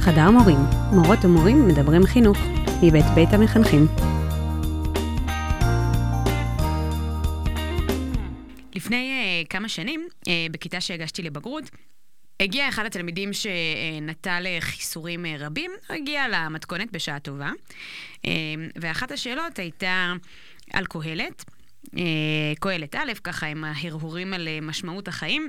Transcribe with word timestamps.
חדר 0.00 0.30
מורים, 0.30 0.58
מורות 0.92 1.24
ומורים 1.24 1.68
מדברים 1.68 2.06
חינוך, 2.06 2.38
מבית 2.82 3.04
בית 3.14 3.28
המחנכים. 3.32 3.86
לפני 8.74 9.20
uh, 9.44 9.48
כמה 9.48 9.68
שנים, 9.68 10.08
uh, 10.24 10.28
בכיתה 10.50 10.80
שהגשתי 10.80 11.22
לבגרות, 11.22 11.70
הגיע 12.40 12.68
אחד 12.68 12.86
התלמידים 12.86 13.30
שנטל 13.32 14.46
חיסורים 14.60 15.26
אה, 15.26 15.34
רבים, 15.38 15.70
הגיע 15.90 16.28
למתכונת 16.28 16.92
בשעה 16.92 17.18
טובה, 17.18 17.50
ואחת 18.76 19.10
השאלות 19.12 19.58
הייתה 19.58 20.12
על 20.72 20.86
קהלת, 20.86 21.44
קהלת 22.60 22.94
א', 22.94 23.12
ככה 23.24 23.46
עם 23.46 23.64
ההרהורים 23.64 24.34
על 24.34 24.48
משמעות 24.62 25.08
החיים. 25.08 25.48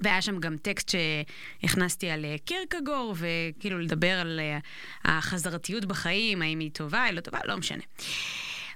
והיה 0.00 0.22
שם 0.22 0.38
גם 0.38 0.56
טקסט 0.56 0.88
שהכנסתי 0.88 2.10
על 2.10 2.24
אה, 2.24 2.36
קירקגור, 2.44 3.14
וכאילו 3.16 3.78
לדבר 3.78 4.20
על 4.20 4.40
אה, 4.40 4.58
החזרתיות 5.04 5.84
בחיים, 5.84 6.42
האם 6.42 6.58
היא 6.58 6.70
טובה, 6.70 7.02
היא 7.02 7.14
לא 7.14 7.20
טובה, 7.20 7.38
לא 7.44 7.56
משנה. 7.56 7.82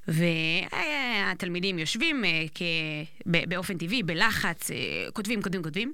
והתלמידים 0.08 1.78
יושבים 1.78 2.24
אה, 2.24 2.44
באופן 3.48 3.78
טבעי, 3.78 4.02
בלחץ, 4.02 4.70
כותבים, 5.12 5.42
כותבים, 5.42 5.62
כותבים, 5.62 5.92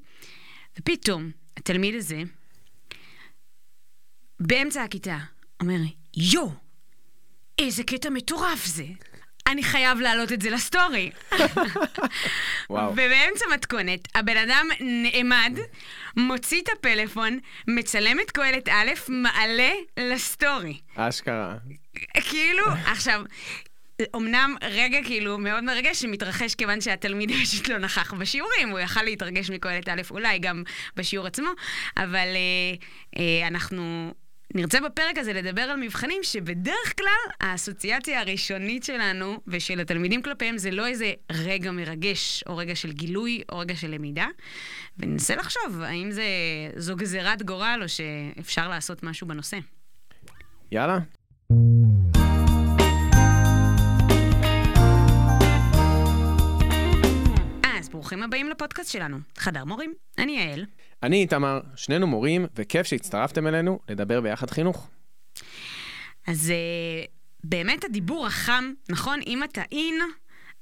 ופתאום 0.78 1.30
התלמיד 1.56 1.94
הזה, 1.94 2.22
באמצע 4.41 4.83
הכיתה, 4.83 5.19
אומר, 5.60 5.78
יואו, 6.16 6.50
איזה 7.58 7.83
קטע 7.83 8.10
מטורף 8.10 8.66
זה. 8.66 8.86
אני 9.46 9.62
חייב 9.62 10.00
להעלות 10.00 10.32
את 10.32 10.42
זה 10.42 10.50
לסטורי. 10.50 11.10
ובאמצע 12.70 13.44
מתכונת, 13.54 14.00
הבן 14.14 14.36
אדם 14.36 14.66
נעמד, 14.80 15.58
מוציא 16.16 16.62
את 16.62 16.68
הפלאפון, 16.78 17.38
מצלם 17.68 18.20
את 18.20 18.30
קהלת 18.30 18.68
א', 18.68 18.90
מעלה 19.08 19.70
לסטורי. 19.96 20.78
אשכרה. 20.97 21.55
כאילו, 22.14 22.64
עכשיו, 22.86 23.22
אמנם 24.16 24.56
רגע 24.62 24.98
כאילו 25.05 25.38
מאוד 25.38 25.64
מרגש 25.64 26.02
שמתרחש 26.02 26.54
כיוון 26.54 26.80
שהתלמיד 26.80 27.30
פשוט 27.42 27.69
לא 27.69 27.78
נכח 27.78 28.14
בשיעורים, 28.14 28.69
הוא 28.69 28.78
יכל 28.78 29.02
להתרגש 29.02 29.50
מקהלת 29.50 29.88
א', 29.88 30.02
אולי 30.10 30.38
גם 30.38 30.62
בשיעור 30.97 31.27
עצמו, 31.27 31.50
אבל 31.97 32.16
אה, 32.16 32.75
אה, 33.16 33.48
אנחנו 33.48 34.14
נרצה 34.55 34.81
בפרק 34.81 35.19
הזה 35.19 35.33
לדבר 35.33 35.62
על 35.62 35.77
מבחנים 35.81 36.23
שבדרך 36.23 36.98
כלל 36.98 37.33
האסוציאציה 37.41 38.20
הראשונית 38.20 38.84
שלנו 38.84 39.41
ושל 39.47 39.81
התלמידים 39.81 40.23
כלפיהם 40.23 40.59
זה 40.59 40.70
לא 40.70 40.87
איזה 40.87 41.12
רגע 41.33 41.70
מרגש, 41.70 42.45
או 42.47 42.56
רגע 42.56 42.77
של 42.77 42.93
גילוי, 42.93 43.43
או 43.53 43.59
רגע 43.59 43.77
של 43.77 43.91
למידה. 43.91 44.27
וננסה 44.98 45.37
לחשוב 45.37 45.81
האם 45.81 46.11
זה, 46.11 46.25
זו 46.77 46.97
גזירת 46.97 47.43
גורל 47.43 47.81
או 47.83 47.89
שאפשר 47.89 48.69
לעשות 48.69 49.03
משהו 49.03 49.27
בנושא. 49.27 49.59
יאללה. 50.73 50.98
אז 57.78 57.89
ברוכים 57.89 58.23
הבאים 58.23 58.51
לפודקאסט 58.51 58.91
שלנו, 58.93 59.19
חדר 59.39 59.65
מורים, 59.65 59.95
אני 60.19 60.33
יעל. 60.33 60.65
אני 61.03 61.17
איתמר, 61.17 61.61
שנינו 61.77 62.06
מורים, 62.06 62.47
וכיף 62.56 62.87
שהצטרפתם 62.87 63.47
אלינו 63.47 63.79
לדבר 63.89 64.20
ביחד 64.20 64.51
חינוך. 64.51 64.89
אז 66.27 66.53
uh, 66.53 67.11
באמת 67.45 67.84
הדיבור 67.84 68.27
החם, 68.27 68.73
נכון? 68.89 69.21
אם 69.27 69.45
אתה 69.45 69.62
אין, 69.73 69.95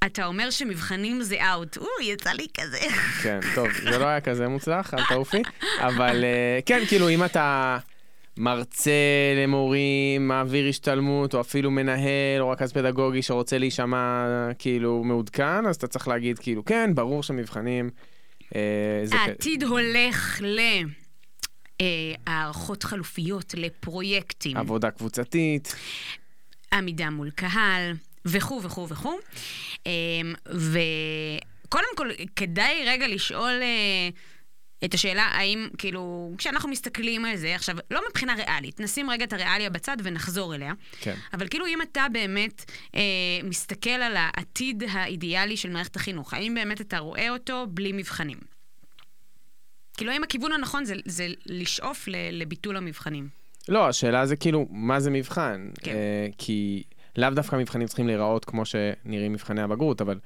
אתה 0.07 0.27
אומר 0.27 0.51
שמבחנים 0.51 1.23
זה 1.23 1.37
אאוט. 1.53 1.77
או, 1.77 1.87
יצא 2.03 2.31
לי 2.31 2.47
כזה. 2.61 2.79
כן, 3.23 3.41
טוב, 3.55 3.69
זה 3.73 3.99
לא 3.99 4.07
היה 4.07 4.21
כזה 4.21 4.49
מוצלח, 4.49 4.95
אל 4.95 5.05
תעופי. 5.09 5.43
אבל 5.79 6.25
uh, 6.25 6.63
כן, 6.67 6.81
כאילו, 6.89 7.09
אם 7.09 7.25
אתה 7.25 7.79
מרצה 8.37 8.91
למורים, 9.37 10.29
מעביר 10.29 10.69
השתלמות, 10.69 11.35
או 11.35 11.41
אפילו 11.41 11.71
מנהל, 11.71 12.41
או 12.41 12.51
רכז 12.51 12.73
פדגוגי 12.73 13.23
שרוצה 13.23 13.59
להישמע 13.59 14.27
כאילו 14.59 15.05
מעודכן, 15.05 15.67
אז 15.67 15.77
אתה 15.77 15.87
צריך 15.87 16.09
להגיד 16.09 16.39
כאילו, 16.39 16.65
כן, 16.65 16.95
ברור 16.95 17.23
שמבחנים... 17.23 17.91
אה, 18.55 19.05
העתיד 19.13 19.63
הולך 19.63 20.41
ל... 20.43 20.61
הערכות 22.27 22.83
חלופיות 22.83 23.55
לפרויקטים. 23.57 24.57
עבודה 24.57 24.91
קבוצתית. 24.91 25.75
עמידה 26.73 27.11
מול 27.11 27.31
קהל, 27.31 27.93
וכו' 28.25 28.63
וכו' 28.63 28.89
וכו'. 28.89 29.19
אה, 29.87 29.93
וקודם 30.47 31.89
כל, 31.97 32.09
כדאי 32.37 32.85
רגע 32.87 33.09
לשאול 33.09 33.63
אה, 33.63 34.09
את 34.85 34.95
השאלה 34.95 35.23
האם, 35.23 35.69
כאילו, 35.79 36.33
כשאנחנו 36.39 36.69
מסתכלים 36.69 37.25
על 37.25 37.37
זה, 37.37 37.55
עכשיו, 37.55 37.77
לא 37.91 38.01
מבחינה 38.09 38.35
ריאלית, 38.35 38.81
נשים 38.81 39.11
רגע 39.11 39.25
את 39.25 39.33
הריאליה 39.33 39.71
בצד 39.71 39.97
ונחזור 40.03 40.55
אליה. 40.55 40.73
כן. 41.01 41.15
אבל 41.33 41.49
כאילו, 41.49 41.67
אם 41.67 41.83
אתה 41.83 42.07
באמת 42.13 42.71
אה, 42.95 43.01
מסתכל 43.45 43.91
על 43.91 44.15
העתיד 44.17 44.83
האידיאלי 44.91 45.57
של 45.57 45.71
מערכת 45.71 45.97
החינוך, 45.97 46.35
האם 46.35 46.55
באמת 46.55 46.81
אתה 46.81 46.99
רואה 46.99 47.31
אותו 47.31 47.67
בלי 47.71 47.93
מבחנים? 47.93 48.39
כאילו, 49.97 50.13
האם 50.13 50.23
הכיוון 50.23 50.53
הנכון 50.53 50.85
זה, 50.85 50.95
זה 51.05 51.27
לשאוף 51.47 52.09
ל, 52.09 52.15
לביטול 52.33 52.77
המבחנים? 52.77 53.29
לא, 53.69 53.89
השאלה 53.89 54.27
זה 54.27 54.37
כאילו, 54.37 54.67
מה 54.71 55.01
זה 55.01 55.11
מבחן? 55.11 55.69
כן. 55.81 55.91
אה, 55.91 56.27
כי 56.39 56.83
לאו 57.17 57.31
דווקא 57.31 57.57
מבחנים 57.57 57.87
צריכים 57.87 58.07
להיראות 58.07 58.45
כמו 58.45 58.65
שנראים 58.65 59.33
מבחני 59.33 59.63
הבגרות, 59.63 60.01
אבל 60.01 60.19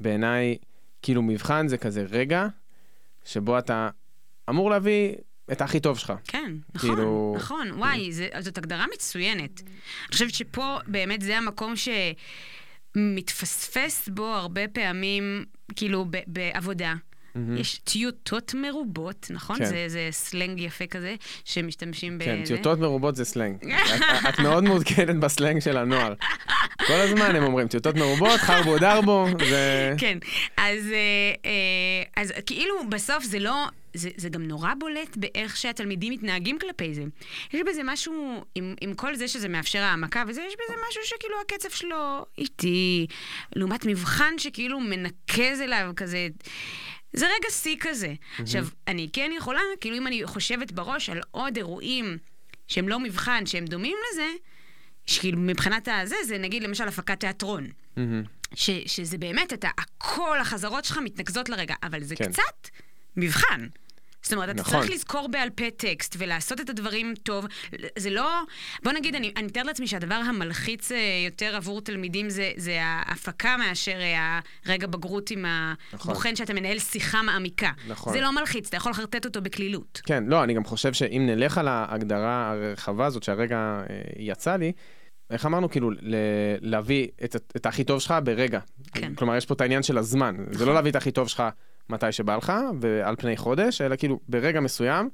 בעיניי, 0.00 0.56
כאילו, 1.02 1.22
מבחן 1.22 1.68
זה 1.68 1.78
כזה 1.78 2.04
רגע 2.10 2.46
שבו 3.24 3.58
אתה 3.58 3.88
אמור 4.50 4.70
להביא 4.70 5.14
את 5.52 5.60
הכי 5.60 5.80
טוב 5.80 5.98
שלך. 5.98 6.12
כן, 6.24 6.52
נכון, 6.74 6.90
כאילו... 6.90 7.34
נכון, 7.36 7.70
וואי, 7.70 8.12
זה, 8.12 8.28
זאת 8.40 8.58
הגדרה 8.58 8.86
מצוינת. 8.94 9.60
אני 9.60 10.12
חושבת 10.12 10.34
שפה 10.34 10.76
באמת 10.86 11.22
זה 11.22 11.38
המקום 11.38 11.74
שמתפספס 12.96 14.08
בו 14.08 14.26
הרבה 14.26 14.68
פעמים, 14.68 15.44
כאילו, 15.76 16.06
בעבודה. 16.26 16.94
Mm-hmm. 17.36 17.60
יש 17.60 17.78
טיוטות 17.78 18.54
מרובות, 18.54 19.26
נכון? 19.30 19.58
כן. 19.58 19.64
זה, 19.64 19.84
זה 19.88 20.08
סלנג 20.10 20.60
יפה 20.60 20.86
כזה, 20.86 21.14
שמשתמשים 21.44 22.18
ב... 22.18 22.24
כן, 22.24 22.44
טיוטות 22.44 22.78
מרובות 22.78 23.16
זה 23.16 23.24
סלנג. 23.24 23.56
את, 23.64 24.02
את 24.28 24.38
מאוד 24.38 24.64
מעודכנת 24.64 25.16
בסלנג 25.16 25.60
של 25.60 25.76
הנוער. 25.76 26.14
כל 26.86 26.92
הזמן 26.92 27.36
הם 27.36 27.42
אומרים, 27.42 27.68
טיוטות 27.68 27.94
מרובות, 27.94 28.40
חרבו 28.40 28.78
דרבו, 28.78 29.26
זה... 29.48 29.94
כן, 29.98 30.18
אז, 30.56 30.86
אה, 30.92 31.32
אה, 31.44 32.22
אז 32.22 32.32
כאילו 32.46 32.74
בסוף 32.88 33.24
זה 33.24 33.38
לא... 33.38 33.66
זה, 33.94 34.10
זה 34.16 34.28
גם 34.28 34.42
נורא 34.42 34.74
בולט 34.78 35.16
באיך 35.16 35.56
שהתלמידים 35.56 36.12
מתנהגים 36.12 36.58
כלפי 36.58 36.94
זה. 36.94 37.04
יש 37.52 37.60
בזה 37.66 37.80
משהו, 37.84 38.44
עם, 38.54 38.74
עם 38.80 38.94
כל 38.94 39.14
זה 39.14 39.28
שזה 39.28 39.48
מאפשר 39.48 39.78
העמקה 39.78 40.22
וזה, 40.28 40.42
יש 40.48 40.54
בזה 40.54 40.78
משהו 40.88 41.02
שכאילו 41.04 41.34
הקצב 41.40 41.70
שלו 41.70 42.24
איטי, 42.38 43.06
לעומת 43.56 43.86
מבחן 43.86 44.34
שכאילו 44.38 44.80
מנקז 44.80 45.60
אליו 45.60 45.92
כזה 45.96 46.28
זה 47.12 47.26
רגע 47.26 47.50
שיא 47.50 47.76
כזה. 47.80 48.06
Mm-hmm. 48.06 48.42
עכשיו, 48.42 48.66
אני 48.88 49.08
כן 49.12 49.30
יכולה, 49.36 49.60
כאילו 49.80 49.96
אם 49.96 50.06
אני 50.06 50.26
חושבת 50.26 50.72
בראש 50.72 51.10
על 51.10 51.20
עוד 51.30 51.56
אירועים 51.56 52.18
שהם 52.68 52.88
לא 52.88 53.00
מבחן, 53.00 53.46
שהם 53.46 53.64
דומים 53.64 53.96
לזה, 54.12 54.28
שכאילו 55.06 55.38
מבחינת 55.38 55.88
הזה, 55.88 56.16
זה 56.24 56.38
נגיד 56.38 56.62
למשל 56.62 56.88
הפקת 56.88 57.20
תיאטרון. 57.20 57.66
Mm-hmm. 57.66 58.00
ש, 58.54 58.70
שזה 58.86 59.18
באמת, 59.18 59.52
אתה, 59.52 59.68
הכל, 59.78 60.38
החזרות 60.40 60.84
שלך 60.84 60.98
מתנקזות 61.04 61.48
לרגע, 61.48 61.74
אבל 61.82 62.02
זה 62.02 62.16
כן. 62.16 62.32
קצת 62.32 62.68
מבחן. 63.16 63.66
זאת 64.22 64.32
אומרת, 64.32 64.50
אתה 64.50 64.60
נכון. 64.60 64.80
צריך 64.80 64.90
לזכור 64.90 65.28
בעל 65.28 65.50
פה 65.50 65.70
טקסט 65.70 66.16
ולעשות 66.18 66.60
את 66.60 66.70
הדברים 66.70 67.14
טוב. 67.22 67.46
זה 67.98 68.10
לא... 68.10 68.40
בוא 68.84 68.92
נגיד, 68.92 69.14
אני, 69.14 69.32
אני 69.36 69.46
מתארת 69.46 69.66
לעצמי 69.66 69.86
שהדבר 69.86 70.14
המלחיץ 70.14 70.92
אה, 70.92 70.98
יותר 71.26 71.56
עבור 71.56 71.80
תלמידים 71.80 72.30
זה, 72.30 72.50
זה 72.56 72.78
ההפקה 72.82 73.56
מאשר 73.56 74.00
אה, 74.00 74.40
הרגע 74.66 74.86
בגרות 74.86 75.30
עם 75.30 75.44
נכון. 75.92 76.10
הבוחן, 76.10 76.36
שאתה 76.36 76.54
מנהל 76.54 76.78
שיחה 76.78 77.22
מעמיקה. 77.22 77.70
נכון. 77.88 78.12
זה 78.12 78.20
לא 78.20 78.32
מלחיץ, 78.32 78.68
אתה 78.68 78.76
יכול 78.76 78.92
לחרטט 78.92 79.24
אותו 79.24 79.42
בקלילות. 79.42 80.00
כן, 80.04 80.24
לא, 80.26 80.44
אני 80.44 80.54
גם 80.54 80.64
חושב 80.64 80.92
שאם 80.92 81.22
נלך 81.26 81.58
על 81.58 81.68
ההגדרה 81.68 82.50
הרחבה 82.50 83.06
הזאת 83.06 83.22
שהרגע 83.22 83.56
אה, 83.90 83.96
יצא 84.18 84.56
לי, 84.56 84.72
איך 85.30 85.46
אמרנו, 85.46 85.70
כאילו, 85.70 85.90
להביא 86.60 87.08
את, 87.24 87.36
את 87.56 87.66
הכי 87.66 87.84
טוב 87.84 88.00
שלך 88.00 88.14
ברגע. 88.24 88.60
כן. 88.94 89.14
כלומר, 89.14 89.36
יש 89.36 89.46
פה 89.46 89.54
את 89.54 89.60
העניין 89.60 89.82
של 89.82 89.98
הזמן. 89.98 90.36
נכון. 90.38 90.54
זה 90.54 90.66
לא 90.66 90.74
להביא 90.74 90.90
את 90.90 90.96
הכי 90.96 91.10
טוב 91.10 91.28
שלך 91.28 91.42
מתי 91.90 92.12
שבא 92.12 92.36
לך, 92.36 92.52
ועל 92.80 93.16
פני 93.16 93.36
חודש, 93.36 93.80
אלא 93.80 93.96
כאילו 93.96 94.20
ברגע 94.28 94.60
מסוים. 94.60 95.08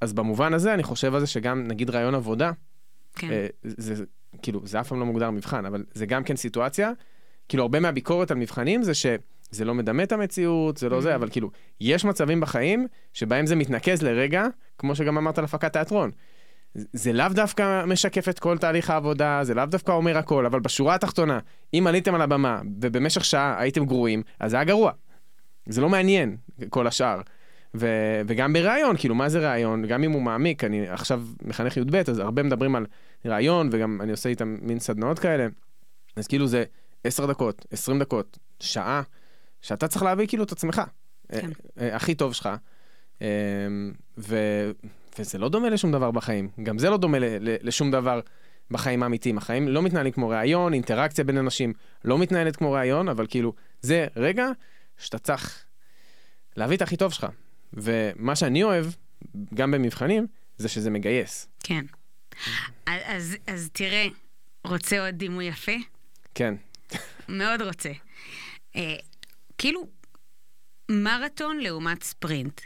אז 0.00 0.12
במובן 0.12 0.54
הזה 0.54 0.74
אני 0.74 0.82
חושב 0.82 1.14
על 1.14 1.20
זה 1.20 1.26
שגם 1.26 1.68
נגיד 1.68 1.90
רעיון 1.90 2.14
עבודה, 2.14 2.50
כן. 3.14 3.30
אה, 3.30 3.46
זה, 3.62 3.94
זה 3.94 4.04
כאילו, 4.42 4.60
זה 4.64 4.80
אף 4.80 4.88
פעם 4.88 5.00
לא 5.00 5.06
מוגדר 5.06 5.30
מבחן, 5.30 5.66
אבל 5.66 5.84
זה 5.94 6.06
גם 6.06 6.24
כן 6.24 6.36
סיטואציה, 6.36 6.90
כאילו 7.48 7.62
הרבה 7.62 7.80
מהביקורת 7.80 8.30
על 8.30 8.36
מבחנים 8.36 8.82
זה 8.82 8.94
שזה 8.94 9.64
לא 9.64 9.74
מדמה 9.74 10.02
את 10.02 10.12
המציאות, 10.12 10.76
זה 10.76 10.88
לא 10.88 10.98
mm-hmm. 10.98 11.00
זה, 11.00 11.14
אבל 11.14 11.30
כאילו, 11.30 11.50
יש 11.80 12.04
מצבים 12.04 12.40
בחיים 12.40 12.86
שבהם 13.12 13.46
זה 13.46 13.56
מתנקז 13.56 14.02
לרגע, 14.02 14.46
כמו 14.78 14.94
שגם 14.94 15.18
אמרת 15.18 15.38
על 15.38 15.44
הפקת 15.44 15.72
תיאטרון. 15.72 16.10
זה 16.74 17.12
לאו 17.12 17.28
דווקא 17.30 17.84
משקף 17.86 18.28
את 18.28 18.38
כל 18.38 18.58
תהליך 18.58 18.90
העבודה, 18.90 19.40
זה 19.42 19.54
לאו 19.54 19.66
דווקא 19.66 19.92
אומר 19.92 20.18
הכל, 20.18 20.46
אבל 20.46 20.60
בשורה 20.60 20.94
התחתונה, 20.94 21.38
אם 21.74 21.86
עליתם 21.86 22.14
על 22.14 22.22
הבמה 22.22 22.60
ובמשך 22.80 23.24
שעה 23.24 23.60
הייתם 23.60 23.86
גרועים, 23.86 24.22
אז 24.40 24.50
זה 24.50 24.56
היה 24.56 24.64
גרוע. 24.64 24.92
זה 25.66 25.80
לא 25.80 25.88
מעניין, 25.88 26.36
כל 26.68 26.86
השאר. 26.86 27.20
ו- 27.74 28.20
וגם 28.26 28.52
בראיון, 28.52 28.96
כאילו, 28.96 29.14
מה 29.14 29.28
זה 29.28 29.50
ראיון? 29.50 29.86
גם 29.86 30.04
אם 30.04 30.12
הוא 30.12 30.22
מעמיק, 30.22 30.64
אני 30.64 30.88
עכשיו 30.88 31.22
מחנך 31.42 31.76
י"ב, 31.76 31.96
אז 31.96 32.18
הרבה 32.18 32.42
מדברים 32.42 32.76
על 32.76 32.86
ראיון, 33.24 33.68
וגם 33.72 34.00
אני 34.00 34.10
עושה 34.10 34.28
איתם 34.28 34.56
מין 34.62 34.78
סדנאות 34.78 35.18
כאלה. 35.18 35.46
אז 36.16 36.26
כאילו 36.26 36.46
זה 36.46 36.64
10 37.04 37.26
דקות, 37.26 37.66
20 37.70 37.98
דקות, 37.98 38.38
שעה, 38.60 39.02
שאתה 39.62 39.88
צריך 39.88 40.02
להביא 40.02 40.26
כאילו 40.26 40.44
את 40.44 40.52
עצמך. 40.52 40.82
כן. 41.28 41.50
אה, 41.80 41.88
אה, 41.88 41.96
הכי 41.96 42.14
טוב 42.14 42.32
שלך. 42.32 42.48
אה, 43.22 43.26
ו- 44.18 44.70
וזה 45.18 45.38
לא 45.38 45.48
דומה 45.48 45.68
לשום 45.68 45.92
דבר 45.92 46.10
בחיים. 46.10 46.48
גם 46.62 46.78
זה 46.78 46.90
לא 46.90 46.96
דומה 46.96 47.18
ל- 47.18 47.24
ל- 47.40 47.56
לשום 47.62 47.90
דבר 47.90 48.20
בחיים 48.70 49.02
האמיתיים. 49.02 49.38
החיים 49.38 49.68
לא 49.68 49.82
מתנהלים 49.82 50.12
כמו 50.12 50.28
ראיון, 50.28 50.74
אינטראקציה 50.74 51.24
בין 51.24 51.38
אנשים 51.38 51.72
לא 52.04 52.18
מתנהלת 52.18 52.56
כמו 52.56 52.72
ראיון, 52.72 53.08
אבל 53.08 53.26
כאילו, 53.28 53.52
זה 53.80 54.06
רגע 54.16 54.46
שאתה 55.02 55.18
צריך 55.18 55.64
להביא 56.56 56.76
את 56.76 56.82
הכי 56.82 56.96
טוב 56.96 57.12
שלך. 57.12 57.26
ומה 57.72 58.36
שאני 58.36 58.62
אוהב, 58.62 58.86
גם 59.54 59.70
במבחנים, 59.70 60.26
זה 60.56 60.68
שזה 60.68 60.90
מגייס. 60.90 61.48
כן. 61.64 61.84
אז, 62.86 63.36
אז 63.46 63.70
תראה, 63.72 64.06
רוצה 64.64 65.06
עוד 65.06 65.14
דימוי 65.14 65.44
יפה? 65.44 65.72
כן. 66.34 66.54
מאוד 67.28 67.62
רוצה. 67.62 67.90
אה, 68.76 68.96
כאילו, 69.58 69.88
מרתון 70.90 71.58
לעומת 71.58 72.02
ספרינט. 72.02 72.60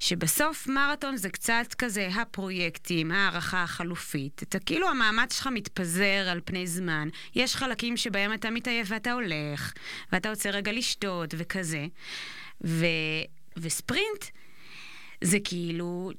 שבסוף 0.00 0.66
מרתון 0.66 1.16
זה 1.16 1.30
קצת 1.30 1.74
כזה 1.78 2.08
הפרויקטים, 2.08 3.12
הערכה 3.12 3.62
החלופית. 3.62 4.42
אתה 4.42 4.58
כאילו 4.58 4.88
המאמץ 4.88 5.36
שלך 5.36 5.46
מתפזר 5.46 6.28
על 6.30 6.40
פני 6.44 6.66
זמן. 6.66 7.08
יש 7.34 7.56
חלקים 7.56 7.96
שבהם 7.96 8.32
אתה 8.32 8.50
מתעייף 8.50 8.88
ואתה 8.90 9.12
הולך, 9.12 9.72
ואתה 10.12 10.30
רוצה 10.30 10.50
רגע 10.50 10.72
לשתות 10.72 11.34
וכזה. 11.38 11.86
ו... 12.64 12.86
וספרינט 13.56 14.24
זה 15.24 15.38
כאילו 15.44 16.10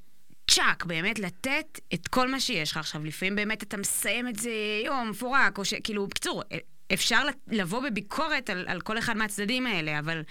צ'אק, 0.52 0.86
באמת 0.86 1.20
לתת 1.20 1.80
את 1.94 2.08
כל 2.08 2.32
מה 2.32 2.40
שיש 2.40 2.72
לך 2.72 2.78
עכשיו. 2.78 3.06
לפעמים 3.06 3.36
באמת 3.36 3.64
אתה 3.64 3.78
מסיים 3.78 4.28
את 4.28 4.36
זה 4.36 4.52
יום 4.86 5.10
מפורק, 5.10 5.58
או 5.58 5.66
שכאילו, 5.66 6.08
בקיצור, 6.08 6.44
אפשר 6.94 7.24
לבוא 7.48 7.82
בביקורת 7.90 8.50
על, 8.50 8.66
על 8.68 8.82
כל 8.82 8.98
אחד 8.98 9.18
מהצדדים 9.18 9.68
האלה, 9.68 10.00
אבל, 10.00 10.24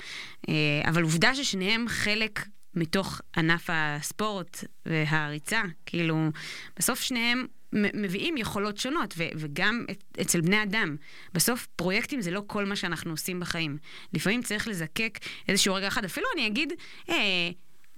אה, 0.48 0.54
אבל 0.88 1.02
עובדה 1.02 1.34
ששניהם 1.34 1.88
חלק 1.88 2.40
מתוך 2.74 3.20
ענף 3.36 3.66
הספורט 3.72 4.64
והריצה. 4.86 5.62
כאילו, 5.86 6.30
בסוף 6.76 7.00
שניהם 7.00 7.46
מביאים 7.72 8.36
יכולות 8.36 8.78
שונות, 8.78 9.14
ו- 9.16 9.28
וגם 9.36 9.84
אצל 10.20 10.40
בני 10.40 10.62
אדם. 10.62 10.96
בסוף 11.34 11.66
פרויקטים 11.76 12.20
זה 12.20 12.30
לא 12.30 12.42
כל 12.46 12.64
מה 12.64 12.76
שאנחנו 12.76 13.10
עושים 13.10 13.40
בחיים. 13.40 13.78
לפעמים 14.12 14.42
צריך 14.42 14.68
לזקק 14.68 15.18
איזשהו 15.48 15.74
רגע 15.74 15.88
אחד. 15.88 16.04
אפילו 16.04 16.26
אני 16.34 16.46
אגיד, 16.46 16.72
אה, 17.08 17.14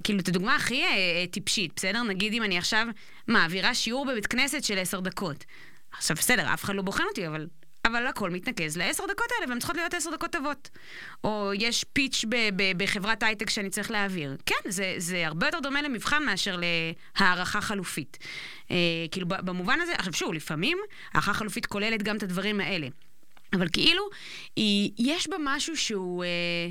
כאילו, 0.04 0.20
את 0.20 0.28
הדוגמה 0.28 0.56
הכי 0.56 0.82
אה, 0.82 1.24
טיפשית, 1.30 1.72
בסדר? 1.76 2.02
נגיד 2.02 2.32
אם 2.32 2.42
אני 2.42 2.58
עכשיו 2.58 2.86
מעבירה 3.28 3.74
שיעור 3.74 4.06
בבית 4.06 4.26
כנסת 4.26 4.64
של 4.64 4.78
עשר 4.78 5.00
דקות. 5.00 5.44
עכשיו, 5.92 6.16
בסדר, 6.16 6.54
אף 6.54 6.64
אחד 6.64 6.74
לא 6.74 6.82
בוחן 6.82 7.04
אותי, 7.10 7.26
אבל 7.26 7.46
אבל 7.84 8.06
הכל 8.06 8.30
מתנקז 8.30 8.76
לעשר 8.76 9.04
דקות 9.06 9.26
האלה, 9.36 9.48
והן 9.48 9.58
צריכות 9.58 9.76
להיות 9.76 9.94
עשר 9.94 10.10
דקות 10.10 10.32
טובות. 10.32 10.68
או 11.24 11.50
יש 11.54 11.84
פיץ' 11.92 12.24
ב- 12.28 12.48
ב- 12.56 12.82
בחברת 12.82 13.22
הייטק 13.22 13.50
שאני 13.50 13.70
צריך 13.70 13.90
להעביר. 13.90 14.36
כן, 14.46 14.70
זה, 14.70 14.94
זה 14.98 15.26
הרבה 15.26 15.46
יותר 15.46 15.60
דומה 15.60 15.82
למבחן 15.82 16.24
מאשר 16.24 16.60
להערכה 17.20 17.60
חלופית. 17.60 18.18
אה, 18.70 18.76
כאילו, 19.10 19.26
במובן 19.28 19.80
הזה, 19.80 19.92
עכשיו 19.98 20.12
שוב, 20.12 20.32
לפעמים 20.32 20.78
הערכה 21.12 21.34
חלופית 21.34 21.66
כוללת 21.66 22.02
גם 22.02 22.16
את 22.16 22.22
הדברים 22.22 22.60
האלה. 22.60 22.86
אבל 23.52 23.68
כאילו, 23.72 24.02
היא, 24.56 24.92
יש 24.98 25.28
בה 25.28 25.36
משהו 25.40 25.76
שהוא... 25.76 26.24
אה, 26.24 26.70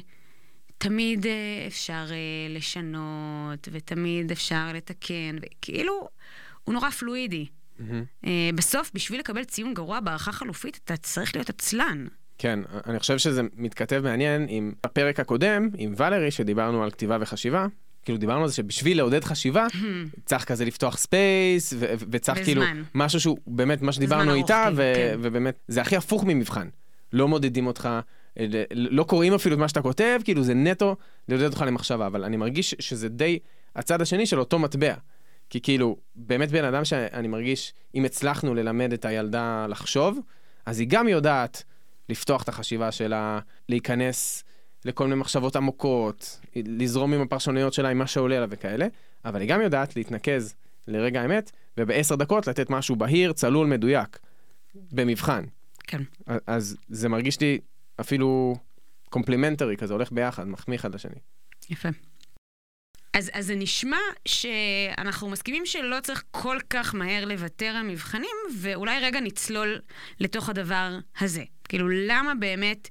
תמיד 0.77 1.25
אה, 1.25 1.31
אפשר 1.67 2.05
אה, 2.11 2.55
לשנות, 2.55 3.67
ותמיד 3.71 4.31
אפשר 4.31 4.67
לתקן, 4.73 5.35
וכאילו, 5.41 6.07
הוא 6.63 6.73
נורא 6.73 6.89
פלואידי. 6.89 7.45
Mm-hmm. 7.81 8.27
בסוף, 8.55 8.91
בשביל 8.93 9.19
לקבל 9.19 9.43
ציון 9.43 9.73
גרוע 9.73 9.99
בהערכה 9.99 10.31
חלופית, 10.31 10.79
אתה 10.85 10.97
צריך 10.97 11.35
להיות 11.35 11.49
עצלן. 11.49 12.05
כן, 12.37 12.59
אני 12.87 12.99
חושב 12.99 13.17
שזה 13.17 13.41
מתכתב 13.55 14.01
מעניין 14.03 14.45
עם 14.49 14.73
הפרק 14.83 15.19
הקודם, 15.19 15.69
עם 15.77 15.93
ולרי, 15.97 16.31
שדיברנו 16.31 16.83
על 16.83 16.91
כתיבה 16.91 17.17
וחשיבה. 17.21 17.67
כאילו 18.03 18.17
דיברנו 18.17 18.41
על 18.41 18.47
זה 18.47 18.55
שבשביל 18.55 18.97
לעודד 18.97 19.23
חשיבה, 19.23 19.67
mm-hmm. 19.67 20.19
צריך 20.25 20.45
כזה 20.45 20.65
לפתוח 20.65 20.97
space, 20.97 21.73
ו- 21.77 21.93
וצריך 22.11 22.39
בזמן. 22.39 22.45
כאילו 22.45 22.63
משהו 22.95 23.19
שהוא 23.19 23.37
באמת 23.47 23.81
מה 23.81 23.91
שדיברנו 23.91 24.33
איתה, 24.33 24.69
ו- 24.75 24.93
כן. 24.95 25.17
ובאמת, 25.21 25.59
זה 25.67 25.81
הכי 25.81 25.95
הפוך 25.95 26.23
ממבחן. 26.23 26.67
לא 27.13 27.27
מודדים 27.27 27.67
אותך, 27.67 27.89
אה, 28.39 28.45
לא 28.71 29.03
קוראים 29.03 29.33
אפילו 29.33 29.55
את 29.55 29.59
מה 29.59 29.67
שאתה 29.67 29.81
כותב, 29.81 30.19
כאילו 30.23 30.43
זה 30.43 30.53
נטו 30.53 30.95
לעודד 31.29 31.45
אותך 31.45 31.63
למחשבה, 31.67 32.07
אבל 32.07 32.23
אני 32.23 32.37
מרגיש 32.37 32.75
שזה 32.79 33.09
די 33.09 33.39
הצד 33.75 34.01
השני 34.01 34.25
של 34.25 34.39
אותו 34.39 34.59
מטבע. 34.59 34.93
כי 35.51 35.61
כאילו, 35.61 35.97
באמת 36.15 36.51
בן 36.51 36.63
אדם 36.63 36.85
שאני 36.85 37.27
מרגיש, 37.27 37.73
אם 37.95 38.05
הצלחנו 38.05 38.55
ללמד 38.55 38.93
את 38.93 39.05
הילדה 39.05 39.67
לחשוב, 39.69 40.19
אז 40.65 40.79
היא 40.79 40.87
גם 40.89 41.07
יודעת 41.07 41.63
לפתוח 42.09 42.43
את 42.43 42.49
החשיבה 42.49 42.91
שלה, 42.91 43.39
להיכנס 43.69 44.43
לכל 44.85 45.03
מיני 45.03 45.15
מחשבות 45.15 45.55
עמוקות, 45.55 46.39
לזרום 46.55 47.13
עם 47.13 47.21
הפרשנויות 47.21 47.73
שלה, 47.73 47.89
עם 47.89 47.97
מה 47.97 48.07
שעולה 48.07 48.39
לה 48.39 48.45
וכאלה, 48.49 48.87
אבל 49.25 49.41
היא 49.41 49.49
גם 49.49 49.61
יודעת 49.61 49.95
להתנקז 49.95 50.55
לרגע 50.87 51.21
האמת, 51.21 51.51
ובעשר 51.77 52.15
דקות 52.15 52.47
לתת 52.47 52.69
משהו 52.69 52.95
בהיר, 52.95 53.33
צלול, 53.33 53.67
מדויק, 53.67 54.19
במבחן. 54.91 55.43
כן. 55.79 56.01
אז 56.47 56.77
זה 56.89 57.09
מרגיש 57.09 57.41
לי 57.41 57.59
אפילו 57.99 58.55
complementary 59.09 59.77
כזה, 59.77 59.93
הולך 59.93 60.11
ביחד, 60.11 60.47
מחמיא 60.47 60.77
אחד 60.77 60.95
לשני. 60.95 61.19
יפה. 61.69 61.89
אז, 63.13 63.31
אז 63.33 63.45
זה 63.45 63.55
נשמע 63.55 63.97
שאנחנו 64.27 65.29
מסכימים 65.29 65.65
שלא 65.65 65.99
צריך 66.03 66.23
כל 66.31 66.57
כך 66.69 66.95
מהר 66.95 67.25
לוותר 67.25 67.65
על 67.65 67.83
מבחנים, 67.83 68.35
ואולי 68.57 68.99
רגע 68.99 69.19
נצלול 69.19 69.79
לתוך 70.19 70.49
הדבר 70.49 70.97
הזה. 71.19 71.43
כאילו, 71.69 71.89
למה 71.89 72.35
באמת 72.35 72.89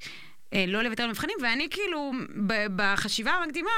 אה, 0.55 0.65
לא 0.69 0.83
לוותר 0.83 1.03
על 1.03 1.11
מבחנים? 1.11 1.37
ואני 1.43 1.69
כאילו, 1.71 2.13
בחשיבה 2.77 3.31
המקדימה, 3.31 3.71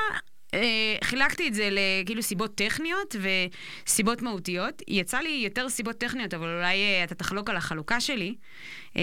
אה, 0.55 0.97
חילקתי 1.05 1.49
את 1.49 1.55
זה 1.55 1.69
לכאילו 1.71 2.23
סיבות 2.23 2.55
טכניות 2.55 3.17
וסיבות 3.87 4.23
מהותיות. 4.23 4.83
יצא 4.89 5.19
לי 5.19 5.41
יותר 5.45 5.69
סיבות 5.69 5.99
טכניות, 5.99 6.35
אבל 6.35 6.57
אולי 6.57 6.77
אה, 6.77 7.05
אתה 7.05 7.15
תחלוק 7.15 7.51
על 7.51 7.57
החלוקה 7.57 8.01
שלי. 8.01 8.35
אה, 8.97 9.03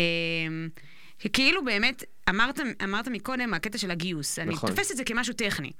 שכאילו 1.19 1.66
באמת, 1.66 2.04
אמרת, 2.30 2.60
אמרת 2.83 3.07
מקודם, 3.07 3.54
הקטע 3.54 3.77
של 3.77 3.92
הגיוס. 3.92 4.39
נכון. 4.39 4.69
אני 4.69 4.75
תופס 4.75 4.92
את 4.92 4.98
זה 4.98 5.04
כמשהו 5.04 5.33
טכני. 5.33 5.71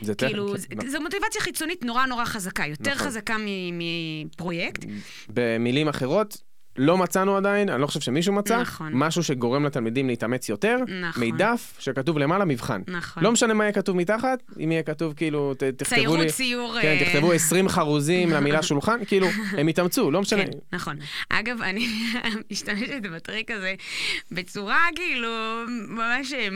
זה 0.00 0.14
טכני. 0.14 0.28
כאילו, 0.28 0.54
כן, 0.80 0.88
זו 0.88 1.00
מוטיבציה 1.00 1.40
חיצונית 1.40 1.84
נורא 1.84 2.06
נורא 2.06 2.24
חזקה, 2.24 2.66
יותר 2.66 2.94
נכון. 2.94 3.06
חזקה 3.06 3.36
מפרויקט. 3.72 4.84
במילים 5.28 5.88
אחרות, 5.88 6.42
לא 6.76 6.98
מצאנו 6.98 7.36
עדיין, 7.36 7.68
אני 7.68 7.82
לא 7.82 7.86
חושב 7.86 8.00
שמישהו 8.00 8.32
מצא, 8.32 8.60
נכון. 8.60 8.92
משהו 8.94 9.22
שגורם 9.22 9.64
לתלמידים 9.64 10.08
להתאמץ 10.08 10.48
יותר, 10.48 10.76
נכון. 11.00 11.24
מדף 11.24 11.76
שכתוב 11.78 12.18
למעלה 12.18 12.44
מבחן. 12.44 12.82
נכון. 12.86 13.22
לא 13.22 13.32
משנה 13.32 13.54
מה 13.54 13.64
יהיה 13.64 13.72
כתוב 13.72 13.96
מתחת, 13.96 14.42
אם 14.64 14.72
יהיה 14.72 14.82
כתוב 14.82 15.14
כאילו, 15.14 15.54
ת, 15.54 15.62
תכתבו 15.62 16.16
לי... 16.16 16.32
ציור... 16.32 16.76
כן, 16.82 16.88
אה, 16.88 17.04
תכתבו 17.04 17.32
20 17.40 17.68
חרוזים 17.68 18.30
למילה 18.30 18.62
שולחן, 18.62 19.04
כאילו, 19.04 19.26
הם 19.52 19.68
יתאמצו, 19.68 20.10
לא 20.10 20.20
משנה. 20.20 20.44
כן, 20.44 20.50
נכון. 20.72 20.96
אגב, 21.28 21.62
אני 21.62 21.86
משתמשת 22.50 23.02
בטריק 23.14 23.50
הזה 23.50 23.74
בצורה 24.30 24.86
כאילו 24.94 25.30
ממש 25.88 26.32
אה, 26.32 26.48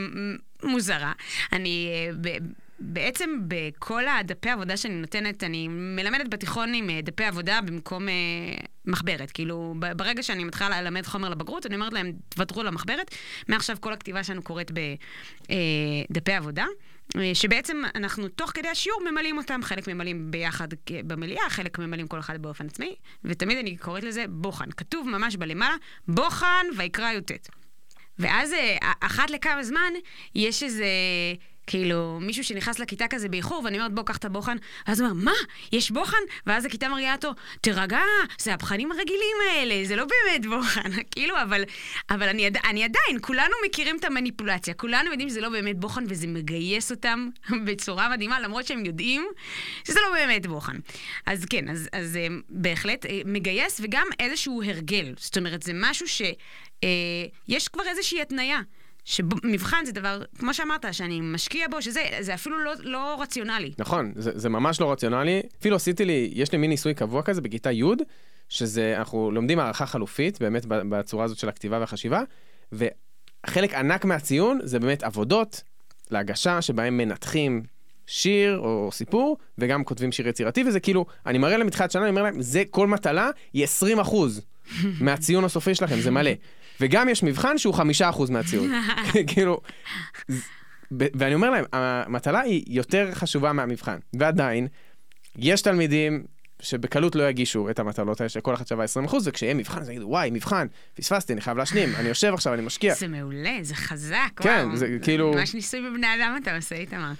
מוזרה. 0.63 1.11
אני... 1.53 1.89
אה, 2.25 2.37
בעצם 2.79 3.39
בכל 3.47 4.07
הדפי 4.07 4.49
עבודה 4.49 4.77
שאני 4.77 4.95
נותנת, 4.95 5.43
אני 5.43 5.67
מלמדת 5.67 6.29
בתיכון 6.29 6.73
עם 6.73 6.89
אה, 6.89 6.99
דפי 7.01 7.23
עבודה 7.23 7.61
במקום 7.61 8.09
אה, 8.09 8.13
מחברת. 8.85 9.31
כאילו, 9.31 9.75
ברגע 9.95 10.23
שאני 10.23 10.43
מתחילה 10.43 10.81
ללמד 10.81 11.05
חומר 11.05 11.29
לבגרות, 11.29 11.65
אני 11.65 11.75
אומרת 11.75 11.93
להם, 11.93 12.11
תוותרו 12.29 12.61
על 12.61 12.67
המחברת. 12.67 13.15
מעכשיו 13.47 13.77
כל 13.79 13.93
הכתיבה 13.93 14.23
שלנו 14.23 14.41
קורית 14.41 14.71
בדפי 14.71 16.31
אה, 16.31 16.37
עבודה. 16.37 16.65
אה, 17.17 17.31
שבעצם 17.33 17.81
אנחנו 17.95 18.27
תוך 18.27 18.51
כדי 18.51 18.67
השיעור 18.67 19.01
ממלאים 19.11 19.37
אותם, 19.37 19.59
חלק 19.63 19.87
ממלאים 19.87 20.31
ביחד 20.31 20.67
במליאה, 21.07 21.49
חלק 21.49 21.79
ממלאים 21.79 22.07
כל 22.07 22.19
אחד 22.19 22.41
באופן 22.41 22.65
עצמאי, 22.65 22.95
ותמיד 23.23 23.57
אני 23.57 23.77
קוראת 23.77 24.03
לזה 24.03 24.25
בוחן. 24.29 24.71
כתוב 24.77 25.09
ממש 25.09 25.35
בלמעלה, 25.35 25.75
בוחן 26.07 26.65
ויקרא 26.77 27.11
י"ט. 27.11 27.31
ואז 28.19 28.53
אחת 28.99 29.29
לכמה 29.29 29.63
זמן 29.63 29.93
יש 30.35 30.63
איזה... 30.63 30.85
כאילו, 31.67 32.19
מישהו 32.21 32.43
שנכנס 32.43 32.79
לכיתה 32.79 33.07
כזה 33.07 33.29
באיחור, 33.29 33.61
ואני 33.65 33.77
אומרת, 33.77 33.93
בוא, 33.93 34.03
קח 34.03 34.17
את 34.17 34.25
הבוחן, 34.25 34.57
ואז 34.87 35.01
הוא 35.01 35.09
אומר, 35.09 35.23
מה, 35.23 35.31
יש 35.71 35.91
בוחן? 35.91 36.17
ואז 36.45 36.65
הכיתה 36.65 36.89
מרגיעה 36.89 37.15
אותו, 37.15 37.31
תירגע, 37.61 38.01
זה 38.39 38.53
הבחנים 38.53 38.91
הרגילים 38.91 39.37
האלה, 39.49 39.85
זה 39.85 39.95
לא 39.95 40.05
באמת 40.05 40.45
בוחן. 40.45 40.91
כאילו, 41.11 41.41
אבל, 41.41 41.63
אבל 42.09 42.29
אני, 42.29 42.47
אני 42.47 42.83
עדיין, 42.83 43.17
כולנו 43.21 43.53
מכירים 43.65 43.97
את 43.97 44.05
המניפולציה, 44.05 44.73
כולנו 44.73 45.11
יודעים 45.11 45.29
שזה 45.29 45.41
לא 45.41 45.49
באמת 45.49 45.79
בוחן, 45.79 46.03
וזה 46.07 46.27
מגייס 46.27 46.91
אותם 46.91 47.29
בצורה 47.65 48.09
מדהימה, 48.09 48.39
למרות 48.39 48.65
שהם 48.65 48.85
יודעים 48.85 49.25
שזה 49.87 49.99
לא 50.07 50.13
באמת 50.13 50.47
בוחן. 50.47 50.77
אז 51.25 51.45
כן, 51.45 51.69
אז, 51.69 51.89
אז 51.91 52.17
אה, 52.17 52.27
בהחלט 52.49 53.05
אה, 53.05 53.21
מגייס, 53.25 53.81
וגם 53.83 54.07
איזשהו 54.19 54.63
הרגל. 54.63 55.13
זאת 55.17 55.37
אומרת, 55.37 55.63
זה 55.63 55.71
משהו 55.75 56.07
ש... 56.07 56.21
אה, 56.83 57.25
יש 57.47 57.67
כבר 57.67 57.83
איזושהי 57.87 58.21
התניה. 58.21 58.59
שמבחן 59.05 59.85
זה 59.85 59.91
דבר, 59.91 60.21
כמו 60.39 60.53
שאמרת, 60.53 60.85
שאני 60.91 61.21
משקיע 61.21 61.67
בו, 61.71 61.81
שזה 61.81 62.01
זה 62.19 62.33
אפילו 62.33 62.59
לא, 62.59 62.71
לא 62.79 63.21
רציונלי. 63.21 63.71
נכון, 63.77 64.11
זה, 64.15 64.31
זה 64.35 64.49
ממש 64.49 64.81
לא 64.81 64.91
רציונלי. 64.91 65.41
אפילו 65.59 65.75
עשיתי 65.75 66.05
לי, 66.05 66.31
יש 66.33 66.51
לי 66.51 66.57
מין 66.57 66.69
ניסוי 66.69 66.93
קבוע 66.93 67.21
כזה 67.21 67.41
בכיתה 67.41 67.71
י', 67.71 67.83
שזה, 68.49 68.95
אנחנו 68.97 69.31
לומדים 69.31 69.59
הערכה 69.59 69.85
חלופית, 69.85 70.39
באמת 70.39 70.65
בצורה 70.65 71.25
הזאת 71.25 71.37
של 71.37 71.49
הכתיבה 71.49 71.79
והחשיבה, 71.79 72.21
וחלק 72.71 73.73
ענק 73.73 74.05
מהציון 74.05 74.59
זה 74.63 74.79
באמת 74.79 75.03
עבודות 75.03 75.61
להגשה, 76.11 76.61
שבהם 76.61 76.97
מנתחים 76.97 77.63
שיר 78.07 78.57
או 78.57 78.89
סיפור, 78.91 79.37
וגם 79.57 79.83
כותבים 79.83 80.11
שיר 80.11 80.27
יצירתי, 80.27 80.63
וזה 80.67 80.79
כאילו, 80.79 81.05
אני 81.25 81.37
מראה 81.37 81.57
להם 81.57 81.67
מתחילת 81.67 81.91
שנה, 81.91 82.01
אני 82.01 82.09
אומר 82.09 82.23
להם, 82.23 82.41
זה 82.41 82.63
כל 82.69 82.87
מטלה 82.87 83.29
היא 83.53 83.63
20 83.63 83.99
אחוז 83.99 84.41
מהציון 85.01 85.43
הסופי 85.43 85.75
שלכם, 85.75 85.99
זה 85.99 86.11
מלא. 86.11 86.31
וגם 86.81 87.09
יש 87.09 87.23
מבחן 87.23 87.57
שהוא 87.57 87.73
5 87.73 88.01
אחוז 88.01 88.29
מהציון. 88.29 88.71
כאילו, 89.27 89.61
ואני 90.91 91.35
אומר 91.35 91.49
להם, 91.49 91.65
המטלה 91.73 92.39
היא 92.39 92.63
יותר 92.67 93.09
חשובה 93.13 93.53
מהמבחן. 93.53 93.97
ועדיין, 94.19 94.67
יש 95.37 95.61
תלמידים 95.61 96.23
שבקלות 96.59 97.15
לא 97.15 97.29
יגישו 97.29 97.69
את 97.69 97.79
המטלות 97.79 98.21
האלה 98.21 98.29
שכל 98.29 98.53
אחד 98.53 98.67
שווה 98.67 98.83
20 98.83 99.05
אחוז, 99.05 99.27
וכשיהיה 99.27 99.53
מבחן 99.53 99.81
אז 99.81 99.89
יגידו, 99.89 100.07
וואי, 100.07 100.29
מבחן, 100.31 100.67
פספסתי, 100.93 101.33
אני 101.33 101.41
חייב 101.41 101.57
להשלים, 101.57 101.95
אני 101.95 102.07
יושב 102.07 102.33
עכשיו, 102.33 102.53
אני 102.53 102.61
משקיע. 102.61 102.93
זה 102.93 103.07
מעולה, 103.07 103.57
זה 103.61 103.75
חזק, 103.75 104.29
כן, 104.35 104.63
וואו. 104.65 104.77
זה 104.77 104.97
כאילו... 105.01 105.33
ממש 105.33 105.55
ניסוי 105.55 105.89
בבני 105.89 106.07
אדם 106.15 106.37
אתה 106.41 106.55
עושה 106.55 106.75
איתמר. 106.75 107.11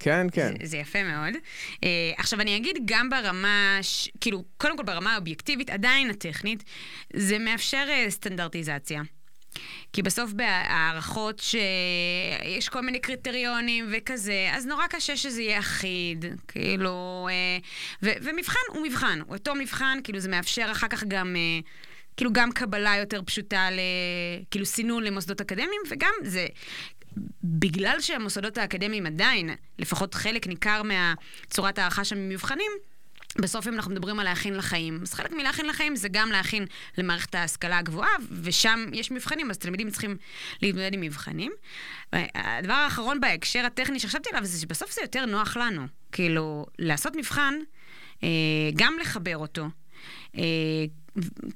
כן, 0.00 0.26
כן. 0.32 0.52
זה, 0.60 0.66
זה 0.66 0.76
יפה 0.76 1.02
מאוד. 1.02 1.34
Uh, 1.34 1.78
עכשיו, 2.16 2.40
אני 2.40 2.56
אגיד 2.56 2.76
גם 2.84 3.10
ברמה, 3.10 3.78
ש... 3.82 4.08
כאילו, 4.20 4.44
קודם 4.56 4.76
כל 4.76 4.82
ברמה 4.82 5.14
האובייקטיבית, 5.14 5.70
עדיין 5.70 6.10
הטכנית, 6.10 6.64
זה 7.12 7.38
מאפשר 7.38 7.86
uh, 7.88 8.10
סטנדרטיזציה. 8.10 9.02
כי 9.92 10.02
בסוף 10.02 10.32
בהערכות 10.32 11.38
שיש 11.38 12.68
כל 12.68 12.80
מיני 12.80 13.00
קריטריונים 13.00 13.88
וכזה, 13.92 14.50
אז 14.52 14.66
נורא 14.66 14.86
קשה 14.86 15.16
שזה 15.16 15.42
יהיה 15.42 15.58
אחיד, 15.58 16.24
כאילו, 16.48 17.28
אה, 17.30 17.58
ו- 18.02 18.16
ומבחן 18.22 18.60
הוא 18.68 18.86
מבחן, 18.86 19.20
הוא 19.26 19.36
אותו 19.36 19.54
מבחן, 19.54 19.98
כאילו 20.04 20.20
זה 20.20 20.28
מאפשר 20.28 20.68
אחר 20.72 20.88
כך 20.88 21.04
גם, 21.04 21.36
כאילו 22.16 22.32
גם 22.32 22.52
קבלה 22.52 22.96
יותר 22.96 23.22
פשוטה, 23.22 23.68
ל- 23.70 24.42
כאילו 24.50 24.66
סינון 24.66 25.04
למוסדות 25.04 25.40
אקדמיים, 25.40 25.80
וגם 25.90 26.12
זה, 26.22 26.46
בגלל 27.44 28.00
שהמוסדות 28.00 28.58
האקדמיים 28.58 29.06
עדיין, 29.06 29.50
לפחות 29.78 30.14
חלק 30.14 30.46
ניכר 30.46 30.82
מהצורת 30.82 31.78
הערכה 31.78 32.04
שם 32.04 32.18
ממבחנים, 32.18 32.72
בסוף 33.40 33.68
אם 33.68 33.74
אנחנו 33.74 33.90
מדברים 33.90 34.20
על 34.20 34.24
להכין 34.24 34.54
לחיים, 34.54 34.98
אז 35.02 35.14
חלק 35.14 35.32
מלהכין 35.32 35.66
לחיים 35.66 35.96
זה 35.96 36.08
גם 36.08 36.30
להכין 36.30 36.66
למערכת 36.98 37.34
ההשכלה 37.34 37.78
הגבוהה, 37.78 38.10
ושם 38.42 38.86
יש 38.92 39.10
מבחנים, 39.10 39.50
אז 39.50 39.58
תלמידים 39.58 39.90
צריכים 39.90 40.16
להתמודד 40.62 40.94
עם 40.94 41.00
מבחנים. 41.00 41.52
הדבר 42.12 42.72
האחרון 42.72 43.20
בהקשר 43.20 43.66
הטכני 43.66 44.00
שחשבתי 44.00 44.30
עליו 44.30 44.44
זה 44.44 44.60
שבסוף 44.60 44.92
זה 44.94 45.00
יותר 45.02 45.26
נוח 45.26 45.56
לנו. 45.56 45.86
כאילו, 46.12 46.66
לעשות 46.78 47.16
מבחן, 47.16 47.54
אה, 48.22 48.28
גם 48.76 48.96
לחבר 49.00 49.36
אותו. 49.36 49.66
אה, 50.38 50.42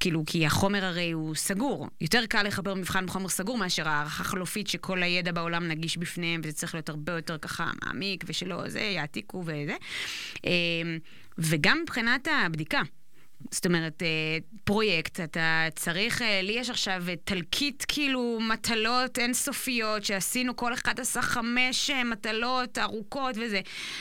כאילו, 0.00 0.22
כי 0.26 0.46
החומר 0.46 0.84
הרי 0.84 1.10
הוא 1.10 1.34
סגור. 1.34 1.88
יותר 2.00 2.26
קל 2.26 2.42
לחבר 2.42 2.74
מבחן 2.74 3.06
בחומר 3.06 3.28
סגור 3.28 3.58
מאשר 3.58 3.88
הערכה 3.88 4.24
חלופית 4.24 4.66
שכל 4.66 5.02
הידע 5.02 5.32
בעולם 5.32 5.68
נגיש 5.68 5.96
בפניהם, 5.96 6.40
וזה 6.44 6.52
צריך 6.52 6.74
להיות 6.74 6.88
הרבה 6.88 7.12
יותר 7.12 7.38
ככה 7.38 7.70
מעמיק, 7.84 8.24
ושלא 8.26 8.68
זה, 8.68 8.80
יעתיקו 8.80 9.42
וזה. 9.46 9.76
אה, 10.46 10.50
וגם 11.38 11.78
מבחינת 11.82 12.28
הבדיקה. 12.46 12.80
זאת 13.50 13.66
אומרת, 13.66 14.02
אה, 14.02 14.08
פרויקט, 14.64 15.20
אתה 15.20 15.66
צריך, 15.76 16.22
אה, 16.22 16.40
לי 16.42 16.52
יש 16.52 16.70
עכשיו 16.70 17.02
אה, 17.08 17.14
תלקית 17.24 17.84
כאילו 17.88 18.38
מטלות 18.52 19.18
אינסופיות 19.18 20.04
שעשינו, 20.04 20.56
כל 20.56 20.74
אחד 20.74 21.00
עשה 21.00 21.22
חמש 21.22 21.90
מטלות 21.90 22.78
ארוכות 22.78 23.36
וזה, 23.36 23.60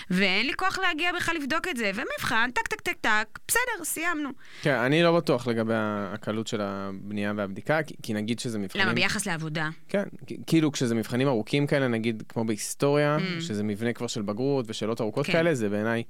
ואין 0.10 0.46
לי 0.46 0.54
כוח 0.54 0.80
להגיע 0.80 1.12
בכלל 1.16 1.36
לבדוק 1.36 1.68
את 1.68 1.78
זה, 1.78 1.92
ומבחן, 1.96 2.50
טק 2.54 2.68
טק 2.68 2.82
טק 2.82 2.98
טק, 3.02 3.40
בסדר, 3.48 3.84
סיימנו. 3.84 4.30
כן, 4.62 4.76
אני 4.76 5.04
לא 5.04 5.18
בטוח 5.18 5.48
לגבי 5.48 5.74
הקלות 5.76 6.48
של 6.48 6.62
הבנייה 6.62 7.34
והבדיקה, 7.36 7.84
כי, 7.84 7.96
כי 8.04 8.14
נגיד 8.14 8.40
שזה 8.40 8.60
מבחנים... 8.60 8.86
למה, 8.86 8.94
ביחס 8.94 9.26
לעבודה? 9.26 9.70
כן, 9.88 10.04
כאילו 10.48 10.72
כשזה 10.72 10.96
מבחנים 10.96 11.28
ארוכים 11.28 11.68
כאלה, 11.68 11.88
נגיד 11.88 12.24
כמו 12.30 12.46
בהיסטוריה, 12.46 13.18
mm. 13.18 13.42
שזה 13.42 13.64
מבנה 13.64 13.94
כבר 13.94 14.08
של 14.08 14.22
בגרות 14.22 14.66
ושאלות 14.68 15.02
ארוכות 15.02 15.26
כן. 15.26 15.32
כאלה, 15.34 15.54
זה 15.54 15.70
בעיניי... 15.70 16.04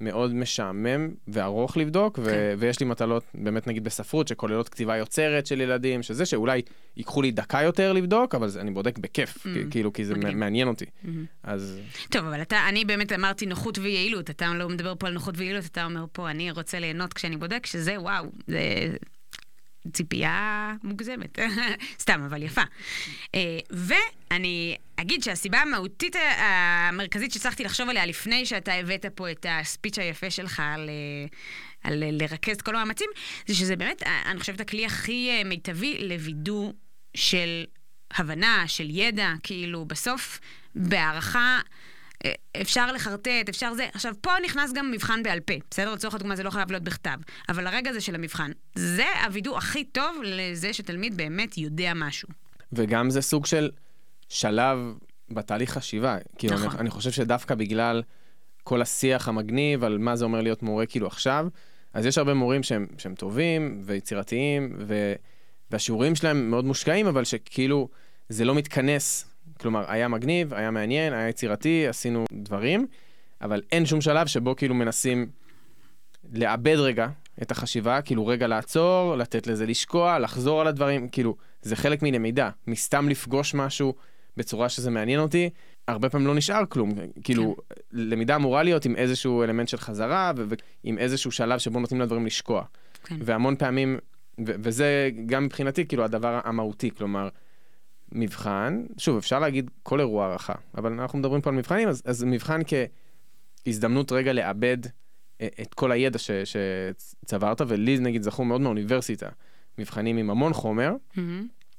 מאוד 0.00 0.34
משעמם 0.34 1.08
וארוך 1.28 1.76
לבדוק, 1.76 2.16
כן. 2.16 2.22
ו- 2.24 2.54
ויש 2.58 2.80
לי 2.80 2.86
מטלות, 2.86 3.24
באמת 3.34 3.66
נגיד 3.66 3.84
בספרות, 3.84 4.28
שכוללות 4.28 4.68
כתיבה 4.68 4.96
יוצרת 4.96 5.46
של 5.46 5.60
ילדים, 5.60 6.02
שזה 6.02 6.26
שאולי 6.26 6.62
ייקחו 6.96 7.22
לי 7.22 7.30
דקה 7.30 7.62
יותר 7.62 7.92
לבדוק, 7.92 8.34
אבל 8.34 8.48
זה, 8.48 8.60
אני 8.60 8.70
בודק 8.70 8.98
בכיף, 8.98 9.36
mm-hmm. 9.36 9.70
כאילו, 9.70 9.92
כי 9.92 10.04
זה 10.04 10.14
מגניב. 10.14 10.36
מעניין 10.36 10.68
אותי. 10.68 10.84
Mm-hmm. 10.84 11.08
אז... 11.42 11.80
טוב, 12.10 12.26
אבל 12.26 12.42
אתה, 12.42 12.68
אני 12.68 12.84
באמת 12.84 13.12
אמרתי 13.12 13.46
נוחות 13.46 13.78
ויעילות, 13.78 14.30
אתה 14.30 14.54
לא 14.54 14.68
מדבר 14.68 14.94
פה 14.98 15.06
על 15.06 15.12
נוחות 15.12 15.34
ויעילות, 15.38 15.66
אתה 15.66 15.84
אומר 15.84 16.04
פה, 16.12 16.30
אני 16.30 16.50
רוצה 16.50 16.78
ליהנות 16.78 17.12
כשאני 17.12 17.36
בודק, 17.36 17.66
שזה 17.66 18.00
וואו, 18.00 18.24
זה... 18.46 18.60
ציפייה 19.92 20.74
מוגזמת. 20.82 21.38
סתם, 22.02 22.22
אבל 22.26 22.42
יפה. 22.42 22.62
אה, 23.34 23.58
ואני 23.70 24.76
אגיד 24.96 25.22
שהסיבה 25.22 25.58
המהותית 25.58 26.16
המרכזית 26.38 27.32
שהצלחתי 27.32 27.64
לחשוב 27.64 27.88
עליה 27.88 28.06
לפני 28.06 28.46
שאתה 28.46 28.74
הבאת 28.74 29.06
פה 29.14 29.30
את 29.30 29.46
הספיץ' 29.48 29.98
היפה 29.98 30.30
שלך 30.30 30.62
על... 30.64 30.90
על 31.84 32.04
לרכז 32.12 32.56
את 32.56 32.62
כל 32.62 32.76
המאמצים, 32.76 33.10
זה 33.46 33.54
שזה 33.54 33.76
באמת, 33.76 34.02
אני 34.26 34.40
חושבת, 34.40 34.60
הכלי 34.60 34.86
הכי 34.86 35.30
אה, 35.30 35.44
מיטבי 35.44 35.98
לווידוא 36.08 36.72
של 37.16 37.64
הבנה, 38.14 38.64
של 38.66 38.86
ידע, 38.90 39.32
כאילו, 39.42 39.84
בסוף, 39.84 40.40
בהערכה 40.74 41.60
אפשר 42.60 42.92
לחרטט, 42.92 43.48
אפשר 43.48 43.74
זה. 43.74 43.86
עכשיו, 43.94 44.14
פה 44.20 44.30
נכנס 44.44 44.72
גם 44.72 44.90
מבחן 44.90 45.22
בעל 45.22 45.40
פה, 45.40 45.54
בסדר? 45.70 45.94
לצורך 45.94 46.14
הדוגמה 46.14 46.36
זה 46.36 46.42
לא 46.42 46.50
חייב 46.50 46.70
להיות 46.70 46.84
בכתב, 46.84 47.18
אבל 47.48 47.66
הרגע 47.66 47.90
הזה 47.90 48.00
של 48.00 48.14
המבחן, 48.14 48.50
זה 48.74 49.04
הווידוא 49.24 49.56
הכי 49.56 49.84
טוב 49.84 50.16
לזה 50.22 50.72
שתלמיד 50.72 51.16
באמת 51.16 51.58
יודע 51.58 51.92
משהו. 51.94 52.28
וגם 52.72 53.10
זה 53.10 53.20
סוג 53.20 53.46
של 53.46 53.70
שלב 54.28 54.78
בתהליך 55.30 55.70
חשיבה. 55.70 56.16
כאילו, 56.38 56.54
נכון. 56.54 56.70
אני, 56.70 56.78
אני 56.78 56.90
חושב 56.90 57.10
שדווקא 57.10 57.54
בגלל 57.54 58.02
כל 58.64 58.82
השיח 58.82 59.28
המגניב 59.28 59.84
על 59.84 59.98
מה 59.98 60.16
זה 60.16 60.24
אומר 60.24 60.40
להיות 60.40 60.62
מורה 60.62 60.86
כאילו 60.86 61.06
עכשיו, 61.06 61.48
אז 61.94 62.06
יש 62.06 62.18
הרבה 62.18 62.34
מורים 62.34 62.62
שהם, 62.62 62.86
שהם 62.98 63.14
טובים 63.14 63.82
ויצירתיים, 63.84 64.76
ו, 64.78 65.12
והשיעורים 65.70 66.14
שלהם 66.14 66.50
מאוד 66.50 66.64
מושקעים, 66.64 67.06
אבל 67.06 67.24
שכאילו 67.24 67.88
זה 68.28 68.44
לא 68.44 68.54
מתכנס 68.54 69.26
כלומר, 69.60 69.84
היה 69.88 70.08
מגניב, 70.08 70.54
היה 70.54 70.70
מעניין, 70.70 71.12
היה 71.12 71.28
יצירתי, 71.28 71.86
עשינו 71.88 72.24
דברים, 72.32 72.86
אבל 73.40 73.62
אין 73.72 73.86
שום 73.86 74.00
שלב 74.00 74.26
שבו 74.26 74.56
כאילו 74.56 74.74
מנסים 74.74 75.26
לאבד 76.32 76.76
רגע 76.76 77.08
את 77.42 77.50
החשיבה, 77.50 78.02
כאילו 78.02 78.26
רגע 78.26 78.46
לעצור, 78.46 79.16
לתת 79.16 79.46
לזה 79.46 79.66
לשקוע, 79.66 80.18
לחזור 80.18 80.60
על 80.60 80.66
הדברים, 80.66 81.08
כאילו, 81.08 81.36
זה 81.62 81.76
חלק 81.76 82.02
מלמידה, 82.02 82.50
מסתם 82.66 83.08
לפגוש 83.08 83.54
משהו 83.54 83.94
בצורה 84.36 84.68
שזה 84.68 84.90
מעניין 84.90 85.20
אותי, 85.20 85.50
הרבה 85.88 86.08
פעמים 86.08 86.26
לא 86.26 86.34
נשאר 86.34 86.62
כלום, 86.68 86.92
כאילו, 87.24 87.56
כן. 87.56 87.74
למידה 87.92 88.36
אמורה 88.36 88.62
להיות 88.62 88.84
עם 88.84 88.96
איזשהו 88.96 89.42
אלמנט 89.42 89.68
של 89.68 89.76
חזרה, 89.76 90.32
ועם 90.84 90.98
איזשהו 90.98 91.30
שלב 91.30 91.58
שבו 91.58 91.80
נותנים 91.80 92.00
לדברים 92.00 92.26
לשקוע. 92.26 92.62
כן. 93.04 93.16
והמון 93.20 93.56
פעמים, 93.56 93.98
וזה 94.38 95.10
גם 95.26 95.44
מבחינתי, 95.44 95.86
כאילו, 95.86 96.04
הדבר 96.04 96.40
המהותי, 96.44 96.90
כלומר, 96.90 97.28
מבחן, 98.12 98.84
שוב, 98.98 99.16
אפשר 99.16 99.38
להגיד 99.38 99.70
כל 99.82 100.00
אירוע 100.00 100.26
הערכה, 100.26 100.54
אבל 100.78 100.92
אנחנו 100.92 101.18
מדברים 101.18 101.40
פה 101.40 101.50
על 101.50 101.56
מבחנים, 101.56 101.88
אז, 101.88 102.02
אז 102.04 102.24
מבחן 102.24 102.60
כהזדמנות 103.66 104.12
רגע 104.12 104.32
לאבד 104.32 104.78
אה, 105.40 105.48
את 105.62 105.74
כל 105.74 105.92
הידע 105.92 106.18
ש, 106.18 106.30
שצברת, 106.30 107.60
ולי 107.68 107.98
נגיד 107.98 108.22
זכו 108.22 108.44
מאוד 108.44 108.60
מהאוניברסיטה, 108.60 109.28
מבחנים 109.78 110.16
עם 110.16 110.30
המון 110.30 110.52
חומר, 110.52 110.92
mm-hmm. 110.92 111.18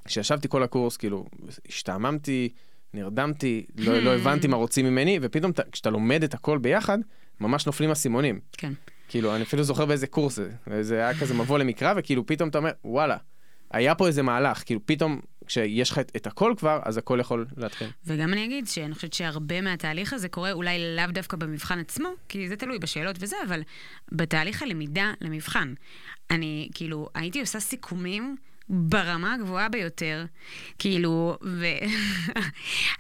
כשישבתי 0.06 0.48
כל 0.50 0.64
הקורס, 0.64 0.98
כאילו, 0.98 1.26
השתעממתי, 1.68 2.50
נרדמתי, 2.94 3.66
לא, 3.76 4.00
לא 4.00 4.16
הבנתי 4.16 4.48
מה 4.48 4.58
רוצים 4.58 4.86
ממני, 4.86 5.20
ופתאום 5.22 5.52
כשאתה 5.72 5.90
לומד 5.90 6.24
את 6.24 6.34
הכל 6.34 6.58
ביחד, 6.58 6.98
ממש 7.40 7.66
נופלים 7.66 7.92
אסימונים. 7.92 8.40
כן. 8.52 8.74
כאילו, 9.10 9.36
אני 9.36 9.44
אפילו 9.44 9.64
זוכר 9.64 9.86
באיזה 9.86 10.08
קורס 10.08 10.36
זה, 10.36 10.50
זה 10.82 10.96
היה 10.96 11.20
כזה 11.20 11.34
מבוא 11.34 11.60
למקרא, 11.60 11.94
וכאילו 11.98 12.26
פתאום 12.26 12.50
אתה 12.50 12.58
אומר, 12.58 12.72
וואלה, 12.86 13.18
היה 13.72 13.96
פה 13.96 14.08
איזה 14.08 14.24
מהלך, 14.24 14.64
כאילו 14.66 14.80
פתאום 14.86 15.20
כשיש 15.50 15.92
לך 15.92 16.00
את, 16.00 16.12
את 16.16 16.28
הכל 16.28 16.54
כבר, 16.58 16.80
אז 16.84 16.98
הכל 16.98 17.18
יכול 17.22 17.46
להתחיל. 17.58 17.88
וגם 18.06 18.34
אני 18.34 18.46
אגיד 18.46 18.68
שאני 18.68 18.94
חושבת 18.94 19.14
שהרבה 19.14 19.62
מהתהליך 19.62 20.14
הזה 20.14 20.30
קורה 20.30 20.52
אולי 20.52 20.96
לאו 20.96 21.06
דווקא 21.12 21.38
במבחן 21.38 21.80
עצמו, 21.80 22.10
כי 22.30 22.50
זה 22.50 22.56
תלוי 22.56 22.80
בשאלות 22.80 23.16
וזה, 23.20 23.36
אבל 23.48 23.62
בתהליך 24.12 24.64
הלמידה 24.64 25.14
למבחן. 25.22 25.74
אני 26.32 26.70
כאילו, 26.74 27.10
הייתי 27.16 27.40
עושה 27.40 27.60
סיכומים. 27.60 28.36
ברמה 28.72 29.34
הגבוהה 29.34 29.70
ביותר, 29.70 30.26
כאילו, 30.80 31.38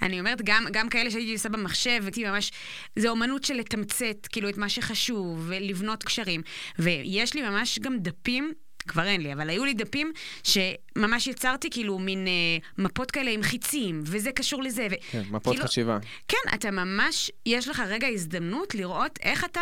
ואני 0.01 0.19
אומרת, 0.19 0.41
גם, 0.43 0.65
גם 0.71 0.89
כאלה 0.89 1.11
שהייתי 1.11 1.33
עושה 1.33 1.49
במחשב, 1.49 1.99
וכאילו 2.03 2.31
ממש, 2.31 2.51
זה 2.95 3.09
אומנות 3.09 3.43
של 3.43 3.53
לתמצת, 3.53 4.27
כאילו, 4.29 4.49
את 4.49 4.57
מה 4.57 4.69
שחשוב, 4.69 5.45
ולבנות 5.47 6.03
קשרים. 6.03 6.41
ויש 6.79 7.33
לי 7.33 7.41
ממש 7.41 7.79
גם 7.79 7.97
דפים 7.99 8.53
כבר 8.89 9.05
אין 9.05 9.21
לי, 9.21 9.33
אבל 9.33 9.49
היו 9.49 9.65
לי 9.65 9.73
דפים 9.73 10.11
שממש 10.43 11.27
יצרתי 11.27 11.69
כאילו 11.69 11.99
מין 11.99 12.27
אה, 12.27 12.83
מפות 12.83 13.11
כאלה 13.11 13.31
עם 13.31 13.43
חיצים, 13.43 14.01
וזה 14.05 14.31
קשור 14.31 14.63
לזה. 14.63 14.87
ו... 14.91 14.93
כן, 15.11 15.23
מפות 15.31 15.53
כאילו, 15.53 15.67
חשיבה. 15.67 15.97
כן, 16.27 16.53
אתה 16.53 16.71
ממש, 16.71 17.31
יש 17.45 17.67
לך 17.67 17.83
רגע 17.87 18.07
הזדמנות 18.07 18.75
לראות 18.75 19.19
איך 19.23 19.45
אתה 19.45 19.61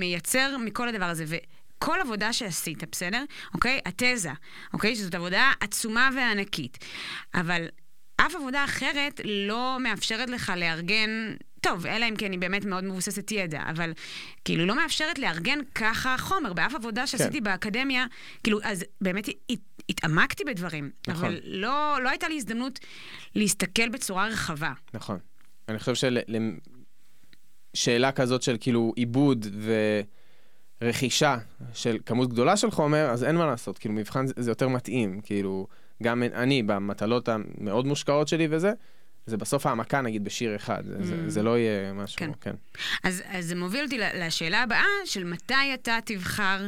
מייצר 0.00 0.56
מכל 0.56 0.88
הדבר 0.88 1.04
הזה. 1.04 1.24
ו... 1.26 1.36
כל 1.78 1.98
עבודה 2.00 2.32
שעשית, 2.32 2.84
בסדר? 2.92 3.24
אוקיי? 3.54 3.80
התזה, 3.86 4.30
אוקיי? 4.72 4.96
שזאת 4.96 5.14
עבודה 5.14 5.52
עצומה 5.60 6.10
וענקית. 6.16 6.78
אבל 7.34 7.66
אף 8.16 8.34
עבודה 8.34 8.64
אחרת 8.64 9.20
לא 9.24 9.76
מאפשרת 9.80 10.30
לך 10.30 10.52
לארגן, 10.56 11.34
טוב, 11.68 11.86
אלא 11.86 12.06
אם 12.08 12.16
כן 12.16 12.32
היא 12.32 12.40
באמת 12.40 12.64
מאוד 12.64 12.84
מבוססת 12.84 13.32
ידע, 13.32 13.62
אבל 13.70 13.92
כאילו 14.44 14.66
לא 14.66 14.76
מאפשרת 14.76 15.18
לארגן 15.18 15.58
ככה 15.74 16.16
חומר. 16.18 16.52
באף 16.52 16.74
עבודה 16.74 17.06
שעשיתי 17.06 17.38
כן. 17.38 17.44
באקדמיה, 17.44 18.06
כאילו, 18.42 18.58
אז 18.62 18.84
באמת 19.00 19.28
התעמקתי 19.88 20.44
בדברים, 20.44 20.90
נכון. 21.08 21.24
אבל 21.24 21.40
לא, 21.44 21.98
לא 22.02 22.08
הייתה 22.08 22.28
לי 22.28 22.36
הזדמנות 22.36 22.78
להסתכל 23.34 23.88
בצורה 23.88 24.26
רחבה. 24.26 24.72
נכון. 24.94 25.18
אני 25.68 25.78
חושב 25.78 26.10
ששאלה 27.74 28.12
כזאת 28.12 28.42
של 28.42 28.56
כאילו 28.60 28.92
עיבוד 28.96 29.46
ורכישה 30.82 31.38
של 31.72 31.98
כמות 32.06 32.28
גדולה 32.28 32.56
של 32.56 32.70
חומר, 32.70 33.10
אז 33.10 33.24
אין 33.24 33.36
מה 33.36 33.46
לעשות, 33.46 33.78
כאילו 33.78 33.94
מבחן 33.94 34.26
זה, 34.26 34.34
זה 34.36 34.50
יותר 34.50 34.68
מתאים, 34.68 35.20
כאילו... 35.20 35.66
גם 36.02 36.22
אני, 36.22 36.62
במטלות 36.62 37.28
המאוד 37.28 37.86
מושקעות 37.86 38.28
שלי 38.28 38.48
וזה, 38.50 38.72
זה 39.26 39.36
בסוף 39.36 39.66
העמקה 39.66 40.00
נגיד 40.00 40.24
בשיר 40.24 40.56
אחד, 40.56 40.84
mm. 40.84 41.04
זה, 41.04 41.30
זה 41.30 41.42
לא 41.42 41.58
יהיה 41.58 41.92
משהו, 41.92 42.18
כן. 42.18 42.30
כן. 42.40 42.54
אז, 43.04 43.22
אז 43.26 43.46
זה 43.46 43.54
מוביל 43.54 43.84
אותי 43.84 43.98
לשאלה 43.98 44.62
הבאה 44.62 44.84
של 45.04 45.24
מתי 45.24 45.74
אתה 45.74 45.98
תבחר, 46.04 46.66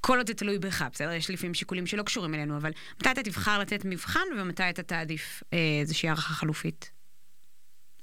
כל 0.00 0.18
עוד 0.18 0.26
זה 0.26 0.34
תלוי 0.34 0.58
בך, 0.58 0.84
בסדר? 0.92 1.12
יש 1.12 1.30
לפעמים 1.30 1.54
שיקולים 1.54 1.86
שלא 1.86 2.02
קשורים 2.02 2.34
אלינו, 2.34 2.56
אבל 2.56 2.70
מתי 3.00 3.10
אתה 3.10 3.22
תבחר 3.22 3.58
לתת 3.58 3.84
מבחן 3.84 4.20
ומתי 4.38 4.70
אתה 4.70 4.82
תעדיף 4.82 5.42
אה, 5.52 5.58
איזושהי 5.80 6.08
הערכה 6.08 6.34
חלופית? 6.34 6.90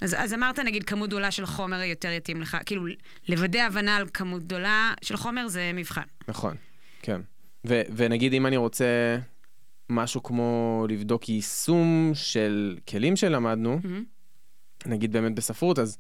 אז, 0.02 0.16
אז 0.20 0.34
אמרת, 0.34 0.60
נגיד, 0.60 0.84
כמות 0.84 1.10
גדולה 1.10 1.32
של 1.32 1.46
חומר 1.46 1.82
יותר 1.82 2.12
יתאים 2.12 2.42
לך, 2.42 2.58
כאילו, 2.66 2.86
לוודא 3.30 3.60
הבנה 3.60 3.96
על 3.96 4.08
כמות 4.14 4.44
גדולה 4.44 4.94
של 5.02 5.18
חומר 5.18 5.48
זה 5.48 5.72
מבחן. 5.74 6.02
נכון, 6.28 6.56
כן. 7.02 7.22
ו, 7.68 7.82
ונגיד, 7.96 8.34
אם 8.34 8.46
אני 8.46 8.58
רוצה 8.58 9.18
משהו 9.90 10.24
כמו 10.24 10.86
לבדוק 10.90 11.30
יישום 11.30 12.12
של 12.14 12.78
כלים 12.90 13.16
שלמדנו, 13.16 13.80
mm-hmm. 13.84 14.90
נגיד 14.90 15.12
באמת 15.12 15.36
בספרות, 15.36 15.80
אז, 15.80 15.98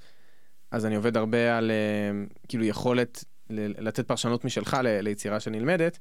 אז 0.71 0.85
אני 0.85 0.95
עובד 0.95 1.17
הרבה 1.17 1.57
על 1.57 1.71
uh, 1.71 2.33
כאילו 2.47 2.63
יכולת 2.63 3.23
ל- 3.49 3.87
לתת 3.87 4.07
פרשנות 4.07 4.45
משלך 4.45 4.77
ל- 4.83 5.01
ליצירה 5.01 5.39
שנלמדת, 5.39 5.99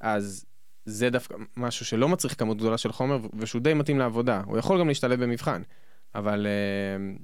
אז 0.00 0.44
זה 0.84 1.10
דווקא 1.10 1.34
משהו 1.56 1.86
שלא 1.86 2.08
מצריך 2.08 2.38
כמות 2.38 2.56
גדולה 2.56 2.78
של 2.78 2.92
חומר 2.92 3.18
ושהוא 3.38 3.62
די 3.62 3.74
מתאים 3.74 3.98
לעבודה. 3.98 4.42
הוא 4.46 4.58
יכול 4.58 4.80
גם 4.80 4.88
להשתלב 4.88 5.22
במבחן, 5.22 5.62
אבל 6.14 6.46
uh, 6.46 7.22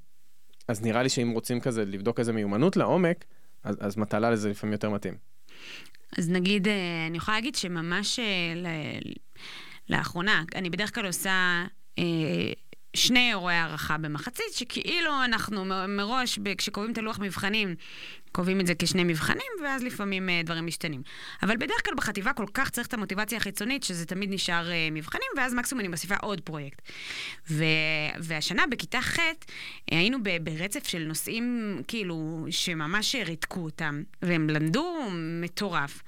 אז 0.68 0.82
נראה 0.82 1.02
לי 1.02 1.08
שאם 1.08 1.30
רוצים 1.30 1.60
כזה 1.60 1.84
לבדוק 1.84 2.20
איזה 2.20 2.32
מיומנות 2.32 2.76
לעומק, 2.76 3.24
אז, 3.64 3.76
אז 3.80 3.96
מטלה 3.96 4.30
לזה 4.30 4.50
לפעמים 4.50 4.72
יותר 4.72 4.90
מתאים. 4.90 5.14
אז 6.18 6.30
נגיד, 6.30 6.68
אה, 6.68 7.06
אני 7.06 7.16
יכולה 7.16 7.36
להגיד 7.36 7.54
שממש... 7.54 8.20
לאחרונה. 9.90 10.44
אני 10.54 10.70
בדרך 10.70 10.94
כלל 10.94 11.06
עושה 11.06 11.64
אה, 11.98 12.04
שני 12.96 13.28
אירועי 13.30 13.56
הערכה 13.56 13.98
במחצית, 13.98 14.52
שכאילו 14.52 15.24
אנחנו 15.24 15.64
מראש, 15.88 16.38
כשקובעים 16.58 16.92
את 16.92 16.98
הלוח 16.98 17.18
מבחנים, 17.18 17.74
קובעים 18.32 18.60
את 18.60 18.66
זה 18.66 18.74
כשני 18.74 19.04
מבחנים, 19.04 19.46
ואז 19.64 19.82
לפעמים 19.82 20.28
אה, 20.28 20.40
דברים 20.44 20.66
משתנים. 20.66 21.02
אבל 21.42 21.56
בדרך 21.56 21.84
כלל 21.84 21.94
בחטיבה 21.94 22.32
כל 22.32 22.46
כך 22.54 22.70
צריך 22.70 22.86
את 22.86 22.94
המוטיבציה 22.94 23.38
החיצונית, 23.38 23.82
שזה 23.82 24.06
תמיד 24.06 24.30
נשאר 24.32 24.70
אה, 24.70 24.88
מבחנים, 24.92 25.28
ואז 25.36 25.54
מקסימום 25.54 25.80
אני 25.80 25.88
מוסיפה 25.88 26.14
עוד 26.16 26.40
פרויקט. 26.40 26.82
ו... 27.50 27.64
והשנה 28.18 28.66
בכיתה 28.66 29.00
ח' 29.00 29.18
אה, 29.18 29.32
היינו 29.88 30.18
ב... 30.22 30.28
ברצף 30.42 30.86
של 30.86 31.04
נושאים, 31.08 31.76
כאילו, 31.88 32.46
שממש 32.50 33.14
ריתקו 33.14 33.60
אותם, 33.60 34.02
והם 34.22 34.50
למדו 34.50 34.98
מטורף. 35.40 36.02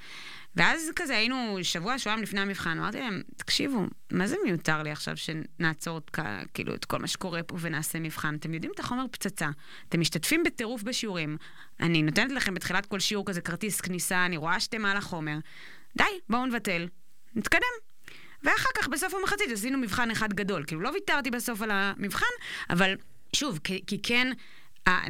ואז 0.56 0.90
כזה 0.96 1.16
היינו 1.16 1.58
שבוע, 1.62 1.98
שבועיים 1.98 2.22
לפני 2.22 2.40
המבחן, 2.40 2.78
אמרתי 2.78 2.98
להם, 2.98 3.22
תקשיבו, 3.36 3.86
מה 4.12 4.26
זה 4.26 4.36
מיותר 4.44 4.82
לי 4.82 4.90
עכשיו 4.90 5.16
שנעצור 5.16 5.98
את, 5.98 6.10
כאילו, 6.54 6.74
את 6.74 6.84
כל 6.84 6.98
מה 6.98 7.06
שקורה 7.06 7.42
פה 7.42 7.56
ונעשה 7.60 8.00
מבחן? 8.00 8.34
אתם 8.34 8.54
יודעים 8.54 8.72
את 8.74 8.80
החומר 8.80 9.04
פצצה, 9.10 9.48
אתם 9.88 10.00
משתתפים 10.00 10.42
בטירוף 10.42 10.82
בשיעורים, 10.82 11.36
אני 11.80 12.02
נותנת 12.02 12.32
לכם 12.32 12.54
בתחילת 12.54 12.86
כל 12.86 13.00
שיעור 13.00 13.26
כזה 13.26 13.40
כרטיס 13.40 13.80
כניסה, 13.80 14.26
אני 14.26 14.36
רואה 14.36 14.60
שאתם 14.60 14.84
על 14.84 14.96
החומר, 14.96 15.38
די, 15.98 16.04
בואו 16.28 16.46
נבטל, 16.46 16.88
נתקדם. 17.34 17.74
ואחר 18.42 18.68
כך, 18.76 18.88
בסוף 18.88 19.14
המחצית, 19.14 19.50
עשינו 19.52 19.78
מבחן 19.78 20.10
אחד 20.10 20.32
גדול. 20.32 20.64
כאילו, 20.66 20.80
לא 20.80 20.88
ויתרתי 20.88 21.30
בסוף 21.30 21.62
על 21.62 21.70
המבחן, 21.72 22.26
אבל 22.70 22.94
שוב, 23.32 23.60
כי, 23.64 23.82
כי 23.86 24.02
כן... 24.02 24.32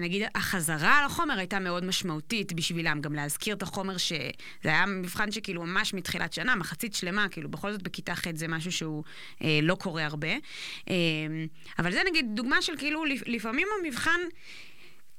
נגיד 0.00 0.22
החזרה 0.34 0.98
על 0.98 1.04
החומר 1.04 1.38
הייתה 1.38 1.58
מאוד 1.58 1.84
משמעותית 1.84 2.52
בשבילם, 2.52 3.00
גם 3.00 3.12
להזכיר 3.12 3.54
את 3.54 3.62
החומר 3.62 3.96
שזה 3.96 4.28
היה 4.64 4.87
מבחן 4.87 5.30
שכאילו 5.30 5.62
ממש 5.62 5.94
מתחילת 5.94 6.32
שנה, 6.32 6.54
מחצית 6.54 6.94
שלמה, 6.94 7.28
כאילו 7.28 7.48
בכל 7.48 7.72
זאת 7.72 7.82
בכיתה 7.82 8.14
ח' 8.14 8.24
זה 8.34 8.48
משהו 8.48 8.72
שהוא 8.72 9.04
אה, 9.42 9.58
לא 9.62 9.74
קורה 9.74 10.04
הרבה. 10.04 10.32
אה, 10.90 10.94
אבל 11.78 11.92
זה 11.92 12.02
נגיד 12.10 12.26
דוגמה 12.34 12.62
של 12.62 12.76
כאילו 12.76 13.04
לפעמים 13.26 13.68
המבחן... 13.80 14.20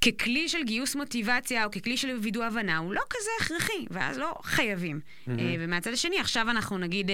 ככלי 0.02 0.50
של 0.50 0.64
גיוס 0.64 0.96
מוטיבציה 0.96 1.66
או 1.66 1.72
ככלי 1.72 1.98
של 1.98 2.18
וידוא 2.22 2.46
הבנה, 2.46 2.78
הוא 2.78 2.94
לא 2.94 3.02
כזה 3.10 3.30
הכרחי, 3.42 3.86
ואז 3.90 4.18
לא 4.18 4.36
חייבים. 4.44 5.00
Mm-hmm. 5.00 5.30
Uh, 5.30 5.32
ומהצד 5.60 5.94
השני, 5.94 6.20
עכשיו 6.20 6.50
אנחנו 6.50 6.78
נגיד... 6.78 7.10
Uh, 7.10 7.14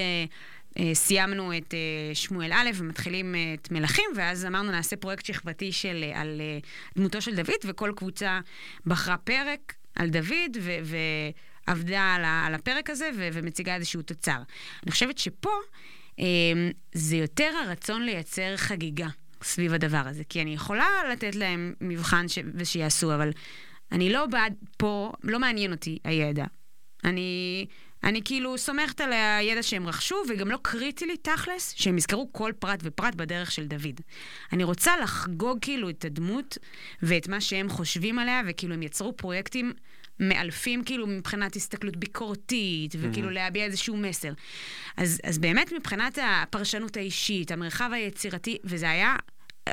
סיימנו 0.93 1.57
את 1.57 1.73
אה, 1.73 2.15
שמואל 2.15 2.51
א' 2.53 2.69
ומתחילים 2.75 3.36
אה, 3.36 3.53
את 3.53 3.71
מלכים, 3.71 4.05
ואז 4.15 4.45
אמרנו 4.45 4.71
נעשה 4.71 4.95
פרויקט 4.95 5.25
שכבתי 5.25 5.71
של, 5.71 6.05
על 6.13 6.41
דמותו 6.95 7.21
של 7.21 7.36
דוד, 7.36 7.55
וכל 7.65 7.91
קבוצה 7.95 8.39
בחרה 8.86 9.17
פרק 9.17 9.73
על 9.95 10.10
דוד. 10.10 10.57
ועבדה 11.67 12.15
על 12.45 12.55
הפרק 12.55 12.89
הזה 12.89 13.10
ו, 13.17 13.29
ומציגה 13.34 13.75
איזשהו 13.75 14.01
תוצר. 14.01 14.38
אני 14.84 14.91
חושבת 14.91 15.17
שפה 15.17 15.49
זה 16.93 17.15
יותר 17.15 17.51
הרצון 17.65 18.03
לייצר 18.03 18.57
חגיגה 18.57 19.07
סביב 19.43 19.73
הדבר 19.73 20.03
הזה, 20.05 20.23
כי 20.29 20.41
אני 20.41 20.53
יכולה 20.53 20.88
לתת 21.12 21.36
להם 21.36 21.73
מבחן 21.81 22.27
ש, 22.27 22.39
ושיעשו, 22.55 23.15
אבל 23.15 23.31
אני 23.91 24.10
לא 24.10 24.25
בעד 24.25 24.53
פה, 24.77 25.12
לא 25.23 25.39
מעניין 25.39 25.71
אותי 25.71 25.97
הידע. 26.03 26.45
אני 27.03 27.65
אני 28.04 28.22
כאילו 28.26 28.58
סומכת 28.58 29.02
על 29.02 29.14
הידע 29.14 29.64
שהם 29.64 29.88
רכשו, 29.88 30.16
וגם 30.30 30.52
לא 30.52 30.58
קריטי 30.62 31.06
לי 31.06 31.18
תכלס 31.18 31.74
שהם 31.78 31.98
יזכרו 31.98 32.34
כל 32.34 32.52
פרט 32.60 32.80
ופרט 32.84 33.16
בדרך 33.16 33.52
של 33.52 33.66
דוד. 33.66 34.02
אני 34.54 34.64
רוצה 34.64 34.98
לחגוג 34.98 35.58
כאילו 35.62 35.90
את 35.90 36.06
הדמות 36.06 36.58
ואת 37.02 37.28
מה 37.28 37.42
שהם 37.42 37.70
חושבים 37.70 38.20
עליה, 38.20 38.42
וכאילו 38.48 38.74
הם 38.74 38.84
יצרו 38.84 39.18
פרויקטים 39.18 39.74
מאלפים 40.20 40.84
כאילו 40.84 41.08
מבחינת 41.08 41.56
הסתכלות 41.56 41.98
ביקורתית, 41.98 42.96
וכאילו 43.00 43.30
mm-hmm. 43.30 43.34
להביע 43.34 43.66
איזשהו 43.66 43.98
מסר. 43.98 44.34
אז, 44.98 45.20
אז 45.24 45.40
באמת 45.40 45.74
מבחינת 45.74 46.18
הפרשנות 46.24 46.98
האישית, 46.98 47.52
המרחב 47.52 47.90
היצירתי, 47.94 48.58
וזה 48.64 48.90
היה 48.90 49.16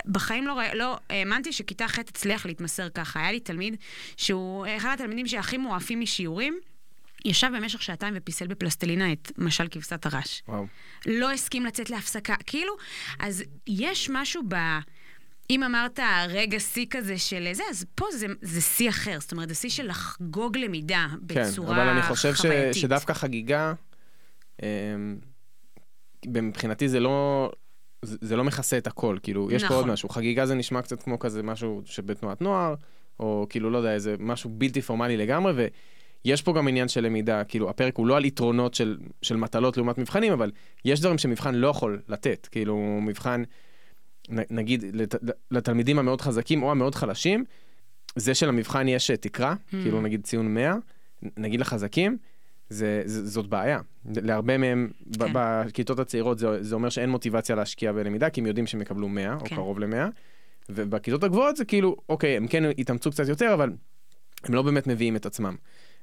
בחיים 0.06 0.46
לא, 0.46 0.60
לא 0.74 0.98
האמנתי 1.10 1.52
שכיתה 1.52 1.88
ח' 1.88 1.98
תצליח 1.98 2.46
להתמסר 2.46 2.88
ככה. 2.88 3.20
היה 3.20 3.32
לי 3.32 3.40
תלמיד 3.40 3.76
שהוא 4.16 4.66
אחד 4.76 4.94
התלמידים 4.94 5.26
שהכי 5.26 5.56
מועפים 5.56 6.00
משיעורים. 6.00 6.58
ישב 7.24 7.50
במשך 7.56 7.82
שעתיים 7.82 8.14
ופיסל 8.16 8.46
בפלסטלינה 8.46 9.12
את 9.12 9.32
משל 9.38 9.68
כבשת 9.70 10.06
הרש. 10.06 10.42
וואו. 10.48 10.66
לא 11.06 11.32
הסכים 11.32 11.66
לצאת 11.66 11.90
להפסקה. 11.90 12.34
כאילו, 12.46 12.72
אז 13.18 13.44
יש 13.66 14.10
משהו 14.12 14.42
ב... 14.48 14.54
אם 15.50 15.62
אמרת 15.62 16.00
רגע 16.28 16.60
שיא 16.60 16.86
כזה 16.90 17.18
של 17.18 17.48
זה, 17.52 17.62
אז 17.70 17.84
פה 17.94 18.06
זה, 18.12 18.26
זה 18.42 18.60
שיא 18.60 18.88
אחר. 18.88 19.20
זאת 19.20 19.32
אומרת, 19.32 19.48
זה 19.48 19.54
שיא 19.54 19.70
של 19.70 19.88
לחגוג 19.88 20.58
למידה 20.58 21.06
בצורה 21.20 21.44
חווייתית. 21.44 21.64
כן, 21.64 21.72
אבל 21.72 21.88
אני 21.88 22.02
חושב 22.02 22.34
ש, 22.34 22.46
שדווקא 22.72 23.12
חגיגה, 23.12 23.72
אה, 24.62 24.68
מבחינתי 26.26 26.88
זה 26.88 27.00
לא... 27.00 27.50
זה, 28.02 28.16
זה 28.20 28.36
לא 28.36 28.44
מכסה 28.44 28.78
את 28.78 28.86
הכל, 28.86 29.18
כאילו, 29.22 29.50
יש 29.50 29.64
נכון. 29.64 29.76
פה 29.76 29.82
עוד 29.82 29.92
משהו. 29.92 30.08
חגיגה 30.08 30.46
זה 30.46 30.54
נשמע 30.54 30.82
קצת 30.82 31.02
כמו 31.02 31.18
כזה 31.18 31.42
משהו 31.42 31.82
שבתנועת 31.84 32.40
נוער, 32.40 32.74
או 33.20 33.46
כאילו, 33.50 33.70
לא 33.70 33.78
יודע, 33.78 33.94
איזה 33.94 34.14
משהו 34.18 34.50
בלתי 34.50 34.82
פורמלי 34.82 35.16
לגמרי, 35.16 35.52
ו... 35.56 35.66
יש 36.24 36.42
פה 36.42 36.52
גם 36.52 36.68
עניין 36.68 36.88
של 36.88 37.00
למידה, 37.00 37.44
כאילו 37.44 37.70
הפרק 37.70 37.96
הוא 37.96 38.06
לא 38.06 38.16
על 38.16 38.24
יתרונות 38.24 38.74
של, 38.74 38.98
של 39.22 39.36
מטלות 39.36 39.76
לעומת 39.76 39.98
מבחנים, 39.98 40.32
אבל 40.32 40.50
יש 40.84 41.00
דברים 41.00 41.18
שמבחן 41.18 41.54
לא 41.54 41.68
יכול 41.68 42.00
לתת, 42.08 42.48
כאילו 42.50 42.98
מבחן, 43.02 43.42
נגיד 44.28 44.84
לת, 44.92 45.14
לתלמידים 45.50 45.98
המאוד 45.98 46.20
חזקים 46.20 46.62
או 46.62 46.70
המאוד 46.70 46.94
חלשים, 46.94 47.44
זה 48.16 48.34
שלמבחן 48.34 48.88
יש 48.88 49.10
תקרה, 49.10 49.52
mm. 49.52 49.70
כאילו 49.70 50.00
נגיד 50.00 50.24
ציון 50.24 50.54
100, 50.54 50.74
נגיד 51.36 51.60
לחזקים, 51.60 52.16
זה, 52.70 53.02
זה, 53.04 53.26
זאת 53.26 53.46
בעיה. 53.46 53.80
להרבה 54.04 54.58
מהם, 54.58 54.90
כן. 55.18 55.26
בכיתות 55.32 55.98
הצעירות 55.98 56.38
זה, 56.38 56.62
זה 56.62 56.74
אומר 56.74 56.88
שאין 56.88 57.10
מוטיבציה 57.10 57.56
להשקיע 57.56 57.92
בלמידה, 57.92 58.30
כי 58.30 58.40
הם 58.40 58.46
יודעים 58.46 58.66
שהם 58.66 58.82
יקבלו 58.82 59.08
100 59.08 59.38
כן. 59.38 59.44
או 59.44 59.60
קרוב 59.62 59.78
ל-100, 59.78 59.96
ובכיתות 60.68 61.24
הגבוהות 61.24 61.56
זה 61.56 61.64
כאילו, 61.64 61.96
אוקיי, 62.08 62.36
הם 62.36 62.46
כן 62.46 62.64
יתאמצו 62.78 63.10
קצת 63.10 63.28
יותר, 63.28 63.54
אבל 63.54 63.72
הם 64.44 64.54
לא 64.54 64.62
באמת 64.62 64.86
מביאים 64.86 65.16
את 65.16 65.26
עצמם. 65.26 65.56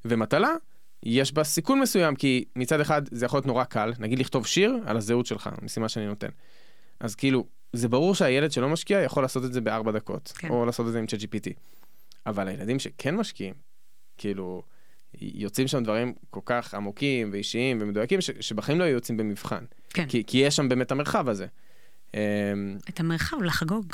ומטלה, 0.05 0.49
יש 1.03 1.33
בה 1.33 1.43
סיכון 1.43 1.79
מסוים, 1.79 2.15
כי 2.15 2.45
מצד 2.55 2.79
אחד 2.79 3.01
זה 3.11 3.25
יכול 3.25 3.37
להיות 3.37 3.45
נורא 3.45 3.63
קל, 3.63 3.93
נגיד 3.99 4.19
לכתוב 4.19 4.47
שיר 4.47 4.77
על 4.85 4.97
הזהות 4.97 5.25
שלך, 5.25 5.49
משימה 5.61 5.89
שאני 5.89 6.07
נותן. 6.07 6.29
אז 6.99 7.15
כאילו, 7.15 7.45
זה 7.73 7.87
ברור 7.89 8.15
שהילד 8.15 8.51
שלא 8.51 8.69
משקיע 8.69 8.99
יכול 9.01 9.23
לעשות 9.23 9.45
את 9.45 9.53
זה 9.53 9.61
בארבע 9.61 9.91
דקות, 9.91 10.33
כן. 10.37 10.49
או 10.49 10.65
לעשות 10.65 10.87
את 10.87 10.91
זה 10.91 10.99
עם 10.99 11.05
ChatGPT. 11.05 11.53
אבל 12.25 12.47
הילדים 12.47 12.79
שכן 12.79 13.15
משקיעים, 13.15 13.53
כאילו, 14.17 14.63
יוצאים 15.21 15.67
שם 15.67 15.83
דברים 15.83 16.13
כל 16.29 16.39
כך 16.45 16.73
עמוקים 16.73 17.29
ואישיים 17.31 17.77
ומדויקים, 17.81 18.21
ש- 18.21 18.31
שבחיים 18.39 18.79
לא 18.79 18.83
יוצאים 18.83 19.17
במבחן. 19.17 19.65
כן. 19.89 20.05
כי, 20.07 20.23
כי 20.27 20.37
יש 20.37 20.55
שם 20.55 20.69
באמת 20.69 20.91
המרחב 20.91 21.29
הזה. 21.29 21.47
אמ, 22.13 22.19
את 22.89 22.99
המרחב 22.99 23.37
לחגוג. 23.41 23.93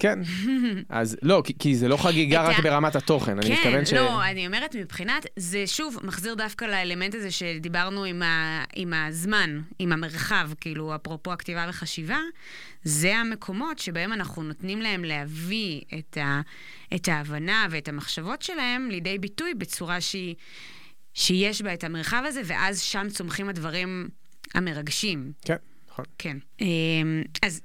כן, 0.00 0.18
אז 0.88 1.16
לא, 1.22 1.42
כי, 1.44 1.52
כי 1.58 1.76
זה 1.76 1.88
לא 1.88 1.96
חגיגה 1.96 2.42
רק. 2.42 2.60
ברמת 2.60 2.96
התוכן, 2.96 3.32
כן, 3.32 3.38
אני 3.38 3.56
מתכוון 3.56 3.84
ש... 3.84 3.90
כן, 3.90 3.96
לא, 3.96 4.24
אני 4.24 4.46
אומרת 4.46 4.74
מבחינת, 4.74 5.26
זה 5.36 5.66
שוב 5.66 5.96
מחזיר 6.02 6.34
דווקא 6.34 6.64
לאלמנט 6.64 7.14
הזה 7.14 7.30
שדיברנו 7.30 8.04
עם, 8.04 8.22
ה, 8.22 8.64
עם 8.74 8.92
הזמן, 8.92 9.60
עם 9.78 9.92
המרחב, 9.92 10.50
כאילו, 10.60 10.94
אפרופו 10.94 11.32
הכתיבה 11.32 11.66
וחשיבה, 11.68 12.18
זה 12.84 13.16
המקומות 13.16 13.78
שבהם 13.78 14.12
אנחנו 14.12 14.42
נותנים 14.42 14.80
להם 14.82 15.04
להביא 15.04 15.80
את, 15.98 16.16
ה, 16.16 16.40
את 16.94 17.08
ההבנה 17.08 17.66
ואת 17.70 17.88
המחשבות 17.88 18.42
שלהם 18.42 18.90
לידי 18.90 19.18
ביטוי 19.18 19.54
בצורה 19.54 20.00
שהיא, 20.00 20.34
שיש 21.14 21.62
בה 21.62 21.74
את 21.74 21.84
המרחב 21.84 22.22
הזה, 22.26 22.40
ואז 22.44 22.80
שם 22.80 23.06
צומחים 23.08 23.48
הדברים 23.48 24.08
המרגשים. 24.54 25.32
כן, 25.44 25.56
נכון. 25.90 26.04
כן. 26.18 26.36
אמ, 26.60 27.22
אז 27.42 27.60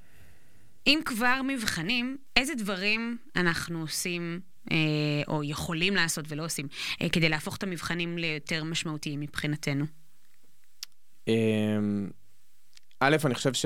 אם 0.87 0.99
כבר 1.05 1.41
מבחנים, 1.47 2.17
איזה 2.35 2.55
דברים 2.55 3.17
אנחנו 3.35 3.81
עושים, 3.81 4.39
אה, 4.71 4.77
או 5.27 5.43
יכולים 5.43 5.95
לעשות 5.95 6.25
ולא 6.27 6.45
עושים, 6.45 6.67
אה, 7.01 7.09
כדי 7.09 7.29
להפוך 7.29 7.57
את 7.57 7.63
המבחנים 7.63 8.17
ליותר 8.17 8.63
משמעותיים 8.63 9.19
מבחינתנו? 9.19 9.85
אמ, 11.27 12.09
א', 12.99 13.15
אני 13.25 13.35
חושב 13.35 13.53
ש... 13.53 13.65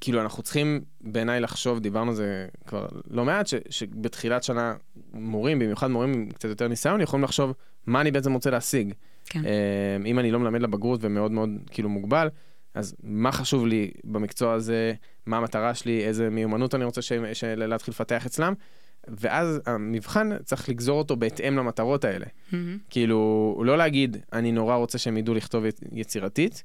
כאילו, 0.00 0.22
אנחנו 0.22 0.42
צריכים 0.42 0.80
בעיניי 1.00 1.40
לחשוב, 1.40 1.78
דיברנו 1.78 2.10
על 2.10 2.16
זה 2.16 2.46
כבר 2.66 2.86
לא 3.10 3.24
מעט, 3.24 3.46
ש, 3.46 3.54
שבתחילת 3.70 4.42
שנה 4.42 4.74
מורים, 5.12 5.58
במיוחד 5.58 5.90
מורים 5.90 6.12
עם 6.12 6.30
קצת 6.30 6.48
יותר 6.48 6.68
ניסיון, 6.68 7.00
יכולים 7.00 7.24
לחשוב 7.24 7.52
מה 7.86 8.00
אני 8.00 8.10
בעצם 8.10 8.32
רוצה 8.32 8.50
להשיג. 8.50 8.92
כן. 9.26 9.40
אמ, 9.44 10.06
אם 10.06 10.18
אני 10.18 10.30
לא 10.30 10.38
מלמד 10.38 10.62
לבגרות 10.62 11.00
ומאוד 11.02 11.32
מאוד 11.32 11.50
כאילו 11.70 11.88
מוגבל, 11.88 12.28
אז 12.74 12.94
מה 13.02 13.32
חשוב 13.32 13.66
לי 13.66 13.90
במקצוע 14.04 14.52
הזה, 14.52 14.94
מה 15.26 15.36
המטרה 15.36 15.74
שלי, 15.74 16.04
איזה 16.04 16.30
מיומנות 16.30 16.74
אני 16.74 16.84
רוצה 16.84 17.02
ש... 17.02 17.12
ש... 17.32 17.44
להתחיל 17.44 17.92
לפתח 17.92 18.26
אצלם, 18.26 18.54
ואז 19.08 19.60
המבחן 19.66 20.42
צריך 20.44 20.68
לגזור 20.68 20.98
אותו 20.98 21.16
בהתאם 21.16 21.56
למטרות 21.56 22.04
האלה. 22.04 22.26
Mm-hmm. 22.26 22.56
כאילו, 22.90 23.62
לא 23.66 23.78
להגיד, 23.78 24.16
אני 24.32 24.52
נורא 24.52 24.74
רוצה 24.74 24.98
שהם 24.98 25.16
ידעו 25.16 25.34
לכתוב 25.34 25.64
יצירתית, 25.92 26.64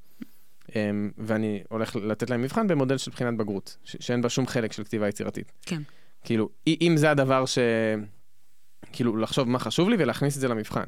אמ, 0.75 1.11
ואני 1.17 1.63
הולך 1.69 1.95
לתת 1.95 2.29
להם 2.29 2.41
מבחן 2.41 2.67
במודל 2.67 2.97
של 2.97 3.11
בחינת 3.11 3.37
בגרות, 3.37 3.77
ש... 3.83 3.95
שאין 3.99 4.21
בה 4.21 4.29
שום 4.29 4.47
חלק 4.47 4.71
של 4.71 4.83
כתיבה 4.83 5.07
יצירתית. 5.07 5.51
כן. 5.61 5.81
כאילו, 6.23 6.49
אם 6.67 6.93
זה 6.95 7.11
הדבר 7.11 7.45
ש... 7.45 7.57
כאילו, 8.91 9.17
לחשוב 9.17 9.49
מה 9.49 9.59
חשוב 9.59 9.89
לי 9.89 9.95
ולהכניס 9.99 10.35
את 10.35 10.41
זה 10.41 10.47
למבחן. 10.47 10.83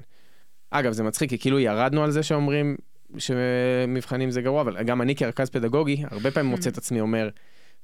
אגב, 0.71 0.91
זה 0.91 1.03
מצחיק, 1.03 1.29
כי 1.29 1.37
כאילו 1.37 1.59
ירדנו 1.59 2.03
על 2.03 2.11
זה 2.11 2.23
שאומרים, 2.23 2.75
שמבחנים 3.17 4.31
זה 4.31 4.41
גרוע, 4.41 4.61
אבל 4.61 4.83
גם 4.83 5.01
אני 5.01 5.15
כרכז 5.15 5.49
פדגוגי, 5.49 6.03
הרבה 6.11 6.31
פעמים 6.31 6.51
מוצא 6.51 6.69
את 6.69 6.77
עצמי 6.77 7.01
אומר, 7.01 7.29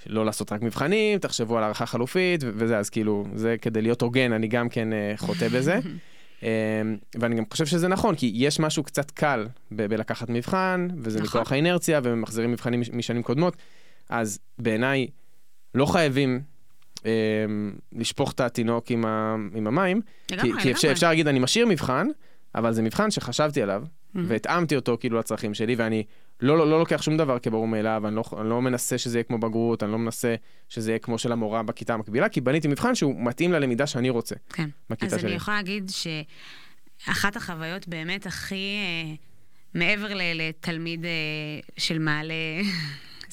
לא 0.06 0.26
לעשות 0.26 0.52
רק 0.52 0.62
מבחנים, 0.62 1.20
תחשבו 1.20 1.58
על 1.58 1.64
הערכה 1.64 1.86
חלופית, 1.86 2.44
וזה, 2.48 2.78
אז 2.78 2.90
כאילו, 2.90 3.26
זה 3.36 3.56
כדי 3.62 3.82
להיות 3.82 4.02
הוגן, 4.02 4.34
אני 4.34 4.48
גם 4.48 4.70
כן 4.70 4.94
אה, 4.94 5.14
חוטא 5.18 5.48
בזה. 5.48 5.80
אמ, 6.44 6.48
ואני 7.16 7.36
גם 7.36 7.44
חושב 7.52 7.66
שזה 7.66 7.88
נכון, 7.88 8.16
כי 8.16 8.32
יש 8.36 8.60
משהו 8.60 8.84
קצת 8.84 9.12
קל 9.12 9.48
ב- 9.72 9.86
בלקחת 9.86 10.30
מבחן, 10.30 10.88
וזה 10.98 11.20
נכון. 11.22 11.40
מכוח 11.42 11.52
האינרציה, 11.52 12.00
ומחזירים 12.04 12.52
מבחנים 12.52 12.82
משנים 12.94 13.24
קודמות, 13.24 13.56
אז 14.10 14.40
בעיניי 14.58 15.08
לא 15.76 15.86
חייבים 15.86 16.42
אה, 17.06 17.12
לשפוך 17.94 18.32
את 18.32 18.40
התינוק 18.40 18.92
עם, 18.92 19.06
ה- 19.06 19.36
עם 19.56 19.68
המים, 19.68 20.02
לגמרי, 20.32 20.54
כי, 20.54 20.60
כי 20.64 20.72
אפשר, 20.72 20.92
אפשר 20.92 21.08
להגיד, 21.08 21.28
אני 21.28 21.40
משאיר 21.40 21.66
מבחן, 21.66 22.08
אבל 22.56 22.74
זה 22.74 22.82
מבחן 22.82 23.12
שחשבתי 23.12 23.62
עליו, 23.62 23.84
mm-hmm. 23.86 24.20
והתאמתי 24.24 24.76
אותו 24.76 24.98
כאילו 25.00 25.20
לצרכים 25.20 25.54
שלי, 25.54 25.76
ואני 25.76 26.04
לא, 26.42 26.58
לא, 26.58 26.70
לא 26.70 26.80
לוקח 26.80 27.02
שום 27.02 27.18
דבר 27.18 27.40
כברור 27.40 27.68
מאליו, 27.68 28.08
אני 28.08 28.16
לא, 28.16 28.24
אני 28.42 28.50
לא 28.50 28.62
מנסה 28.62 28.98
שזה 28.98 29.18
יהיה 29.18 29.24
כמו 29.24 29.38
בגרות, 29.38 29.84
אני 29.84 29.92
לא 29.92 29.98
מנסה 29.98 30.36
שזה 30.70 30.92
יהיה 30.92 31.00
כמו 31.00 31.18
של 31.18 31.32
המורה 31.32 31.64
בכיתה 31.64 31.94
המקבילה, 31.94 32.30
כי 32.30 32.42
בניתי 32.42 32.68
מבחן 32.68 32.96
שהוא 32.96 33.16
מתאים 33.18 33.52
ללמידה 33.52 33.88
שאני 33.88 34.10
רוצה. 34.10 34.36
כן. 34.50 34.70
בכיתה 34.90 35.06
אז 35.06 35.12
שלי. 35.12 35.20
אז 35.20 35.26
אני 35.26 35.36
יכולה 35.36 35.58
להגיד 35.58 35.92
שאחת 37.04 37.36
החוויות 37.36 37.88
באמת 37.88 38.26
הכי, 38.26 38.56
אה, 38.56 39.14
מעבר 39.74 40.08
לתלמיד 40.14 41.06
אה, 41.06 41.12
של 41.78 42.00
מעלה 42.00 42.34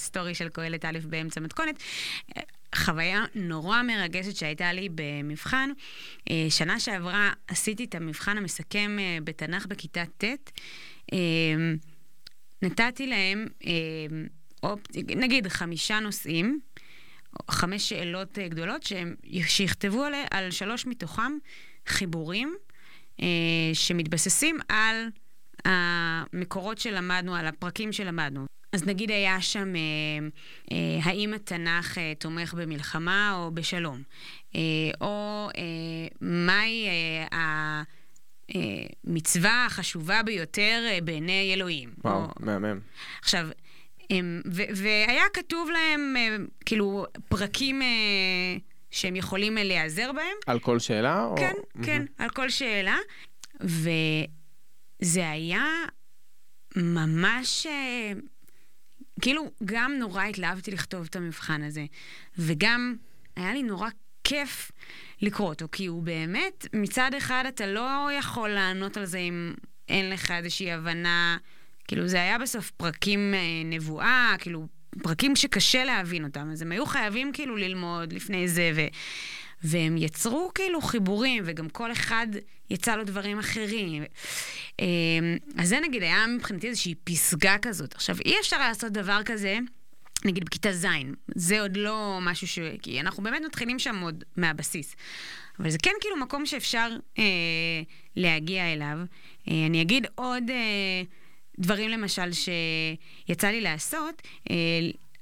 סטורי 0.03 0.35
של 0.35 0.49
קהלת 0.49 0.85
א' 0.85 0.99
באמצע 1.09 1.41
מתכונת, 1.41 1.83
חוויה 2.75 3.25
נורא 3.35 3.83
מרגשת 3.83 4.37
שהייתה 4.37 4.73
לי 4.73 4.89
במבחן. 4.95 5.71
אה, 6.31 6.47
שנה 6.51 6.81
שעברה 6.81 7.33
עשיתי 7.49 7.85
את 7.85 7.95
המבחן 7.95 8.39
המסכם 8.39 8.97
אה, 9.01 9.19
בתנ"ך 9.25 9.67
בכיתה 9.67 10.05
ט'. 10.19 10.25
אה, 11.13 11.19
נתתי 12.63 13.07
להם, 13.07 13.47
נגיד, 14.95 15.49
חמישה 15.49 16.01
נושאים, 16.01 16.61
חמש 17.51 17.89
שאלות 17.89 18.39
גדולות, 18.39 18.83
שהם, 18.83 19.15
שיכתבו 19.47 20.05
על, 20.05 20.15
על 20.31 20.51
שלוש 20.51 20.87
מתוכם 20.87 21.33
חיבורים 21.87 22.55
שמתבססים 23.73 24.59
על 24.69 25.07
המקורות 25.65 26.79
שלמדנו, 26.79 27.35
על 27.35 27.47
הפרקים 27.47 27.93
שלמדנו. 27.93 28.47
אז 28.73 28.87
נגיד 28.87 29.11
היה 29.11 29.41
שם, 29.41 29.77
אה, 29.77 29.81
אה, 30.73 30.99
האם 31.03 31.35
התנ"ך 31.35 31.99
אה, 31.99 32.13
תומך 32.19 32.55
במלחמה 32.55 33.35
או 33.37 33.51
בשלום? 33.51 34.03
אה, 34.55 34.61
או 35.01 35.49
אה, 35.57 35.63
מהי 36.21 36.89
אה, 37.33 37.83
המצווה 39.05 39.67
החשובה 39.67 40.23
ביותר 40.23 40.85
אה, 40.91 40.99
בעיני 41.05 41.55
אלוהים? 41.55 41.91
וואו, 42.05 42.23
או... 42.23 42.29
מהמם. 42.41 42.81
עכשיו, 43.23 43.49
הם, 44.11 44.43
ו, 44.53 44.63
והיה 44.75 45.25
כתוב 45.33 45.71
להם, 45.71 46.15
אה, 46.17 46.37
כאילו, 46.65 47.07
פרקים... 47.29 47.83
אה, 47.83 47.89
שהם 48.93 49.17
יכולים 49.17 49.59
אה, 49.59 49.65
להיעזר 49.65 50.13
בהם. 50.13 50.37
על 50.47 50.59
כל 50.59 50.79
שאלה? 50.79 51.29
כן, 51.37 51.55
או... 51.79 51.85
כן, 51.85 52.03
mm-hmm. 52.03 52.23
על 52.23 52.29
כל 52.31 52.51
שאלה. 52.51 52.99
וזה 53.61 55.31
היה 55.31 55.67
ממש 56.77 57.67
אה, 57.67 58.13
כאילו, 59.23 59.51
גם 59.65 59.93
נורא 59.99 60.25
התלהבתי 60.25 60.71
לכתוב 60.71 61.07
את 61.11 61.17
המבחן 61.17 61.63
הזה, 61.63 61.85
וגם 62.39 62.97
היה 63.37 63.53
לי 63.53 63.63
נורא 63.63 63.89
כיף 64.25 64.73
לקרוא 65.21 65.49
אותו, 65.49 65.69
כי 65.73 65.87
הוא 65.87 66.03
באמת, 66.03 66.67
מצד 66.73 67.11
אחד 67.19 67.45
אתה 67.49 67.67
לא 67.67 68.09
יכול 68.19 68.49
לענות 68.49 68.97
על 68.97 69.05
זה 69.05 69.19
אם 69.19 69.55
אין 69.89 70.11
לך 70.11 70.31
איזושהי 70.31 70.73
הבנה, 70.73 71.37
כאילו 71.89 72.09
זה 72.09 72.17
היה 72.17 72.39
בסוף 72.39 72.71
פרקים 72.71 73.35
אה, 73.35 73.41
נבואה, 73.65 74.35
כאילו 74.39 74.67
פרקים 75.03 75.37
שקשה 75.37 75.85
להבין 75.85 76.25
אותם, 76.25 76.51
אז 76.53 76.63
הם 76.63 76.73
היו 76.73 76.87
חייבים 76.87 77.33
כאילו 77.33 77.57
ללמוד 77.57 78.13
לפני 78.13 78.49
זה, 78.49 78.71
ו... 78.75 78.81
והם 79.65 79.97
יצרו 79.97 80.51
כאילו 80.55 80.81
חיבורים, 80.81 81.43
וגם 81.47 81.69
כל 81.69 81.93
אחד 81.93 82.27
יצא 82.71 82.97
לו 82.97 83.05
דברים 83.05 83.39
אחרים. 83.39 84.05
אמ, 84.81 84.87
אז 85.59 85.69
זה 85.69 85.81
נגיד 85.81 86.03
היה 86.03 86.27
מבחינתי 86.27 86.69
איזושהי 86.69 86.95
פסגה 87.05 87.57
כזאת. 87.63 87.95
עכשיו, 87.95 88.17
אי 88.25 88.35
אפשר 88.41 88.59
לעשות 88.59 88.93
דבר 88.93 89.21
כזה. 89.25 89.59
נגיד 90.25 90.45
בכיתה 90.45 90.73
ז', 90.73 90.87
זה 91.35 91.61
עוד 91.61 91.77
לא 91.77 92.19
משהו 92.23 92.47
ש... 92.47 92.59
כי 92.83 93.01
אנחנו 93.01 93.23
באמת 93.23 93.43
מתחילים 93.47 93.79
שם 93.79 94.01
עוד 94.01 94.25
מהבסיס. 94.37 94.97
אבל 95.59 95.71
זה 95.71 95.79
כן 95.83 95.91
כאילו 96.01 96.17
מקום 96.17 96.47
שאפשר 96.47 96.89
אה, 97.19 97.25
להגיע 98.17 98.73
אליו. 98.73 98.99
אה, 99.49 99.67
אני 99.67 99.83
אגיד 99.83 100.07
עוד 100.15 100.51
אה, 100.51 101.03
דברים 101.59 101.91
למשל 101.91 102.31
שיצא 102.33 103.49
לי 103.49 103.61
לעשות. 103.61 104.23
אה, 104.51 104.57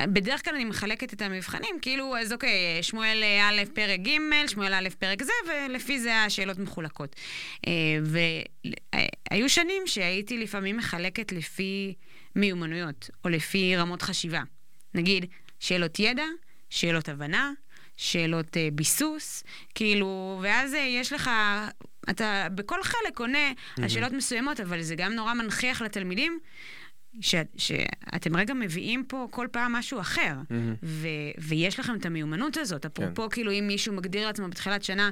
בדרך 0.07 0.45
כלל 0.45 0.55
אני 0.55 0.65
מחלקת 0.65 1.13
את 1.13 1.23
המבחנים, 1.23 1.77
כאילו, 1.83 2.17
אז 2.17 2.33
אוקיי, 2.33 2.83
שמואל 2.83 3.23
א', 3.43 3.63
פרק 3.75 4.01
ג', 4.01 4.47
שמואל 4.47 4.75
א', 4.75 4.89
פרק 4.99 5.23
זה, 5.23 5.33
ולפי 5.47 6.01
זה 6.01 6.17
השאלות 6.17 6.59
מחולקות. 6.59 7.17
אה, 7.67 7.73
והיו 9.31 9.49
שנים 9.49 9.83
שהייתי 9.87 10.39
לפעמים 10.39 10.77
מחלקת 10.77 11.33
לפי 11.33 11.95
מיומנויות, 12.37 13.11
או 13.25 13.31
לפי 13.31 13.77
רמות 13.77 14.03
חשיבה. 14.03 14.43
נגיד, 14.95 15.27
שאלות 15.61 15.99
ידע, 15.99 16.25
שאלות 16.71 17.09
הבנה, 17.09 17.53
שאלות 17.97 18.57
uh, 18.57 18.61
ביסוס, 18.73 19.45
כאילו, 19.75 20.41
ואז 20.43 20.75
יש 20.75 21.13
לך, 21.13 21.31
אתה 22.11 22.47
בכל 22.55 22.83
חלק 22.83 23.19
עונה 23.21 23.51
mm-hmm. 23.51 23.83
על 23.83 23.89
שאלות 23.89 24.13
מסוימות, 24.13 24.61
אבל 24.61 24.83
זה 24.83 24.95
גם 24.95 25.13
נורא 25.13 25.35
מנכיח 25.35 25.83
לתלמידים 25.83 26.39
ש, 27.20 27.35
שאתם 27.57 28.37
רגע 28.37 28.55
מביאים 28.55 29.05
פה 29.09 29.27
כל 29.31 29.46
פעם 29.51 29.73
משהו 29.73 30.01
אחר, 30.01 30.35
mm-hmm. 30.42 30.55
ו, 30.83 31.09
ויש 31.38 31.81
לכם 31.81 31.94
את 31.96 32.07
המיומנות 32.07 32.57
הזאת. 32.57 32.87
אפרופו, 32.87 33.23
כן. 33.23 33.29
כאילו, 33.29 33.53
אם 33.53 33.64
מישהו 33.66 33.94
מגדיר 33.94 34.27
לעצמו 34.27 34.49
בתחילת 34.49 34.83
שנה, 34.83 35.11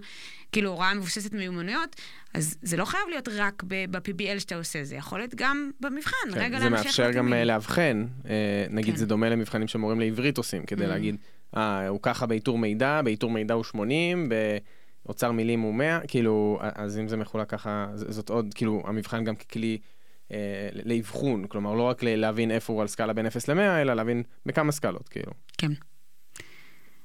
כאילו, 0.53 0.71
הוראה 0.71 0.95
מבוססת 0.95 1.33
מיומנויות, 1.33 1.97
אז 2.35 2.59
זה 2.63 2.77
לא 2.77 2.85
חייב 2.85 3.03
להיות 3.09 3.29
רק 3.37 3.63
ב-PBL 3.67 4.39
שאתה 4.39 4.57
עושה, 4.57 4.85
זה 4.85 4.97
יכול 4.97 5.19
להיות 5.19 5.35
גם 5.35 5.71
במבחן, 5.81 6.17
כן, 6.35 6.41
רגע. 6.41 6.61
זה 6.61 6.69
מאפשר 6.69 7.11
גם 7.11 7.33
uh, 7.33 7.37
לאבחן, 7.37 8.07
uh, 8.23 8.29
נגיד 8.71 8.95
כן. 8.95 8.99
זה 8.99 9.07
דומה 9.07 9.29
למבחנים 9.29 9.69
שמורים 9.69 10.01
לעברית 10.01 10.39
עושים, 10.39 10.67
כדי 10.67 10.85
mm-hmm. 10.85 10.89
להגיד, 10.89 11.17
אה, 11.57 11.89
הוא 11.89 11.99
ככה 12.03 12.27
באיתור 12.27 12.59
מידע, 12.59 13.03
באיתור 13.03 13.31
מידע 13.31 13.55
הוא 13.55 13.65
80, 13.65 14.29
באוצר 15.07 15.33
מילים 15.33 15.61
הוא 15.61 15.75
100, 15.75 16.01
כאילו, 16.09 16.59
אז 16.75 16.99
אם 16.99 17.09
זה 17.09 17.17
מחולק 17.17 17.51
ככה, 17.51 17.87
זאת 17.95 18.31
עוד, 18.31 18.55
כאילו, 18.55 18.83
המבחן 18.87 19.25
גם 19.25 19.37
ככלי... 19.37 19.79
אה, 20.33 20.69
לאבחון, 20.85 21.47
כלומר 21.47 21.75
לא 21.75 21.83
רק 21.83 22.03
להבין 22.03 22.51
איפה 22.51 22.73
הוא 22.73 22.83
על 22.83 22.89
סקאלה 22.89 23.13
בין 23.13 23.27
0 23.27 23.49
ל-100, 23.49 23.83
אלא 23.83 23.95
להבין 23.95 24.23
בכמה 24.47 24.73
סקאלות, 24.73 25.09
כאילו. 25.09 25.33
כן. 25.59 25.73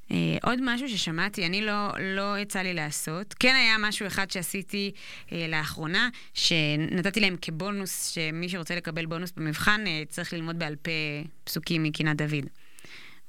Uh, 0.09 0.15
עוד 0.43 0.59
משהו 0.62 0.89
ששמעתי, 0.89 1.45
אני 1.45 1.62
לא, 1.62 1.89
לא 1.99 2.39
יצא 2.39 2.59
לי 2.59 2.73
לעשות. 2.73 3.33
כן 3.33 3.55
היה 3.55 3.75
משהו 3.79 4.07
אחד 4.07 4.31
שעשיתי 4.31 4.91
uh, 5.27 5.33
לאחרונה, 5.47 6.09
שנתתי 6.33 7.19
להם 7.19 7.36
כבונוס, 7.41 8.09
שמי 8.09 8.49
שרוצה 8.49 8.75
לקבל 8.75 9.05
בונוס 9.05 9.31
במבחן 9.38 9.83
uh, 9.86 10.09
צריך 10.09 10.33
ללמוד 10.33 10.59
בעל 10.59 10.75
פה 10.75 10.91
פסוקים 11.43 11.83
מקינת 11.83 12.17
דוד. 12.17 12.45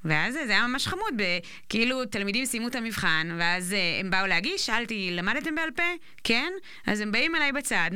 ואז 0.05 0.35
זה 0.35 0.53
היה 0.53 0.67
ממש 0.67 0.87
חמוד, 0.87 1.23
כאילו 1.69 2.05
תלמידים 2.05 2.45
סיימו 2.45 2.69
את 2.69 2.75
המבחן, 2.75 3.37
ואז 3.39 3.73
אה, 3.73 4.01
הם 4.01 4.11
באו 4.11 4.27
להגיש, 4.27 4.67
שאלתי, 4.67 5.09
למדתם 5.13 5.55
בעל 5.55 5.71
פה? 5.71 5.83
כן? 6.25 6.53
אז 6.87 7.01
הם 7.01 7.13
באים 7.13 7.37
אליי 7.37 7.53
בצד, 7.53 7.91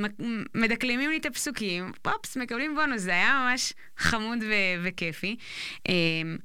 מדקלמים 0.55 1.11
לי 1.11 1.16
את 1.16 1.27
הפסוקים, 1.27 1.92
פופס, 2.03 2.37
מקבלים 2.37 2.75
בונוס, 2.75 3.01
זה 3.03 3.11
היה 3.11 3.49
ממש 3.51 3.73
חמוד 3.97 4.38
ו- 4.42 4.85
וכיפי. 4.85 5.37
אמ, 5.88 5.92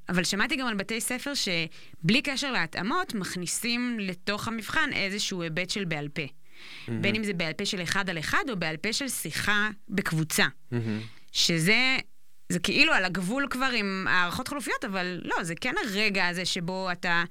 אבל 0.09 0.23
שמעתי 0.23 0.55
גם 0.55 0.67
על 0.67 0.75
בתי 0.75 1.01
ספר 1.01 1.31
שבלי 1.33 2.21
קשר 2.21 2.51
להתאמות, 2.51 3.13
מכניסים 3.15 3.97
לתוך 3.99 4.47
המבחן 4.47 4.89
איזשהו 4.93 5.41
היבט 5.41 5.69
של 5.69 5.85
בעל 5.85 6.07
פה. 6.09 6.21
Mm-hmm. 6.21 6.91
בין 7.01 7.15
אם 7.15 7.23
זה 7.23 7.33
בעל 7.33 7.53
פה 7.53 7.65
של 7.65 7.81
אחד 7.83 8.09
על 8.09 8.19
אחד, 8.19 8.43
או 8.49 8.55
בעל 8.55 8.77
פה 8.77 8.93
של 8.93 9.09
שיחה 9.09 9.69
בקבוצה. 9.89 10.45
Mm-hmm. 10.45 10.75
שזה 11.31 11.97
זה 12.49 12.59
כאילו 12.59 12.93
על 12.93 13.05
הגבול 13.05 13.47
כבר 13.49 13.69
עם 13.75 14.05
הערכות 14.09 14.47
חלופיות, 14.47 14.85
אבל 14.85 15.21
לא, 15.23 15.43
זה 15.43 15.55
כן 15.55 15.73
הרגע 15.85 16.27
הזה 16.27 16.45
שבו 16.45 16.91
אתה... 16.91 17.23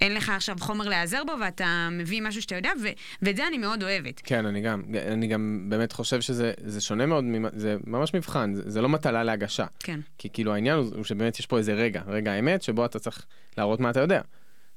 אין 0.00 0.14
לך 0.14 0.28
עכשיו 0.28 0.56
חומר 0.60 0.88
להיעזר 0.88 1.22
בו, 1.26 1.32
ואתה 1.40 1.88
מביא 1.92 2.22
משהו 2.22 2.42
שאתה 2.42 2.54
יודע, 2.54 2.70
ו- 2.82 2.88
ואת 3.22 3.36
זה 3.36 3.46
אני 3.46 3.58
מאוד 3.58 3.82
אוהבת. 3.82 4.20
כן, 4.24 4.46
אני 4.46 4.60
גם, 4.60 4.82
אני 5.12 5.26
גם 5.26 5.66
באמת 5.68 5.92
חושב 5.92 6.20
שזה 6.20 6.80
שונה 6.80 7.06
מאוד, 7.06 7.24
זה 7.56 7.76
ממש 7.86 8.14
מבחן, 8.14 8.54
זה, 8.54 8.62
זה 8.66 8.80
לא 8.80 8.88
מטלה 8.88 9.24
להגשה. 9.24 9.66
כן. 9.78 10.00
כי 10.18 10.28
כאילו 10.32 10.54
העניין 10.54 10.78
הוא 10.78 11.04
שבאמת 11.04 11.38
יש 11.38 11.46
פה 11.46 11.58
איזה 11.58 11.74
רגע, 11.74 12.02
רגע 12.06 12.32
האמת, 12.32 12.62
שבו 12.62 12.84
אתה 12.84 12.98
צריך 12.98 13.26
להראות 13.58 13.80
מה 13.80 13.90
אתה 13.90 14.00
יודע. 14.00 14.20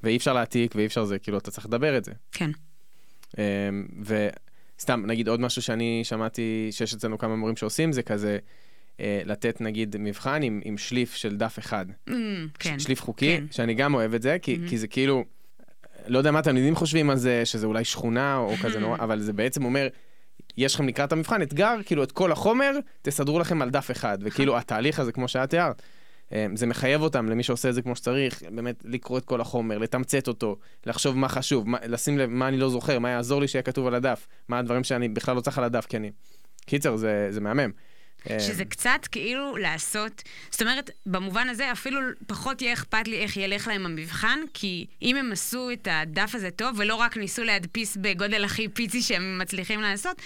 ואי 0.04 0.18
אפשר 0.18 0.34
להעתיק, 0.34 0.76
ואי 0.76 0.86
אפשר 0.86 1.06
זה, 1.06 1.20
כאילו, 1.20 1.38
אתה 1.38 1.52
צריך 1.52 1.66
לדבר 1.66 1.98
את 1.98 2.06
זה. 2.06 2.12
כן. 2.32 2.50
אמ, 3.38 3.44
וסתם, 4.78 5.04
נגיד 5.06 5.28
עוד 5.28 5.40
משהו 5.40 5.62
שאני 5.62 6.02
שמעתי 6.04 6.68
שיש 6.72 6.94
אצלנו 6.94 7.18
כמה 7.18 7.36
מורים 7.36 7.56
שעושים, 7.56 7.92
זה 7.92 8.04
כזה... 8.04 8.38
אה, 9.00 9.22
לתת 9.26 9.62
נגיד 9.62 9.96
מבחן 10.00 10.44
עם, 10.44 10.62
עם 10.64 10.78
שליף 10.78 11.16
של 11.16 11.38
דף 11.38 11.60
אחד. 11.60 11.86
Mm, 12.10 12.14
כן. 12.60 12.80
שליף 12.80 13.02
חוקי, 13.02 13.38
כן. 13.38 13.44
שאני 13.52 13.74
גם 13.74 13.94
אוהב 13.94 14.14
את 14.14 14.22
זה, 14.22 14.38
כי, 14.42 14.56
mm-hmm. 14.56 14.70
כי 14.70 14.78
זה 14.78 14.88
כאילו, 14.88 15.24
לא 16.08 16.18
יודע 16.18 16.32
מה 16.32 16.40
התלמידים 16.40 16.76
חושבים 16.76 17.10
על 17.10 17.18
זה, 17.18 17.46
שזה 17.46 17.68
אולי 17.68 17.84
שכונה 17.84 18.38
או 18.38 18.56
כזה 18.64 18.80
נורא, 18.80 18.98
אבל 19.00 19.20
זה 19.20 19.34
בעצם 19.34 19.66
אומר, 19.66 19.88
יש 20.58 20.76
לכם 20.76 20.88
לקראת 20.88 21.12
המבחן 21.12 21.42
אתגר, 21.42 21.76
כאילו 21.86 22.04
את 22.04 22.12
כל 22.12 22.32
החומר, 22.32 22.72
תסדרו 23.02 23.40
לכם 23.40 23.62
על 23.62 23.70
דף 23.70 23.92
אחד, 23.92 24.18
וכאילו 24.22 24.58
התהליך 24.58 25.00
הזה, 25.00 25.12
כמו 25.12 25.28
שאת 25.28 25.50
תיארת, 25.50 25.82
אה, 26.34 26.48
זה 26.56 26.66
מחייב 26.66 27.02
אותם, 27.02 27.30
למי 27.30 27.44
שעושה 27.44 27.70
את 27.70 27.74
זה 27.74 27.82
כמו 27.82 27.96
שצריך, 27.96 28.44
באמת 28.52 28.84
לקרוא 28.86 29.18
את 29.18 29.26
כל 29.26 29.42
החומר, 29.42 29.78
לתמצת 29.78 30.28
אותו, 30.28 30.58
לחשוב 30.86 31.18
מה 31.18 31.30
חשוב, 31.30 31.70
מה, 31.70 31.78
לשים 31.88 32.18
לב 32.18 32.30
מה 32.30 32.48
אני 32.48 32.58
לא 32.58 32.70
זוכר, 32.70 33.00
מה 33.00 33.10
יעזור 33.10 33.42
לי 33.42 33.48
שיהיה 33.48 33.64
כתוב 33.64 33.88
על 33.88 33.96
הדף, 33.96 34.28
מה 34.48 34.60
הדברים 34.60 34.84
שאני 34.84 35.10
בכלל 35.10 35.36
לא 35.36 35.42
צריך 35.42 35.58
על 35.58 35.64
הדף, 35.64 35.86
כי 35.86 35.98
אני... 35.98 36.12
קיצר, 36.66 36.96
זה, 36.96 37.28
זה 37.30 37.42
מהמם. 37.42 37.72
כן. 38.24 38.40
שזה 38.40 38.66
קצת 38.66 39.00
כאילו 39.12 39.58
לעשות, 39.58 40.24
זאת 40.52 40.62
אומרת, 40.62 40.90
במובן 41.06 41.50
הזה 41.50 41.72
אפילו 41.72 42.02
פחות 42.28 42.62
יהיה 42.62 42.74
אכפת 42.74 43.08
לי 43.08 43.18
איך 43.18 43.38
ילך 43.38 43.68
להם 43.68 43.86
המבחן, 43.86 44.40
כי 44.54 44.86
אם 45.02 45.16
הם 45.16 45.32
עשו 45.32 45.72
את 45.72 45.88
הדף 45.92 46.36
הזה 46.36 46.52
טוב, 46.52 46.76
ולא 46.80 46.96
רק 46.96 47.18
ניסו 47.18 47.44
להדפיס 47.44 47.98
בגודל 48.02 48.44
הכי 48.44 48.68
פיצי 48.70 49.02
שהם 49.02 49.40
מצליחים 49.40 49.82
לעשות, 49.82 50.22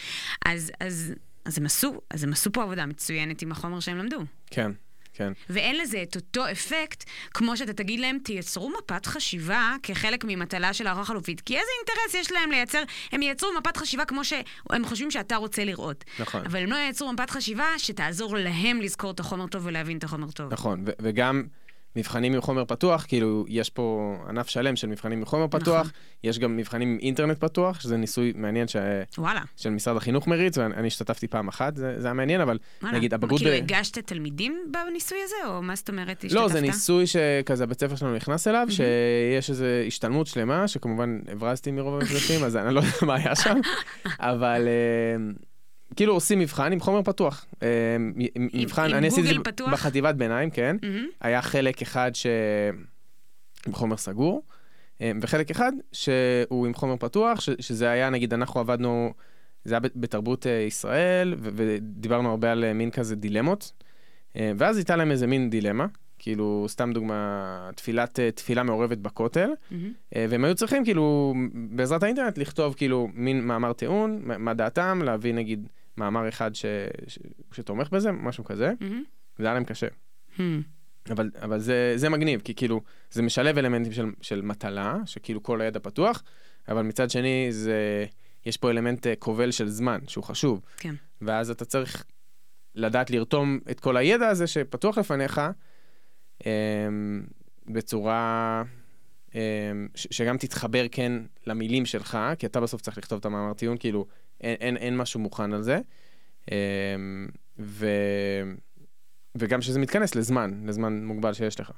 אז, 0.46 0.72
אז, 0.80 1.14
אז, 1.46 1.58
הם, 1.58 1.66
עשו, 1.66 2.02
אז 2.10 2.24
הם 2.24 2.34
עשו 2.34 2.52
פה 2.52 2.64
עבודה 2.64 2.86
מצוינת 2.86 3.42
עם 3.42 3.52
החומר 3.52 3.80
שהם 3.80 3.98
למדו. 3.98 4.20
כן. 4.52 4.72
כן. 5.14 5.34
ואין 5.50 5.78
לזה 5.78 6.04
את 6.04 6.16
אותו 6.16 6.52
אפקט, 6.52 7.04
כמו 7.34 7.58
שאתה 7.58 7.74
תגיד 7.74 8.00
להם, 8.00 8.18
תייצרו 8.24 8.72
מפת 8.80 9.06
חשיבה 9.06 9.76
כחלק 9.84 10.24
ממטלה 10.28 10.74
של 10.74 10.88
הערכה 10.88 11.06
חלופית. 11.06 11.42
כי 11.42 11.54
איזה 11.54 11.70
אינטרס 11.80 12.22
יש 12.22 12.32
להם 12.32 12.52
לייצר, 12.52 12.84
הם 13.12 13.22
ייצרו 13.22 13.50
מפת 13.60 13.78
חשיבה 13.78 14.06
כמו 14.06 14.26
שהם 14.26 14.86
חושבים 14.86 15.12
שאתה 15.12 15.36
רוצה 15.36 15.64
לראות. 15.64 16.04
נכון. 16.20 16.46
אבל 16.46 16.60
הם 16.64 16.70
לא 16.70 16.76
ייצרו 16.76 17.14
מפת 17.14 17.30
חשיבה 17.30 17.68
שתעזור 17.78 18.36
להם 18.38 18.82
לזכור 18.82 19.12
את 19.12 19.20
החומר 19.20 19.48
טוב 19.48 19.66
ולהבין 19.66 19.98
את 19.98 20.04
החומר 20.04 20.32
טוב. 20.32 20.54
נכון, 20.54 20.86
וגם... 21.02 21.44
מבחנים 21.96 22.34
עם 22.34 22.42
חומר 22.42 22.66
פתוח, 22.66 23.06
כאילו, 23.08 23.46
יש 23.48 23.70
פה 23.70 24.16
ענף 24.30 24.48
שלם 24.48 24.76
של 24.76 24.88
מבחנים 24.88 25.20
עם 25.20 25.26
חומר 25.26 25.48
פתוח, 25.48 25.80
נכון. 25.80 25.92
יש 26.24 26.40
גם 26.40 26.58
מבחנים 26.58 26.90
עם 26.90 26.98
אינטרנט 27.02 27.38
פתוח, 27.40 27.80
שזה 27.80 27.98
ניסוי 27.98 28.34
מעניין 28.36 28.68
ש... 28.68 28.76
וואלה. 29.18 29.42
של 29.58 29.70
משרד 29.70 29.98
החינוך 29.98 30.28
מריץ, 30.28 30.58
ואני 30.58 30.88
השתתפתי 30.88 31.28
פעם 31.28 31.48
אחת, 31.48 31.76
זה, 31.76 32.02
זה 32.02 32.08
היה 32.08 32.14
מעניין, 32.14 32.42
אבל 32.42 32.58
וואלה. 32.82 32.98
נגיד 32.98 33.14
הבגרות... 33.14 33.42
כאילו, 33.42 33.56
ב... 33.56 33.64
הגשת 33.64 33.98
תלמידים 33.98 34.72
בניסוי 34.72 35.18
הזה, 35.24 35.36
או 35.48 35.62
מה 35.62 35.76
זאת 35.76 35.90
אומרת 35.90 36.18
השתתפת? 36.18 36.34
לא, 36.34 36.48
זה 36.48 36.62
ניסוי 36.62 37.08
שכזה 37.08 37.64
הבית 37.64 37.80
ספר 37.80 37.96
שלנו 37.96 38.16
נכנס 38.16 38.48
אליו, 38.48 38.68
שיש 38.70 39.50
איזו 39.50 39.66
השתלמות 39.88 40.28
שלמה, 40.28 40.68
שכמובן 40.68 41.20
הברזתי 41.32 41.72
מרוב 41.72 41.96
המפגשים, 41.96 42.44
אז 42.44 42.56
אני 42.58 42.76
לא 42.76 42.80
יודע 42.80 42.92
מה 43.02 43.16
היה 43.16 43.36
שם, 43.36 43.58
אבל... 44.20 44.68
כאילו 45.96 46.14
עושים 46.14 46.40
מבחן 46.40 46.72
עם 46.72 46.80
חומר 46.80 47.04
פתוח. 47.04 47.46
אה, 47.64 47.68
מבחן, 48.54 48.90
עם 48.90 48.96
אני 48.96 49.08
עשיתי 49.08 49.38
את 49.38 49.58
זה 49.58 49.66
בחטיבת 49.72 50.16
ביניים, 50.16 50.50
כן. 50.50 50.76
Mm-hmm. 50.82 51.16
היה 51.22 51.42
חלק 51.42 51.82
אחד 51.82 52.12
ש... 52.14 52.28
עם 53.68 53.74
חומר 53.74 53.98
סגור, 53.98 54.44
אה, 55.02 55.12
וחלק 55.22 55.52
אחד 55.52 55.72
שהוא 55.92 56.68
עם 56.68 56.74
חומר 56.74 56.98
פתוח, 56.98 57.40
ש... 57.40 57.50
שזה 57.60 57.90
היה, 57.90 58.10
נגיד, 58.10 58.34
אנחנו 58.34 58.60
עבדנו, 58.60 59.14
זה 59.66 59.76
היה 59.76 59.80
בתרבות 59.96 60.48
אה, 60.48 60.52
ישראל, 60.52 61.36
ו... 61.38 61.50
ודיברנו 61.56 62.30
הרבה 62.30 62.52
על 62.52 62.74
מין 62.74 62.92
כזה 62.92 63.16
דילמות, 63.16 63.72
ואז 64.58 64.78
הייתה 64.78 64.96
להם 64.96 65.12
איזה 65.12 65.28
מין 65.28 65.50
דילמה, 65.50 65.86
כאילו, 66.20 66.66
סתם 66.70 66.92
דוגמה, 66.94 67.70
תפילת, 67.76 68.20
תפילה 68.20 68.64
מעורבת 68.64 68.98
בכותל, 68.98 69.50
mm-hmm. 69.50 69.76
והם 70.30 70.46
היו 70.46 70.56
צריכים, 70.56 70.84
כאילו, 70.84 71.34
בעזרת 71.54 72.04
האינטרנט, 72.04 72.38
לכתוב, 72.38 72.74
כאילו, 72.74 73.10
מין 73.14 73.48
מאמר 73.48 73.74
טיעון, 73.74 74.22
מה 74.24 74.54
דעתם, 74.54 75.02
להביא, 75.04 75.34
נגיד, 75.34 75.68
מאמר 75.98 76.30
אחד 76.30 76.56
ש... 76.56 76.66
ש... 77.08 77.20
שתומך 77.52 77.90
בזה, 77.90 78.12
משהו 78.12 78.44
כזה, 78.44 78.74
mm-hmm. 78.80 79.38
זה 79.38 79.46
היה 79.46 79.54
להם 79.54 79.64
קשה. 79.64 79.88
Mm-hmm. 79.88 80.42
אבל, 81.12 81.32
אבל 81.42 81.60
זה, 81.60 81.94
זה 81.96 82.10
מגניב, 82.10 82.42
כי 82.42 82.56
כאילו, 82.56 82.82
זה 83.12 83.22
משלב 83.22 83.58
אלמנטים 83.58 83.92
של, 83.92 84.06
של 84.22 84.42
מטלה, 84.42 84.98
שכאילו 85.06 85.44
כל 85.44 85.62
הידע 85.62 85.80
פתוח, 85.80 86.24
אבל 86.68 86.82
מצד 86.82 87.10
שני, 87.10 87.48
זה, 87.50 88.06
יש 88.46 88.58
פה 88.58 88.72
אלמנט 88.72 89.08
אה, 89.08 89.16
כובל 89.16 89.52
של 89.52 89.68
זמן, 89.68 90.00
שהוא 90.08 90.24
חשוב. 90.24 90.62
כן. 90.78 90.96
ואז 91.22 91.50
אתה 91.50 91.66
צריך 91.66 92.04
לדעת 92.76 93.10
לרתום 93.10 93.60
את 93.72 93.80
כל 93.80 93.98
הידע 93.98 94.28
הזה 94.28 94.48
שפתוח 94.48 94.98
לפניך, 94.98 95.42
אמ, 96.46 97.24
בצורה 97.68 98.64
אמ, 99.36 99.40
ש, 99.96 100.08
שגם 100.12 100.38
תתחבר 100.38 100.86
כן 100.92 101.14
למילים 101.48 101.86
שלך, 101.86 102.18
כי 102.40 102.46
אתה 102.46 102.62
בסוף 102.62 102.82
צריך 102.82 102.98
לכתוב 102.98 103.20
את 103.20 103.26
המאמר 103.26 103.54
טיעון, 103.54 103.78
כאילו, 103.78 104.06
אין, 104.44 104.56
אין, 104.60 104.78
אין 104.78 104.98
משהו 104.98 105.20
מוכן 105.20 105.54
על 105.54 105.62
זה. 105.62 105.80
אמ, 106.52 106.56
ו, 107.60 107.88
וגם 109.36 109.62
שזה 109.62 109.80
מתכנס 109.80 110.16
לזמן, 110.16 110.62
לזמן 110.66 111.06
מוגבל 111.06 111.34
שיש 111.34 111.60
לך. 111.60 111.72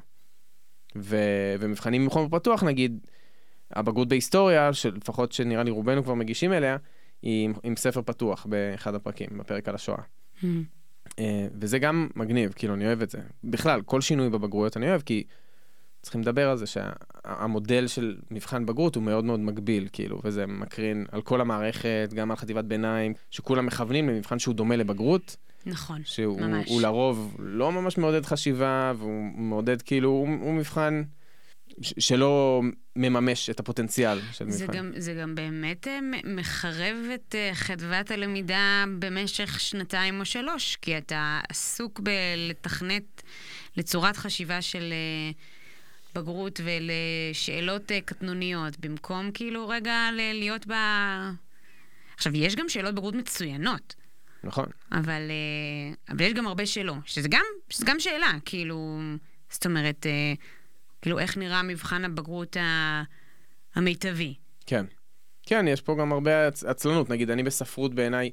ו, 0.95 1.17
ומבחנים 1.60 2.01
עם 2.01 2.10
חומר 2.10 2.39
פתוח, 2.39 2.63
נגיד, 2.63 3.08
הבגרות 3.71 4.08
בהיסטוריה, 4.08 4.73
שלפחות 4.73 5.32
שנראה 5.32 5.63
לי 5.63 5.71
רובנו 5.71 6.04
כבר 6.04 6.13
מגישים 6.13 6.54
אליה, 6.54 6.78
היא 7.21 7.45
עם, 7.45 7.54
עם 7.63 7.75
ספר 7.75 8.01
פתוח 8.01 8.45
באחד 8.45 8.95
הפרקים, 8.95 9.28
בפרק 9.38 9.67
על 9.69 9.75
השואה. 9.75 10.01
Mm. 10.41 10.45
Uh, 11.06 11.17
וזה 11.60 11.80
גם 11.80 12.10
מגניב, 12.15 12.54
כאילו, 12.56 12.73
אני 12.73 12.86
אוהב 12.86 13.01
את 13.01 13.10
זה. 13.10 13.19
בכלל, 13.43 13.82
כל 13.82 14.01
שינוי 14.01 14.30
בבגרויות 14.30 14.78
אני 14.78 14.89
אוהב, 14.89 15.01
כי 15.01 15.23
צריכים 16.01 16.21
לדבר 16.21 16.49
על 16.49 16.58
זה 16.58 16.65
שהמודל 17.26 17.88
של 17.88 18.16
מבחן 18.32 18.66
בגרות 18.66 18.96
הוא 18.96 19.04
מאוד 19.04 19.26
מאוד 19.26 19.40
מגביל, 19.40 19.88
כאילו, 19.94 20.22
וזה 20.24 20.46
מקרין 20.46 21.06
על 21.12 21.22
כל 21.22 21.42
המערכת, 21.42 22.10
גם 22.14 22.32
על 22.32 22.38
חטיבת 22.38 22.66
ביניים, 22.66 23.14
שכולם 23.32 23.66
מכוונים 23.66 24.10
למבחן 24.10 24.40
שהוא 24.40 24.56
דומה 24.56 24.76
לבגרות. 24.76 25.36
נכון, 25.66 26.02
שהוא, 26.04 26.42
ממש. 26.42 26.68
שהוא 26.68 26.82
לרוב 26.82 27.36
לא 27.40 27.72
ממש 27.72 27.98
מעודד 27.98 28.26
חשיבה, 28.26 28.94
והוא 28.98 29.24
מעודד, 29.36 29.82
כאילו, 29.82 30.10
הוא, 30.10 30.28
הוא 30.42 30.54
מבחן 30.54 31.04
שלא 31.82 32.62
מממש 32.96 33.50
את 33.50 33.60
הפוטנציאל 33.60 34.20
של 34.32 34.52
זה 34.52 34.64
מבחן. 34.66 34.78
גם, 34.78 34.92
זה 34.98 35.14
גם 35.14 35.36
באמת 35.36 35.88
אה, 35.88 36.00
מחרב 36.24 36.96
את 37.16 37.36
אה, 37.36 37.50
חדוות 37.54 38.12
הלמידה 38.12 38.84
במשך 39.00 39.60
שנתיים 39.60 40.20
או 40.20 40.26
שלוש, 40.26 40.76
כי 40.82 40.98
אתה 40.98 41.40
עסוק 41.50 42.00
בלתכנת 42.00 43.24
לצורת 43.78 44.18
חשיבה 44.18 44.62
של 44.62 44.94
אה, 44.94 45.32
בגרות 46.15 46.60
ולשאלות 46.63 47.91
אה, 47.91 48.01
קטנוניות, 48.01 48.80
במקום 48.80 49.32
כאילו 49.32 49.67
רגע 49.67 50.10
להיות 50.13 50.67
ב... 50.67 50.73
עכשיו, 52.15 52.36
יש 52.36 52.56
גם 52.56 52.69
שאלות 52.69 52.95
בגרות 52.95 53.15
מצוינות. 53.15 53.95
נכון. 54.43 54.65
אבל, 54.91 55.21
אה, 55.32 56.13
אבל 56.15 56.21
יש 56.21 56.34
גם 56.34 56.47
הרבה 56.47 56.65
שלא, 56.65 56.93
שזה 57.06 57.30
גם, 57.30 57.43
שזה 57.69 57.86
גם 57.86 57.99
שאלה, 57.99 58.32
כאילו, 58.45 58.99
זאת 59.49 59.65
אומרת, 59.65 60.06
אה, 60.06 60.34
כאילו, 61.01 61.19
איך 61.19 61.38
נראה 61.38 61.63
מבחן 61.63 62.06
הבגרות 62.06 62.58
המיטבי? 63.75 64.34
כן. 64.65 64.86
כן, 65.43 65.67
יש 65.67 65.82
פה 65.82 65.95
גם 65.99 66.12
הרבה 66.12 66.47
עצ- 66.47 66.65
עצלנות. 66.67 67.10
נגיד, 67.10 67.30
אני 67.30 67.43
בספרות 67.43 67.93
בעיניי, 67.95 68.32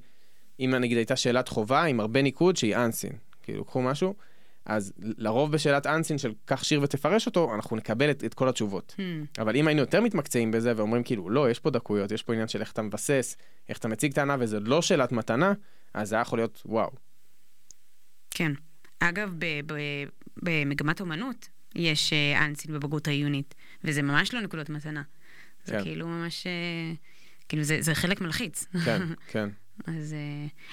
אם 0.61 0.75
נגיד 0.81 0.97
הייתה 0.97 1.17
שאלת 1.17 1.49
חובה 1.49 1.83
עם 1.85 2.01
הרבה 2.01 2.23
ניקוד 2.23 2.57
שהיא 2.57 2.77
אנסין, 2.77 3.13
כאילו, 3.43 3.65
קחו 3.65 3.83
משהו, 3.83 4.15
אז 4.67 4.93
לרוב 4.99 5.53
בשאלת 5.53 5.87
אנסין 5.87 6.19
של 6.19 6.33
קח 6.45 6.65
שיר 6.65 6.83
ותפרש 6.83 7.27
אותו, 7.27 7.55
אנחנו 7.55 7.77
נקבל 7.77 8.11
את, 8.11 8.25
את 8.25 8.35
כל 8.35 8.49
התשובות. 8.49 8.95
Hmm, 8.99 9.43
אבל 9.43 9.57
אם 9.57 9.69
היינו 9.69 9.81
יותר 9.81 10.01
מתמקצעים 10.01 10.51
בזה 10.51 10.73
ואומרים 10.77 11.03
כאילו, 11.03 11.31
לא, 11.31 11.51
יש 11.51 11.59
פה 11.59 11.71
דקויות, 11.71 12.13
יש 12.13 12.23
פה 12.23 12.33
עניין 12.33 12.49
של 12.49 12.61
איך 12.61 12.73
אתה 12.73 12.83
מבסס, 12.83 13.37
איך 13.69 13.79
אתה 13.79 13.89
מציג 13.89 14.13
טענה, 14.13 14.37
וזה 14.39 14.61
לא 14.61 14.83
שאלת 14.83 15.13
מתנה, 15.13 15.53
אז 15.95 16.09
זה 16.09 16.15
היה 16.15 16.23
יכול 16.23 16.39
להיות 16.39 16.63
וואו. 16.67 16.91
כן. 18.31 18.53
אגב, 19.01 19.35
ב- 19.39 19.73
ב- 19.73 20.05
במגמת 20.43 21.01
אומנות 21.01 21.49
יש 21.75 22.13
אה, 22.13 22.47
אנסין 22.47 22.75
בבגרות 22.75 23.09
העיונית, 23.09 23.55
וזה 23.85 24.03
ממש 24.03 24.35
לא 24.35 24.41
נקודות 24.41 24.71
מתנה. 24.71 25.03
זה 25.65 25.73
כן. 25.73 25.83
כאילו 25.83 26.09
ממש... 26.09 26.47
אה, 26.47 26.93
כאילו, 27.49 27.63
זה, 27.65 27.77
זה 27.81 27.95
חלק 27.95 28.21
מלחיץ. 28.21 28.67
כן, 28.85 29.03
כן. 29.33 29.49
אז 29.87 30.15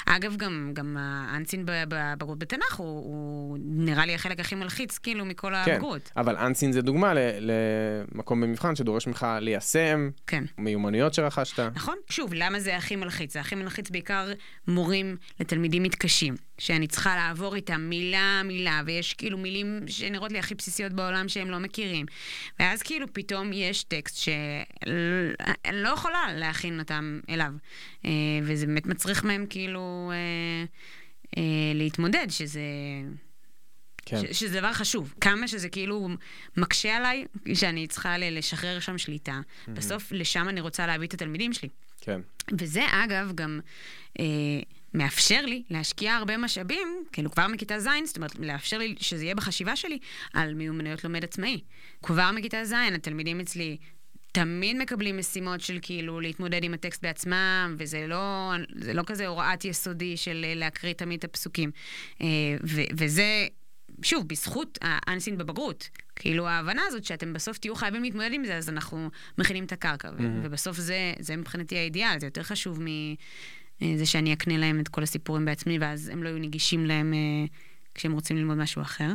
אה, 0.08 0.16
אגב, 0.16 0.36
גם, 0.38 0.72
גם 0.74 0.98
האנסין 1.00 1.64
בבגרות 1.66 2.40
בתנ"ך 2.40 2.76
הוא, 2.76 2.88
הוא 2.88 3.58
נראה 3.62 4.06
לי 4.06 4.16
החלק 4.16 4.40
הכי 4.40 4.56
מלחיץ, 4.56 4.98
כאילו, 4.98 5.26
מכל 5.26 5.54
כן, 5.66 5.72
הבגרות. 5.72 6.12
אבל 6.18 6.38
אנסין 6.38 6.72
זה 6.72 6.82
דוגמה 6.82 7.14
ל- 7.14 7.20
למקום 7.40 8.42
במבחן 8.42 8.76
שדורש 8.76 9.08
ממך 9.08 9.28
ליישם 9.42 10.10
כן. 10.28 10.44
מיומנויות 10.58 11.14
שרכשת. 11.14 11.60
נכון? 11.60 11.96
שוב, 12.10 12.34
למה 12.34 12.60
זה 12.60 12.78
הכי 12.78 12.96
מלחיץ? 12.96 13.34
זה 13.34 13.40
הכי 13.40 13.56
מלחיץ 13.56 13.90
בעיקר 13.90 14.32
מורים 14.68 15.16
לתלמידים 15.40 15.84
מתקשים, 15.84 16.36
שאני 16.60 16.88
צריכה 16.88 17.16
לעבור 17.16 17.56
איתם 17.56 17.82
מילה-מילה, 17.82 18.82
ויש 18.86 19.14
כאילו 19.14 19.38
מילים 19.38 19.80
שנראות 19.88 20.32
לי 20.32 20.40
הכי 20.40 20.56
בסיסיות 20.56 20.94
בעולם 20.94 21.30
שהם 21.30 21.50
לא 21.50 21.60
מכירים. 21.60 22.06
ואז 22.60 22.82
כאילו 22.82 23.14
פתאום 23.14 23.50
יש 23.54 23.84
טקסט 23.84 24.18
שאני 24.18 25.82
לא 25.84 25.90
יכולה 25.90 26.34
להכין 26.34 26.80
אותם 26.80 27.20
אליו. 27.30 27.52
אה, 28.06 28.12
וזה 28.44 28.66
באמת 28.66 28.86
מצריך 28.86 29.24
מהם 29.24 29.46
כאילו 29.50 30.12
אה, 30.14 30.66
אה, 31.38 31.44
להתמודד, 31.76 32.28
שזה... 32.30 32.62
כן. 34.06 34.22
ש- 34.34 34.40
שזה 34.40 34.60
דבר 34.60 34.74
חשוב. 34.74 35.14
כמה 35.22 35.48
שזה 35.48 35.70
כאילו 35.70 36.10
מקשה 36.58 36.98
עליי, 36.98 37.26
שאני 37.54 37.88
צריכה 37.88 38.18
לשחרר 38.18 38.80
שם 38.80 38.98
שליטה. 38.98 39.40
בסוף, 39.68 40.12
לשם 40.12 40.50
אני 40.50 40.62
רוצה 40.62 40.88
להביא 40.88 41.08
את 41.08 41.14
התלמידים 41.14 41.54
שלי. 41.54 41.70
כן. 42.02 42.22
וזה, 42.60 42.82
אגב, 42.92 43.32
גם 43.36 43.60
אה, 44.20 44.26
מאפשר 44.94 45.46
לי 45.46 45.64
להשקיע 45.70 46.16
הרבה 46.16 46.38
משאבים, 46.38 46.88
כאילו 47.12 47.32
כבר 47.32 47.48
מכיתה 47.48 47.80
ז', 47.80 47.88
זאת 48.06 48.18
אומרת, 48.18 48.40
לאפשר 48.40 48.78
לי 48.78 48.96
שזה 49.00 49.24
יהיה 49.24 49.36
בחשיבה 49.36 49.76
שלי 49.76 50.00
על 50.34 50.54
מיומנויות 50.54 51.04
לומד 51.04 51.24
עצמאי. 51.24 51.62
כבר 52.04 52.32
מכיתה 52.32 52.66
ז', 52.66 52.74
התלמידים 52.96 53.40
אצלי... 53.40 53.78
תמיד 54.32 54.78
מקבלים 54.78 55.18
משימות 55.18 55.62
של 55.62 55.80
כאילו 55.82 56.20
להתמודד 56.20 56.64
עם 56.64 56.74
הטקסט 56.74 57.02
בעצמם, 57.02 57.76
וזה 57.78 58.08
לא, 58.08 58.54
לא 58.94 59.04
כזה 59.06 59.28
הוראת 59.28 59.66
יסודי 59.66 60.18
של 60.18 60.46
אה, 60.48 60.56
להקריא 60.56 60.94
תמיד 60.94 61.18
את 61.18 61.24
הפסוקים. 61.24 61.72
אה, 62.22 62.28
ו- 62.64 62.90
וזה, 62.98 63.48
שוב, 64.02 64.28
בזכות 64.28 64.78
האנסין 64.82 65.38
בבגרות. 65.38 65.90
כאילו 66.16 66.48
ההבנה 66.48 66.82
הזאת 66.88 67.04
שאתם 67.04 67.34
בסוף 67.34 67.58
תהיו 67.58 67.76
חייבים 67.76 68.04
להתמודד 68.04 68.34
עם 68.34 68.46
זה, 68.46 68.58
אז 68.58 68.70
אנחנו 68.70 69.10
מכינים 69.38 69.64
את 69.64 69.72
הקרקע. 69.72 70.10
ו- 70.18 70.40
ובסוף 70.44 70.78
זה, 70.78 71.14
זה 71.20 71.36
מבחינתי 71.36 71.78
האידיאל, 71.78 72.20
זה 72.20 72.28
יותר 72.28 72.44
חשוב 72.44 72.80
מזה 73.82 74.06
שאני 74.06 74.34
אקנה 74.34 74.58
להם 74.58 74.80
את 74.80 74.88
כל 74.88 75.04
הסיפורים 75.04 75.46
בעצמי, 75.46 75.80
ואז 75.80 76.10
הם 76.10 76.24
לא 76.24 76.30
יהיו 76.30 76.40
נגישים 76.40 76.86
להם 76.86 77.14
אה, 77.14 77.48
כשהם 77.96 78.12
רוצים 78.12 78.38
ללמוד 78.38 78.58
משהו 78.58 78.82
אחר. 78.82 79.12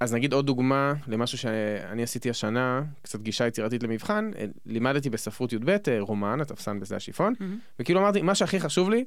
אז 0.00 0.14
נגיד 0.14 0.32
עוד 0.32 0.46
דוגמה 0.46 0.92
למשהו 1.06 1.38
שאני 1.38 2.02
עשיתי 2.02 2.30
השנה, 2.30 2.82
קצת 3.02 3.20
גישה 3.20 3.46
יצירתית 3.46 3.82
למבחן, 3.82 4.30
אה, 4.38 4.44
לימדתי 4.66 5.10
בספרות 5.10 5.52
י"ב 5.52 5.70
אה, 5.70 6.00
רומן, 6.00 6.40
התפסן 6.40 6.80
בזה 6.80 6.96
השיפון, 6.96 7.34
וכאילו 7.80 8.00
אמרתי, 8.00 8.22
מה 8.22 8.34
שהכי 8.34 8.60
חשוב 8.60 8.90
לי, 8.90 9.04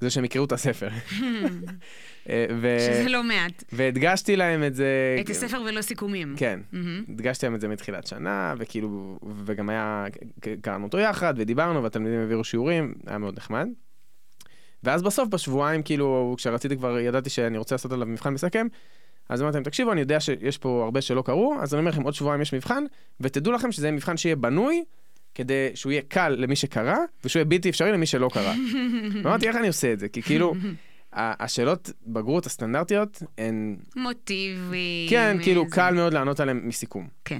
זה 0.00 0.10
שהם 0.10 0.24
יקראו 0.24 0.44
את 0.44 0.52
הספר. 0.52 0.88
אה, 2.28 2.46
ו- 2.60 2.76
שזה 2.80 3.08
לא 3.08 3.24
מעט. 3.24 3.64
והדגשתי 3.72 4.36
להם 4.36 4.64
את 4.64 4.74
זה... 4.74 5.16
את 5.20 5.30
הספר 5.30 5.62
ולא 5.66 5.82
סיכומים. 5.82 6.34
כן, 6.36 6.60
מהמם. 6.72 7.04
הדגשתי 7.08 7.46
להם 7.46 7.54
את 7.54 7.60
זה 7.60 7.68
מתחילת 7.68 8.06
שנה, 8.06 8.54
וכאילו, 8.58 9.18
וגם 9.44 9.68
היה, 9.68 10.04
קראנו 10.60 10.84
אותו 10.84 10.98
יחד, 10.98 11.34
ודיברנו, 11.36 11.82
והתלמידים 11.82 12.20
העבירו 12.20 12.44
שיעורים, 12.44 12.94
היה 13.06 13.18
מאוד 13.18 13.36
נחמד. 13.36 13.68
ואז 14.84 15.02
בסוף, 15.02 15.28
בשבועיים, 15.28 15.82
כאילו, 15.82 16.34
כשרציתי 16.36 16.76
כבר, 16.76 16.98
ידעתי 16.98 17.30
שאני 17.30 17.58
רוצה 17.58 17.74
לעשות 17.74 17.92
עליו 17.92 18.06
מבחן 18.06 18.34
מסכם, 18.34 18.66
אז 19.28 19.42
אמרתי 19.42 19.54
להם, 19.56 19.64
תקשיבו, 19.64 19.92
אני 19.92 20.00
יודע 20.00 20.20
שיש 20.20 20.58
פה 20.58 20.80
הרבה 20.84 21.00
שלא 21.00 21.22
קראו, 21.22 21.54
אז 21.60 21.74
אני 21.74 21.80
אומר 21.80 21.90
לכם, 21.90 22.02
עוד 22.02 22.14
שבועיים 22.14 22.42
יש 22.42 22.54
מבחן, 22.54 22.84
ותדעו 23.20 23.52
לכם 23.52 23.72
שזה 23.72 23.90
מבחן 23.90 24.16
שיהיה 24.16 24.36
בנוי, 24.36 24.84
כדי 25.34 25.68
שהוא 25.74 25.92
יהיה 25.92 26.02
קל 26.08 26.28
למי 26.38 26.56
שקרא, 26.56 26.96
ושהוא 27.24 27.40
יהיה 27.40 27.44
בלתי 27.44 27.70
אפשרי 27.70 27.92
למי 27.92 28.06
שלא 28.06 28.28
קרא. 28.32 28.54
ואמרתי, 29.24 29.48
איך 29.48 29.56
אני 29.56 29.68
עושה 29.68 29.92
את 29.92 29.98
זה? 29.98 30.08
כי 30.08 30.22
כאילו, 30.22 30.54
השאלות 31.12 31.90
בגרות 32.06 32.46
הסטנדרטיות 32.46 33.22
הן, 33.38 33.76
מוטיבים. 33.96 35.10
כן, 35.10 35.36
כאילו, 35.42 35.64
זה- 35.68 35.74
קל 35.76 35.94
מאוד 35.94 36.12
לענות 36.14 36.40
עליהן 36.40 36.60
מסיכום. 36.64 37.08
כן. 37.24 37.38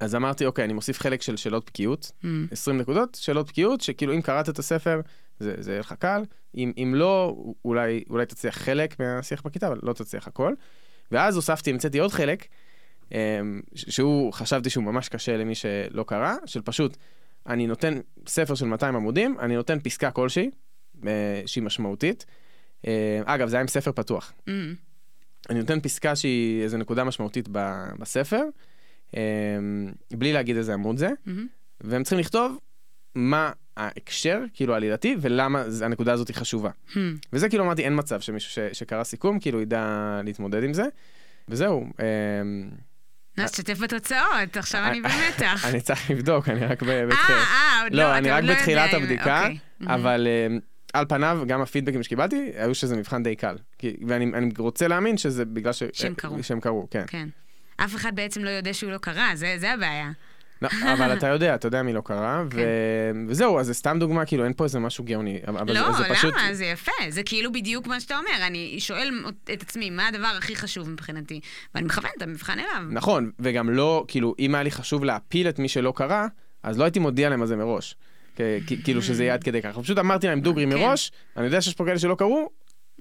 אז 0.00 0.14
אמרתי, 0.14 0.46
אוקיי, 0.46 0.64
אני 0.64 0.72
מוסיף 0.72 1.00
חלק 1.00 1.22
של 1.22 1.36
שאלות 1.36 1.64
בקיאות, 1.66 2.12
Mm. 2.22 2.26
20 2.52 2.78
נקודות, 2.78 3.18
שאלות 3.20 3.46
בקיאות, 3.48 3.80
שכאילו 3.80 4.14
אם 4.14 4.20
קראת 4.22 4.48
את 4.48 4.58
הספר, 4.58 5.00
זה, 5.38 5.54
זה 5.58 5.70
יהיה 5.70 5.80
לך 5.80 5.94
קל, 5.98 6.22
אם, 6.56 6.72
אם 6.76 6.92
לא, 6.96 7.36
אולי, 7.64 8.04
אולי 8.10 8.26
תצליח 8.26 8.56
חלק 8.56 9.00
מהשיח 9.00 9.42
בכיתה, 9.42 9.68
אבל 9.68 9.78
לא 9.82 9.92
תצליח 9.92 10.26
הכל. 10.26 10.54
ואז 11.12 11.36
הוספתי, 11.36 11.70
המצאתי 11.70 11.98
עוד 11.98 12.12
חלק, 12.12 12.46
אמ, 13.12 13.60
שהוא, 13.74 14.32
חשבתי 14.32 14.70
שהוא 14.70 14.84
ממש 14.84 15.08
קשה 15.08 15.36
למי 15.36 15.54
שלא 15.54 16.02
קרא, 16.02 16.34
של 16.46 16.62
פשוט, 16.62 16.96
אני 17.46 17.66
נותן 17.66 18.00
ספר 18.26 18.54
של 18.54 18.66
200 18.66 18.96
עמודים, 18.96 19.36
אני 19.40 19.56
נותן 19.56 19.78
פסקה 19.80 20.10
כלשהי, 20.10 20.50
אה, 21.06 21.42
שהיא 21.46 21.64
משמעותית. 21.64 22.26
אה, 22.86 23.20
אגב, 23.24 23.48
זה 23.48 23.56
היה 23.56 23.60
עם 23.60 23.68
ספר 23.68 23.92
פתוח. 23.92 24.32
Mm. 24.48 24.50
אני 25.50 25.58
נותן 25.58 25.80
פסקה 25.80 26.16
שהיא 26.16 26.62
איזו 26.62 26.76
נקודה 26.76 27.04
משמעותית 27.04 27.48
בספר, 27.98 28.42
אמ, 29.14 29.92
בלי 30.10 30.32
להגיד 30.32 30.56
איזה 30.56 30.74
עמוד 30.74 30.96
זה, 30.96 31.10
מהמם. 31.26 31.46
והם 31.80 32.02
צריכים 32.02 32.18
לכתוב 32.18 32.58
מה 33.14 33.52
ההקשר, 33.76 34.40
כאילו 34.54 34.74
העלילתי, 34.74 35.16
ולמה 35.20 35.64
הנקודה 35.84 36.12
הזאת 36.12 36.28
היא 36.28 36.36
חשובה. 36.36 36.70
Hmm. 36.90 36.96
וזה 37.32 37.48
כאילו 37.48 37.64
אמרתי, 37.64 37.82
אין 37.84 37.98
מצב 37.98 38.20
שמישהו 38.20 38.50
ש- 38.50 38.78
שקרא 38.78 39.04
סיכום, 39.04 39.40
כאילו 39.40 39.60
ידע 39.60 40.20
להתמודד 40.24 40.64
עם 40.64 40.74
זה. 40.74 40.84
וזהו, 41.48 41.86
אמ, 42.00 42.70
אז 43.36 43.52
תשתף 43.52 43.78
בתוצאות, 43.78 44.56
עכשיו 44.56 44.84
אני 44.84 45.00
במתח. 45.00 45.64
אני 45.64 45.80
צריך 45.80 46.10
לבדוק, 46.10 46.48
אני 46.48 46.66
רק 46.66 46.82
ב... 46.82 46.88
אה, 46.88 47.06
בתחילה. 47.06 47.38
אה, 47.38 47.82
עוד 47.82 47.94
לא, 47.94 48.02
לא, 48.02 48.18
אני 48.18 48.30
רק 48.30 48.44
לא 48.44 48.54
בתחילת 48.54 48.94
הבדיקה, 48.94 49.40
אוקיי. 49.40 49.58
אבל 49.94 50.26
אמ, 50.50 50.58
על 50.92 51.04
פניו, 51.08 51.42
גם 51.46 51.60
הפידבקים 51.60 52.02
שקיבלתי, 52.02 52.50
היו 52.56 52.74
שזה 52.74 52.96
מבחן 52.96 53.22
די 53.22 53.36
קל. 53.36 53.56
ואני 54.08 54.24
אני 54.34 54.50
רוצה 54.58 54.88
להאמין 54.88 55.16
שזה 55.16 55.44
בגלל 55.44 55.72
ש... 55.72 55.82
שהם 55.92 56.14
קראו. 56.14 56.42
שהם 56.42 56.60
קראו, 56.60 56.86
כן. 56.90 57.04
כן. 57.06 57.28
אף 57.76 57.94
אחד 57.94 58.16
בעצם 58.16 58.44
לא 58.44 58.50
יודע 58.50 58.74
שהוא 58.74 58.92
לא 58.92 58.98
קרא, 58.98 59.34
זה 59.34 59.72
הבעיה. 59.72 60.10
לא, 60.64 60.92
אבל 60.92 61.12
אתה 61.12 61.26
יודע, 61.26 61.54
אתה 61.54 61.66
יודע 61.66 61.82
מי 61.82 61.92
לא 61.92 62.00
קרא, 62.00 62.42
ו... 62.52 62.60
וזהו, 63.28 63.60
אז 63.60 63.66
זה 63.66 63.74
סתם 63.74 63.96
דוגמה, 64.00 64.24
כאילו 64.24 64.44
אין 64.44 64.52
פה 64.56 64.64
איזה 64.64 64.78
משהו 64.78 65.04
גאוני. 65.04 65.40
אבל 65.46 65.74
כן. 65.74 65.80
לא, 65.80 65.92
זה, 65.92 65.98
זה 65.98 66.04
פשוט... 66.14 66.34
למה? 66.34 66.54
זה 66.54 66.64
יפה. 66.64 66.92
זה 67.08 67.22
כאילו 67.22 67.52
בדיוק 67.52 67.86
מה 67.86 68.00
שאתה 68.00 68.18
אומר. 68.18 68.46
אני 68.46 68.76
שואל 68.80 69.10
את 69.52 69.62
עצמי, 69.62 69.90
מה 69.90 70.08
הדבר 70.08 70.34
הכי 70.38 70.56
חשוב 70.56 70.90
מבחינתי? 70.90 71.40
ואני 71.74 71.86
מכוונת 71.86 72.12
את 72.16 72.22
המבחן 72.22 72.58
אליו. 72.58 72.82
נכון, 72.90 73.30
וגם 73.38 73.70
לא, 73.70 74.04
כאילו, 74.08 74.34
אם 74.38 74.54
היה 74.54 74.64
לי 74.64 74.70
חשוב 74.70 75.04
להפיל 75.04 75.48
את 75.48 75.58
מי 75.58 75.68
שלא 75.68 75.92
קרא, 75.96 76.26
אז 76.62 76.78
לא 76.78 76.84
הייתי 76.84 76.98
מודיע 76.98 77.28
להם 77.28 77.40
על 77.40 77.46
זה 77.46 77.56
מראש. 77.56 77.96
כאילו 78.84 79.02
שזה 79.02 79.24
יהיה 79.24 79.34
עד 79.34 79.44
כדי 79.44 79.62
ככה. 79.62 79.82
פשוט 79.82 79.98
אמרתי 79.98 80.26
להם 80.26 80.40
דוגרי 80.40 80.64
כן. 80.64 80.68
מראש, 80.68 81.12
אני 81.36 81.46
יודע 81.46 81.60
שיש 81.60 81.74
פה 81.74 81.84
כאלה 81.84 81.98
שלא 81.98 82.14
קראו, 82.14 82.50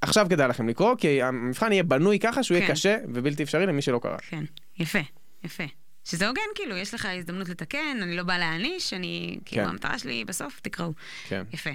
עכשיו 0.01 0.27
כדאי 0.29 0.47
לכם 0.47 0.69
לקרוא, 0.69 0.95
כי 0.95 1.21
המבחן 1.21 1.71
יהיה 1.71 1.83
בנוי 1.83 2.19
ככה 2.19 2.43
שהוא 2.43 2.57
יהיה 2.57 2.67
כן. 2.67 2.73
קשה 2.73 2.97
ובלתי 3.13 3.43
אפשרי 3.43 3.65
למי 3.65 3.81
שלא 3.81 3.99
קרא. 4.03 4.17
כן, 4.29 4.43
יפה, 4.79 4.99
יפה. 5.43 5.63
שזה 6.05 6.27
הוגן, 6.27 6.41
כאילו, 6.55 6.77
יש 6.77 6.93
לך 6.93 7.05
הזדמנות 7.05 7.49
לתקן, 7.49 7.99
אני 8.01 8.17
לא 8.17 8.23
באה 8.23 8.37
להעניש, 8.37 8.93
אני, 8.93 9.39
כאילו, 9.45 9.63
כן. 9.63 9.69
המטרה 9.69 9.99
שלי 9.99 10.25
בסוף, 10.25 10.59
תקראו. 10.59 10.93
כן. 11.27 11.43
יפה. 11.53 11.69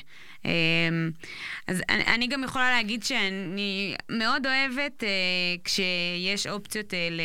אמ, 0.44 0.50
אז 1.66 1.82
אני, 1.88 2.04
אני 2.04 2.26
גם 2.26 2.44
יכולה 2.44 2.70
להגיד 2.70 3.02
שאני 3.02 3.94
מאוד 4.10 4.46
אוהבת 4.46 5.04
אה, 5.04 5.08
כשיש 5.64 6.46
אופציות 6.46 6.94
אה, 6.94 7.08
ל, 7.10 7.20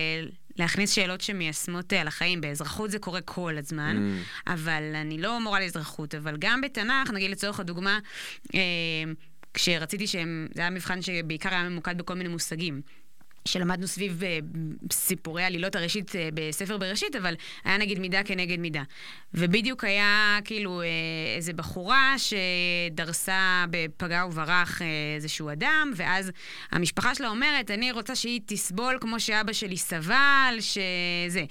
להכניס 0.58 0.92
שאלות 0.92 1.22
שמיישמות 1.22 1.94
על 1.94 2.08
החיים. 2.08 2.42
באזרחות 2.42 2.92
זה 2.92 3.00
קורה 3.00 3.22
כל 3.22 3.58
הזמן, 3.58 3.98
mm. 3.98 4.52
אבל 4.52 4.84
אני 4.96 5.18
לא 5.18 5.40
מורה 5.40 5.60
לאזרחות, 5.60 6.16
אבל 6.16 6.36
גם 6.40 6.62
בתנ"ך, 6.62 7.12
נגיד 7.12 7.32
לצורך 7.32 7.60
הדוגמה, 7.60 8.00
אה, 8.56 8.60
כשרציתי 9.54 10.08
שהם, 10.08 10.48
זה 10.54 10.62
היה 10.62 10.70
מבחן 10.70 11.02
שבעיקר 11.02 11.50
היה 11.50 11.70
ממוקד 11.70 11.98
בכל 11.98 12.14
מיני 12.14 12.30
מושגים. 12.30 12.82
שלמדנו 13.46 13.88
סביב 13.88 14.24
אה, 14.24 14.40
סיפורי 14.92 15.44
עלילות 15.44 15.76
הראשית 15.76 16.16
אה, 16.16 16.30
בספר 16.34 16.78
בראשית, 16.78 17.16
אבל 17.16 17.36
היה 17.64 17.78
נגיד 17.78 18.00
מידה 18.00 18.24
כנגד 18.24 18.60
מידה. 18.60 18.84
ובדיוק 19.34 19.84
היה 19.84 20.40
כאילו 20.46 20.82
אה, 20.82 20.88
איזה 21.36 21.54
בחורה 21.54 22.16
שדרסה 22.18 23.66
בפגע 23.70 24.26
וברח 24.26 24.82
איזשהו 25.16 25.52
אדם, 25.52 25.92
ואז 25.96 26.32
המשפחה 26.72 27.16
שלה 27.16 27.30
אומרת, 27.30 27.72
אני 27.72 27.92
רוצה 27.92 28.16
שהיא 28.16 28.42
תסבול 28.46 28.98
כמו 29.02 29.20
שאבא 29.20 29.54
שלי 29.54 29.78
סבל, 29.78 30.56
שזה. 30.60 31.44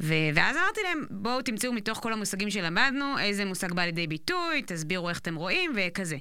ו- 0.00 0.14
ואז 0.34 0.56
אמרתי 0.56 0.80
להם, 0.84 1.06
בואו 1.10 1.42
תמצאו 1.42 1.72
מתוך 1.72 1.98
כל 1.98 2.12
המושגים 2.12 2.50
שלמדנו, 2.50 3.18
איזה 3.18 3.44
מושג 3.44 3.72
בא 3.72 3.82
לידי 3.82 4.06
ביטוי, 4.06 4.62
תסבירו 4.66 5.08
איך 5.08 5.18
אתם 5.18 5.34
רואים, 5.34 5.72
וכזה. 5.76 6.16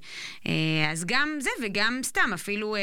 אז 0.92 1.06
גם 1.06 1.38
זה, 1.40 1.50
וגם 1.64 2.00
סתם, 2.04 2.30
אפילו, 2.34 2.76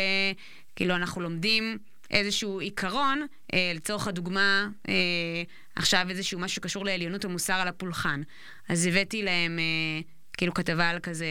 כאילו, 0.76 0.94
אנחנו 0.94 1.20
לומדים... 1.20 1.78
איזשהו 2.10 2.60
עיקרון, 2.60 3.26
אה, 3.54 3.72
לצורך 3.74 4.08
הדוגמה, 4.08 4.68
אה, 4.88 5.42
עכשיו 5.76 6.06
איזשהו 6.10 6.40
משהו 6.40 6.54
שקשור 6.56 6.84
לעליונות 6.84 7.24
המוסר 7.24 7.54
על 7.54 7.68
הפולחן. 7.68 8.22
אז 8.68 8.86
הבאתי 8.86 9.22
להם 9.22 9.58
אה, 9.58 10.00
כאילו 10.32 10.54
כתבה 10.54 10.88
על 10.88 10.98
כזה 11.00 11.26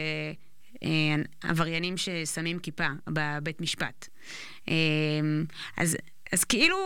אה, 0.82 0.88
עבריינים 1.42 1.96
ששמים 1.96 2.58
כיפה 2.58 2.86
בבית 3.08 3.60
משפט. 3.60 4.08
אה, 4.68 4.74
אז, 5.76 5.96
אז 6.32 6.44
כאילו, 6.44 6.76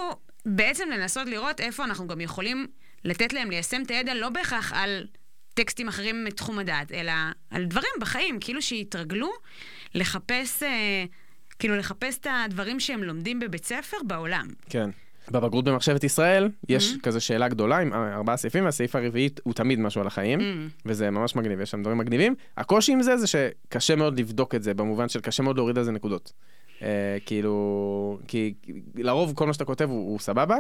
בעצם 0.47 0.88
לנסות 0.90 1.28
לראות 1.28 1.61
איפה 1.61 1.84
אנחנו 1.84 2.07
גם 2.07 2.20
יכולים 2.20 2.66
לתת 3.05 3.32
להם 3.32 3.51
ליישם 3.51 3.82
את 3.82 3.90
הידע 3.90 4.14
לא 4.14 4.28
בהכרח 4.28 4.72
על 4.72 5.07
טקסטים 5.55 5.88
אחרים 5.88 6.24
מתחום 6.24 6.59
הדעת, 6.59 6.93
אלא 6.93 7.12
על 7.51 7.64
דברים 7.64 7.93
בחיים, 8.01 8.40
כאילו 8.40 8.62
שיתרגלו 8.62 9.30
לחפש... 9.95 10.62
אה, 10.62 11.05
כאילו 11.62 11.76
לחפש 11.76 12.18
את 12.18 12.26
הדברים 12.44 12.80
שהם 12.80 13.02
לומדים 13.02 13.40
בבית 13.40 13.64
ספר 13.64 13.96
בעולם. 14.06 14.46
כן. 14.68 14.90
בבגרות 15.30 15.64
במחשבת 15.64 16.04
ישראל 16.04 16.48
יש 16.68 16.92
mm-hmm. 16.92 17.00
כזה 17.00 17.20
שאלה 17.20 17.48
גדולה 17.48 17.78
עם 17.78 17.92
ארבעה 17.92 18.36
סעיפים, 18.36 18.64
והסעיף 18.64 18.96
הרביעי 18.96 19.28
הוא 19.42 19.54
תמיד 19.54 19.78
משהו 19.78 20.00
על 20.00 20.06
החיים, 20.06 20.40
mm-hmm. 20.40 20.82
וזה 20.86 21.10
ממש 21.10 21.36
מגניב, 21.36 21.60
יש 21.60 21.70
שם 21.70 21.82
דברים 21.82 21.98
מגניבים. 21.98 22.34
הקושי 22.56 22.92
עם 22.92 23.02
זה 23.02 23.16
זה 23.16 23.26
שקשה 23.26 23.96
מאוד 23.96 24.20
לבדוק 24.20 24.54
את 24.54 24.62
זה, 24.62 24.74
במובן 24.74 25.08
של 25.08 25.20
קשה 25.20 25.42
מאוד 25.42 25.56
להוריד 25.56 25.78
על 25.78 25.84
זה 25.84 25.92
נקודות. 25.92 26.32
אה, 26.82 27.16
כאילו, 27.26 28.18
כי 28.28 28.54
לרוב 28.94 29.32
כל 29.34 29.46
מה 29.46 29.52
שאתה 29.52 29.64
כותב 29.64 29.88
הוא, 29.88 30.10
הוא 30.10 30.18
סבבה, 30.18 30.56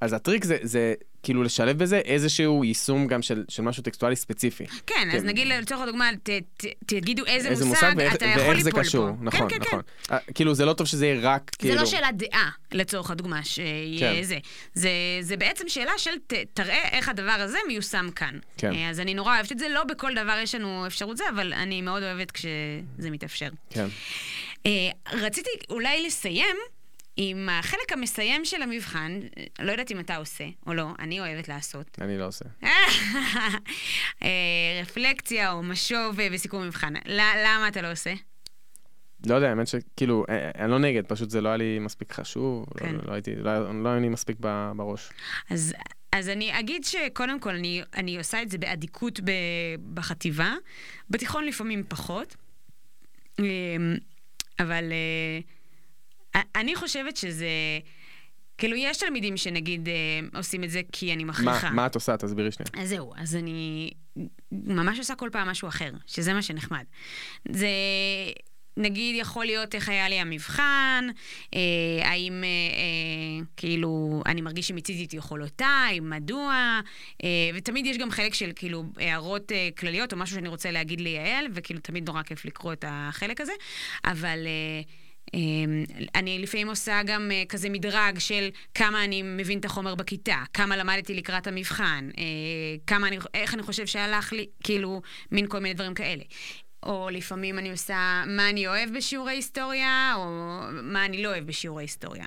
אז 0.00 0.12
הטריק 0.12 0.44
זה, 0.44 0.56
זה 0.62 0.94
כאילו 1.22 1.42
לשלב 1.42 1.78
בזה 1.78 1.98
איזשהו 1.98 2.64
יישום 2.64 3.06
גם 3.06 3.22
של, 3.22 3.44
של 3.48 3.62
משהו 3.62 3.82
טקסטואלי 3.82 4.16
ספציפי. 4.16 4.66
כן, 4.66 4.80
כן. 4.86 5.10
אז 5.16 5.24
נגיד 5.24 5.46
לצורך 5.46 5.80
הדוגמה, 5.80 6.10
ת, 6.22 6.30
ת, 6.56 6.64
תגידו 6.86 7.24
איזה, 7.26 7.48
איזה 7.48 7.64
מושג, 7.64 7.84
מושג 7.84 7.94
ואיך, 7.96 8.14
אתה 8.14 8.24
יכול. 8.24 8.54
ואיך 8.54 8.60
זה 8.60 8.72
קשור, 8.72 9.06
פה. 9.06 9.16
נכון, 9.20 9.48
כן, 9.48 9.58
כן, 9.58 9.64
נכון. 9.66 9.80
כן. 10.08 10.16
כאילו 10.34 10.54
זה 10.54 10.64
לא 10.64 10.72
טוב 10.72 10.86
שזה 10.86 11.06
יהיה 11.06 11.20
רק, 11.22 11.50
זה 11.52 11.58
כאילו... 11.58 11.74
זה 11.74 11.80
לא 11.80 11.86
שאלה 11.86 12.08
דעה, 12.12 12.50
לצורך 12.72 13.10
הדוגמה, 13.10 13.44
שיהיה 13.44 14.14
כן. 14.14 14.22
זה. 14.22 14.38
זה. 14.74 14.90
זה 15.20 15.36
בעצם 15.36 15.64
שאלה 15.68 15.92
של 15.96 16.10
ת, 16.26 16.32
תראה 16.54 16.88
איך 16.92 17.08
הדבר 17.08 17.36
הזה 17.38 17.58
מיושם 17.68 18.08
כאן. 18.16 18.38
כן. 18.56 18.72
אה, 18.72 18.90
אז 18.90 19.00
אני 19.00 19.14
נורא 19.14 19.34
אוהבת 19.34 19.52
את 19.52 19.58
זה, 19.58 19.68
לא 19.68 19.84
בכל 19.84 20.14
דבר 20.14 20.38
יש 20.42 20.54
לנו 20.54 20.86
אפשרות 20.86 21.16
זה, 21.16 21.24
אבל 21.34 21.52
אני 21.52 21.82
מאוד 21.82 22.02
אוהבת 22.02 22.30
כשזה 22.30 23.10
מתאפשר. 23.10 23.48
כן. 23.70 23.86
אה, 24.66 24.90
רציתי 25.12 25.50
אולי 25.70 26.06
לסיים. 26.06 26.56
עם 27.16 27.48
החלק 27.48 27.92
המסיים 27.92 28.44
של 28.44 28.62
המבחן, 28.62 29.20
לא 29.60 29.72
יודעת 29.72 29.90
אם 29.90 30.00
אתה 30.00 30.16
עושה 30.16 30.44
או 30.66 30.74
לא, 30.74 30.88
אני 30.98 31.20
אוהבת 31.20 31.48
לעשות. 31.48 31.98
אני 32.00 32.18
לא 32.18 32.26
עושה. 32.26 32.44
אה, 34.22 34.80
רפלקציה 34.82 35.52
או 35.52 35.62
משוב 35.62 36.20
אה, 36.20 36.30
בסיכום 36.30 36.66
מבחן. 36.66 36.92
למה 37.06 37.68
אתה 37.68 37.82
לא 37.82 37.92
עושה? 37.92 38.14
לא 39.26 39.34
יודע, 39.34 39.48
האמת 39.48 39.66
שכאילו, 39.66 40.24
אה, 40.28 40.50
אני 40.58 40.70
לא 40.70 40.78
נגד, 40.78 41.06
פשוט 41.06 41.30
זה 41.30 41.40
לא 41.40 41.48
היה 41.48 41.56
לי 41.56 41.78
מספיק 41.78 42.12
חשוב, 42.12 42.66
לא, 42.74 42.80
כן. 42.80 42.94
לא, 42.94 43.00
לא 43.06 43.12
הייתי, 43.12 43.36
לא, 43.36 43.82
לא 43.82 43.88
היה 43.88 44.00
לי 44.00 44.08
מספיק 44.08 44.36
בראש. 44.76 45.10
אז, 45.50 45.74
אז 46.12 46.28
אני 46.28 46.60
אגיד 46.60 46.84
שקודם 46.84 47.40
כל, 47.40 47.54
אני, 47.54 47.82
אני 47.96 48.18
עושה 48.18 48.42
את 48.42 48.50
זה 48.50 48.58
באדיקות 48.58 49.20
בחטיבה, 49.94 50.54
בתיכון 51.10 51.44
לפעמים 51.44 51.84
פחות, 51.88 52.36
אבל... 54.60 54.92
אני 56.54 56.76
חושבת 56.76 57.16
שזה... 57.16 57.48
כאילו, 58.58 58.76
יש 58.76 58.96
תלמידים 58.96 59.36
שנגיד 59.36 59.88
אה, 59.88 59.94
עושים 60.38 60.64
את 60.64 60.70
זה 60.70 60.80
כי 60.92 61.12
אני 61.12 61.24
מכריחה. 61.24 61.68
מה, 61.68 61.74
מה 61.74 61.86
את 61.86 61.94
עושה? 61.94 62.16
תסבירי 62.16 62.50
שנייה. 62.52 62.84
אז 62.84 62.88
זהו, 62.88 63.12
אז 63.16 63.36
אני 63.36 63.90
ממש 64.52 64.98
עושה 64.98 65.14
כל 65.14 65.28
פעם 65.32 65.48
משהו 65.48 65.68
אחר, 65.68 65.90
שזה 66.06 66.32
מה 66.32 66.42
שנחמד. 66.42 66.84
זה... 67.48 67.68
נגיד 68.76 69.16
יכול 69.16 69.44
להיות 69.44 69.74
איך 69.74 69.88
היה 69.88 70.08
לי 70.08 70.20
המבחן, 70.20 71.08
אה, 71.54 71.60
האם 72.08 72.44
אה, 72.44 72.48
אה, 72.48 73.46
כאילו 73.56 74.03
אני 74.26 74.40
מרגיש 74.40 74.68
שמיציתי 74.68 75.04
את 75.04 75.14
יכולותיי, 75.14 76.00
מדוע, 76.00 76.80
אה, 77.24 77.50
ותמיד 77.54 77.86
יש 77.86 77.98
גם 77.98 78.10
חלק 78.10 78.34
של 78.34 78.50
כאילו 78.56 78.84
הערות 78.96 79.52
אה, 79.52 79.68
כלליות 79.78 80.12
או 80.12 80.18
משהו 80.18 80.36
שאני 80.36 80.48
רוצה 80.48 80.70
להגיד 80.70 81.00
ליעל, 81.00 81.46
וכאילו 81.54 81.80
תמיד 81.80 82.06
נורא 82.06 82.22
כיף 82.22 82.44
לקרוא 82.44 82.72
את 82.72 82.84
החלק 82.88 83.40
הזה, 83.40 83.52
אבל... 84.04 84.38
אה, 84.46 84.82
אמ, 85.34 85.84
אני 86.14 86.38
לפעמים 86.38 86.68
עושה 86.68 87.00
גם 87.06 87.30
אה, 87.32 87.42
כזה 87.48 87.68
מדרג 87.68 88.18
של 88.18 88.48
כמה 88.74 89.04
אני 89.04 89.22
מבין 89.22 89.58
את 89.58 89.64
החומר 89.64 89.94
בכיתה, 89.94 90.42
כמה 90.52 90.76
למדתי 90.76 91.14
לקראת 91.14 91.46
המבחן, 91.46 92.08
אה, 92.18 92.24
כמה 92.86 93.08
אני, 93.08 93.18
איך 93.34 93.54
אני 93.54 93.62
חושב 93.62 93.86
שהלך 93.86 94.32
לי, 94.32 94.46
כאילו, 94.64 95.02
מין 95.32 95.46
כל 95.46 95.58
מיני 95.58 95.74
דברים 95.74 95.94
כאלה. 95.94 96.22
או 96.82 97.08
לפעמים 97.12 97.58
אני 97.58 97.70
עושה 97.70 98.24
מה 98.26 98.50
אני 98.50 98.66
אוהב 98.66 98.96
בשיעורי 98.96 99.32
היסטוריה, 99.32 100.12
או 100.16 100.22
מה 100.82 101.04
אני 101.04 101.22
לא 101.22 101.28
אוהב 101.28 101.46
בשיעורי 101.46 101.84
היסטוריה. 101.84 102.24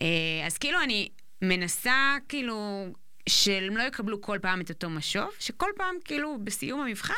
אה, 0.00 0.46
אז 0.46 0.58
כאילו 0.58 0.82
אני 0.82 1.08
מנסה, 1.42 2.16
כאילו, 2.28 2.86
שהם 3.28 3.76
לא 3.76 3.82
יקבלו 3.82 4.20
כל 4.20 4.38
פעם 4.42 4.60
את 4.60 4.70
אותו 4.70 4.90
משוב, 4.90 5.30
שכל 5.38 5.70
פעם, 5.76 5.94
כאילו, 6.04 6.38
בסיום 6.44 6.80
המבחן, 6.80 7.14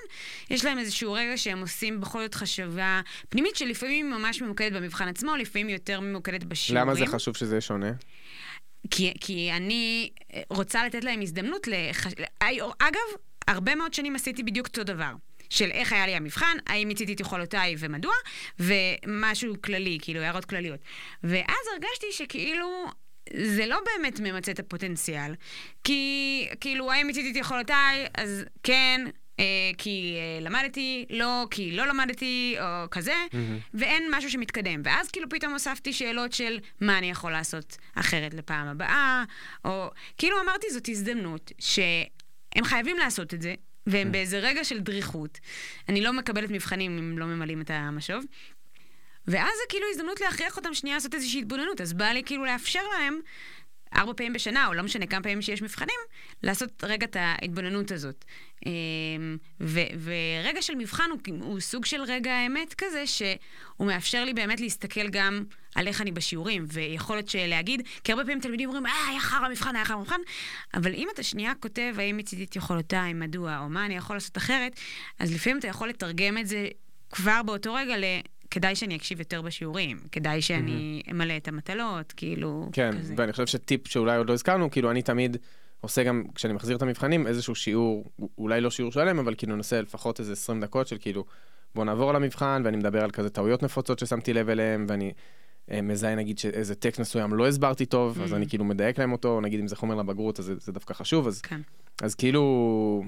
יש 0.51 0.65
להם 0.65 0.79
איזשהו 0.79 1.13
רגע 1.13 1.37
שהם 1.37 1.61
עושים 1.61 2.01
בכל 2.01 2.23
זאת 2.23 2.35
חשבה 2.35 3.01
פנימית, 3.29 3.57
שלפעמים 3.57 4.13
היא 4.13 4.19
ממש 4.19 4.43
ממוקדת 4.43 4.73
במבחן 4.73 5.09
עצמו, 5.09 5.37
לפעמים 5.37 5.69
יותר 5.69 6.01
ממוקדת 6.01 6.45
בשיעורים. 6.45 6.89
למה 6.89 6.95
זה 6.95 7.07
חשוב 7.07 7.37
שזה 7.37 7.55
יהיה 7.55 7.61
שונה? 7.61 7.91
כי, 8.91 9.15
כי 9.21 9.51
אני 9.53 10.11
רוצה 10.51 10.87
לתת 10.87 11.05
להם 11.05 11.21
הזדמנות 11.21 11.67
לח... 11.67 12.07
אגב, 12.79 13.01
הרבה 13.49 13.75
מאוד 13.75 13.95
שנים 13.95 14.17
עשיתי 14.17 14.43
בדיוק 14.43 14.67
אותו 14.67 14.85
דבר. 14.85 15.13
של 15.51 15.71
איך 15.71 15.93
היה 15.93 16.07
לי 16.07 16.15
המבחן, 16.15 16.57
האם 16.67 16.89
מיציתי 16.89 17.13
את 17.13 17.21
יכולותיי 17.21 17.75
ומדוע, 17.79 18.15
ומשהו 18.59 19.55
כללי, 19.63 19.99
כאילו 20.03 20.21
הערות 20.21 20.45
כלליות. 20.45 20.81
ואז 21.23 21.57
הרגשתי 21.73 22.07
שכאילו 22.13 22.87
זה 23.37 23.67
לא 23.67 23.79
באמת 23.85 24.21
ממצה 24.21 24.53
את 24.53 24.59
הפוטנציאל. 24.59 25.35
כי, 25.85 26.49
כאילו, 26.61 26.93
האם 26.93 27.07
מיציתי 27.07 27.31
את 27.31 27.37
יכולותיי? 27.37 28.07
אז 28.15 28.45
כן, 28.63 29.01
אה, 29.41 29.71
כי 29.79 30.17
אה, 30.17 30.41
למדתי, 30.41 31.07
לא, 31.11 31.47
כי 31.51 31.77
לא 31.77 31.87
למדתי, 31.87 32.57
או 32.61 32.91
כזה, 32.91 33.15
mm-hmm. 33.31 33.37
ואין 33.75 34.09
משהו 34.11 34.31
שמתקדם. 34.31 34.81
ואז 34.85 35.11
כאילו 35.11 35.29
פתאום 35.29 35.53
הוספתי 35.53 35.93
שאלות 35.93 36.33
של 36.33 36.59
מה 36.81 36.99
אני 36.99 37.11
יכול 37.11 37.33
לעשות 37.33 37.77
אחרת 37.95 38.35
לפעם 38.35 38.67
הבאה, 38.67 39.25
או 39.65 39.91
כאילו 40.19 40.37
אמרתי, 40.45 40.67
זאת 40.71 40.89
הזדמנות 40.89 41.53
שהם 41.59 42.65
חייבים 42.65 42.99
לעשות 42.99 43.35
את 43.35 43.43
זה, 43.43 43.55
והם 43.87 44.09
mm-hmm. 44.09 44.11
באיזה 44.11 44.39
רגע 44.39 44.65
של 44.65 44.79
דריכות. 44.79 45.39
אני 45.89 46.01
לא 46.01 46.13
מקבלת 46.13 46.51
מבחנים 46.51 46.99
אם 46.99 47.19
לא 47.19 47.27
ממלאים 47.27 47.61
את 47.61 47.71
המשוב. 47.71 48.25
ואז 49.29 49.53
זה 49.57 49.63
כאילו 49.69 49.87
הזדמנות 49.91 50.21
להכריח 50.21 50.57
אותם 50.57 50.75
שנייה 50.75 50.97
לעשות 50.97 51.15
איזושהי 51.15 51.41
התבוננות. 51.41 51.81
אז 51.81 51.93
בא 51.93 52.05
לי 52.05 52.23
כאילו 52.23 52.45
לאפשר 52.45 52.83
להם 52.99 53.21
ארבע 53.97 54.13
פעמים 54.17 54.33
בשנה, 54.33 54.67
או 54.67 54.75
לא 54.75 54.83
משנה 54.83 55.07
כמה 55.07 55.23
פעמים 55.23 55.43
שיש 55.43 55.63
מבחנים, 55.63 55.99
לעשות 56.43 56.85
רגע 56.85 57.07
את 57.07 57.17
ההתבוננות 57.21 57.91
הזאת. 57.93 58.25
אמ, 58.67 59.37
ו- 59.61 59.81
ורגע 60.05 60.63
של 60.63 60.75
מבחן 60.75 61.11
הוא, 61.11 61.19
הוא 61.41 61.61
סוג 61.61 61.85
של 61.85 62.03
רגע 62.03 62.33
האמת 62.33 62.75
כזה, 62.79 63.07
שהוא 63.07 63.87
מאפשר 63.87 64.25
לי 64.25 64.35
באמת 64.35 64.61
להסתכל 64.61 65.09
גם 65.09 65.45
על 65.75 65.89
איך 65.89 66.01
אני 66.01 66.13
בשיעורים, 66.13 66.65
ויכול 66.69 67.17
להיות 67.17 67.35
להגיד, 67.35 67.83
כי 68.05 68.13
הרבה 68.13 68.25
פעמים 68.25 68.41
תלמידים 68.41 68.69
אומרים, 68.69 68.87
אה, 68.87 69.09
היה 69.09 69.21
חרא 69.21 69.49
מבחן, 69.49 69.77
היה 69.77 69.85
חרא 69.85 69.97
מבחן, 69.97 70.21
אבל 70.75 70.95
אם 70.95 71.09
אתה 71.15 71.23
שנייה 71.23 71.53
כותב, 71.61 71.95
האם 71.99 72.17
מצידי 72.17 72.45
את 72.45 72.57
יכולותיי, 72.57 73.13
מדוע, 73.13 73.59
או 73.59 73.69
מה 73.69 73.87
אני 73.87 73.97
יכול 73.97 74.17
לעשות 74.17 74.37
אחרת, 74.37 74.81
אז 75.19 75.35
לפעמים 75.35 75.59
אתה 75.59 75.69
יכול 75.69 75.89
לתרגם 75.89 76.39
את 76.39 76.47
זה 76.47 76.69
כבר 77.11 77.43
באותו 77.43 77.75
רגע 77.75 77.97
ל... 77.97 78.05
כדאי 78.51 78.77
שאני 78.77 78.97
אקשיב 78.97 79.19
יותר 79.19 79.43
בשיעורים, 79.43 79.99
כדאי 80.13 80.43
שאני 80.43 81.03
אמלא 81.11 81.37
את 81.37 81.49
המטלות, 81.49 82.13
כאילו, 82.13 82.69
כן, 82.73 82.91
כזה. 82.99 83.15
ואני 83.17 83.33
חושב 83.33 83.47
שטיפ 83.47 83.89
שאולי 83.89 84.17
עוד 84.17 84.29
לא 84.29 84.33
הזכרנו, 84.33 84.71
כאילו, 84.71 84.91
אני 84.91 85.03
תמיד 85.03 85.37
עושה 85.81 86.03
גם, 86.03 86.25
כשאני 86.35 86.53
מחזיר 86.53 86.77
את 86.77 86.83
המבחנים, 86.83 87.27
איזשהו 87.27 87.55
שיעור, 87.55 88.05
אולי 88.39 88.61
לא 88.61 88.71
שיעור 88.71 88.93
שלם, 88.93 89.19
אבל 89.19 89.35
כאילו 89.39 89.57
נעשה 89.57 89.83
לפחות 89.83 90.21
איזה 90.21 90.33
20 90.33 90.61
דקות 90.61 90.89
של 90.89 90.97
כאילו, 91.01 91.25
בוא 91.75 91.85
נעבור 91.85 92.11
על 92.11 92.17
המבחן, 92.17 92.63
ואני 92.65 92.77
מדבר 92.77 93.05
על 93.05 93.11
כזה 93.11 93.31
טעויות 93.31 93.63
נפוצות 93.63 93.99
ששמתי 93.99 94.33
לב 94.33 94.49
אליהם, 94.49 94.87
ואני 94.89 95.13
אה, 95.71 95.83
מזהה 95.83 96.15
נגיד 96.15 96.39
שאיזה 96.39 96.75
טקסט 96.75 97.01
מסוים 97.01 97.35
לא 97.35 97.49
הסברתי 97.49 97.87
טוב, 97.87 98.19
mm. 98.19 98.23
אז 98.23 98.35
אני 98.35 98.49
כאילו 98.49 98.65
מדייק 98.65 98.99
להם 98.99 99.13
אותו, 99.13 99.41
נגיד 99.41 99.61
אם 99.61 99.69
זה 99.69 99.77
חומר 99.77 99.95
לבגרות, 99.95 100.39
אז 100.39 100.45
זה, 100.45 100.55
זה 100.59 100.73
דווקא 100.73 100.95
חשוב, 100.95 101.27
אז, 101.27 101.41
כן. 101.41 101.61
אז 102.03 102.15
כאילו, 102.15 103.05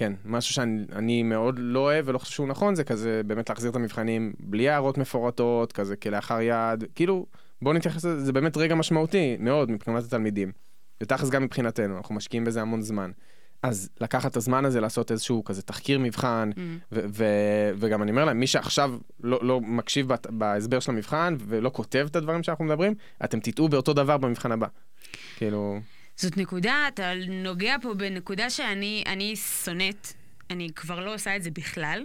כן, 0.00 0.12
משהו 0.24 0.54
שאני 0.54 1.22
מאוד 1.22 1.54
לא 1.58 1.78
אוהב 1.78 2.08
ולא 2.08 2.18
חושב 2.18 2.32
שהוא 2.32 2.48
נכון, 2.48 2.74
זה 2.74 2.84
כזה 2.84 3.22
באמת 3.26 3.48
להחזיר 3.48 3.70
את 3.70 3.76
המבחנים 3.76 4.32
בלי 4.38 4.68
הערות 4.68 4.98
מפורטות, 4.98 5.72
כזה 5.72 5.96
כלאחר 5.96 6.40
יד, 6.40 6.84
כאילו, 6.94 7.26
בואו 7.62 7.74
נתייחס 7.74 8.04
לזה, 8.04 8.24
זה 8.24 8.32
באמת 8.32 8.56
רגע 8.56 8.74
משמעותי 8.74 9.36
מאוד 9.40 9.70
מבחינת 9.70 10.04
התלמידים. 10.04 10.52
ותכלס 11.02 11.30
גם 11.30 11.42
מבחינתנו, 11.42 11.96
אנחנו 11.96 12.14
משקיעים 12.14 12.44
בזה 12.44 12.62
המון 12.62 12.82
זמן. 12.82 13.10
אז 13.62 13.90
לקחת 14.00 14.30
את 14.30 14.36
הזמן 14.36 14.64
הזה 14.64 14.80
לעשות 14.80 15.12
איזשהו 15.12 15.44
כזה 15.44 15.62
תחקיר 15.62 15.98
מבחן, 15.98 16.50
mm. 16.54 16.58
ו- 16.92 17.04
ו- 17.08 17.70
וגם 17.76 18.02
אני 18.02 18.10
אומר 18.10 18.24
להם, 18.24 18.40
מי 18.40 18.46
שעכשיו 18.46 18.94
לא, 19.22 19.38
לא 19.42 19.60
מקשיב 19.60 20.08
בהסבר 20.28 20.80
של 20.80 20.92
המבחן 20.92 21.36
ולא 21.40 21.70
כותב 21.74 22.06
את 22.10 22.16
הדברים 22.16 22.42
שאנחנו 22.42 22.64
מדברים, 22.64 22.94
אתם 23.24 23.40
תטעו 23.40 23.68
באותו 23.68 23.92
דבר 23.92 24.16
במבחן 24.16 24.52
הבא. 24.52 24.66
כאילו... 25.36 25.80
זאת 26.20 26.36
נקודה, 26.36 26.84
אתה 26.88 27.12
נוגע 27.28 27.76
פה 27.82 27.94
בנקודה 27.94 28.50
שאני 28.50 29.36
שונאת, 29.64 30.12
אני 30.50 30.68
כבר 30.76 31.00
לא 31.00 31.14
עושה 31.14 31.36
את 31.36 31.42
זה 31.42 31.50
בכלל. 31.50 32.04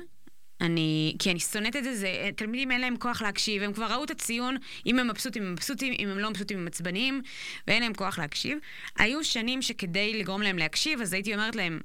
אני, 0.61 1.15
כי 1.19 1.31
אני 1.31 1.39
שונאת 1.39 1.75
את 1.75 1.83
זה, 1.83 1.95
זה, 1.95 2.29
תלמידים 2.35 2.71
אין 2.71 2.81
להם 2.81 2.97
כוח 2.97 3.21
להקשיב, 3.21 3.63
הם 3.63 3.73
כבר 3.73 3.85
ראו 3.85 4.03
את 4.03 4.11
הציון, 4.11 4.57
אם 4.85 4.99
הם 4.99 5.07
מבסוטים 5.07 5.43
הם 5.43 5.51
מבסוטים, 5.51 5.93
אם 5.99 6.09
הם 6.09 6.19
לא 6.19 6.29
מבסוטים 6.29 6.57
הם 6.57 6.67
עצבניים, 6.67 7.21
ואין 7.67 7.83
להם 7.83 7.93
כוח 7.93 8.19
להקשיב. 8.19 8.57
היו 8.97 9.23
שנים 9.23 9.61
שכדי 9.61 10.19
לגרום 10.19 10.41
להם 10.41 10.57
להקשיב, 10.57 11.01
אז 11.01 11.13
הייתי 11.13 11.33
אומרת 11.33 11.55
להם, 11.55 11.79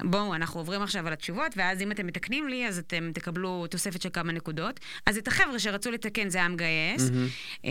בואו, 0.00 0.34
אנחנו 0.34 0.60
עוברים 0.60 0.82
עכשיו 0.82 1.06
על 1.06 1.12
התשובות, 1.12 1.52
ואז 1.56 1.82
אם 1.82 1.92
אתם 1.92 2.06
מתקנים 2.06 2.48
לי, 2.48 2.68
אז 2.68 2.78
אתם 2.78 3.10
תקבלו 3.14 3.66
תוספת 3.70 4.02
של 4.02 4.08
כמה 4.12 4.32
נקודות. 4.32 4.80
אז 5.06 5.18
את 5.18 5.28
החבר'ה 5.28 5.58
שרצו 5.58 5.90
לתקן 5.90 6.28
זה 6.28 6.38
היה 6.38 6.48
מגייס, 6.48 7.10
mm-hmm. 7.10 7.66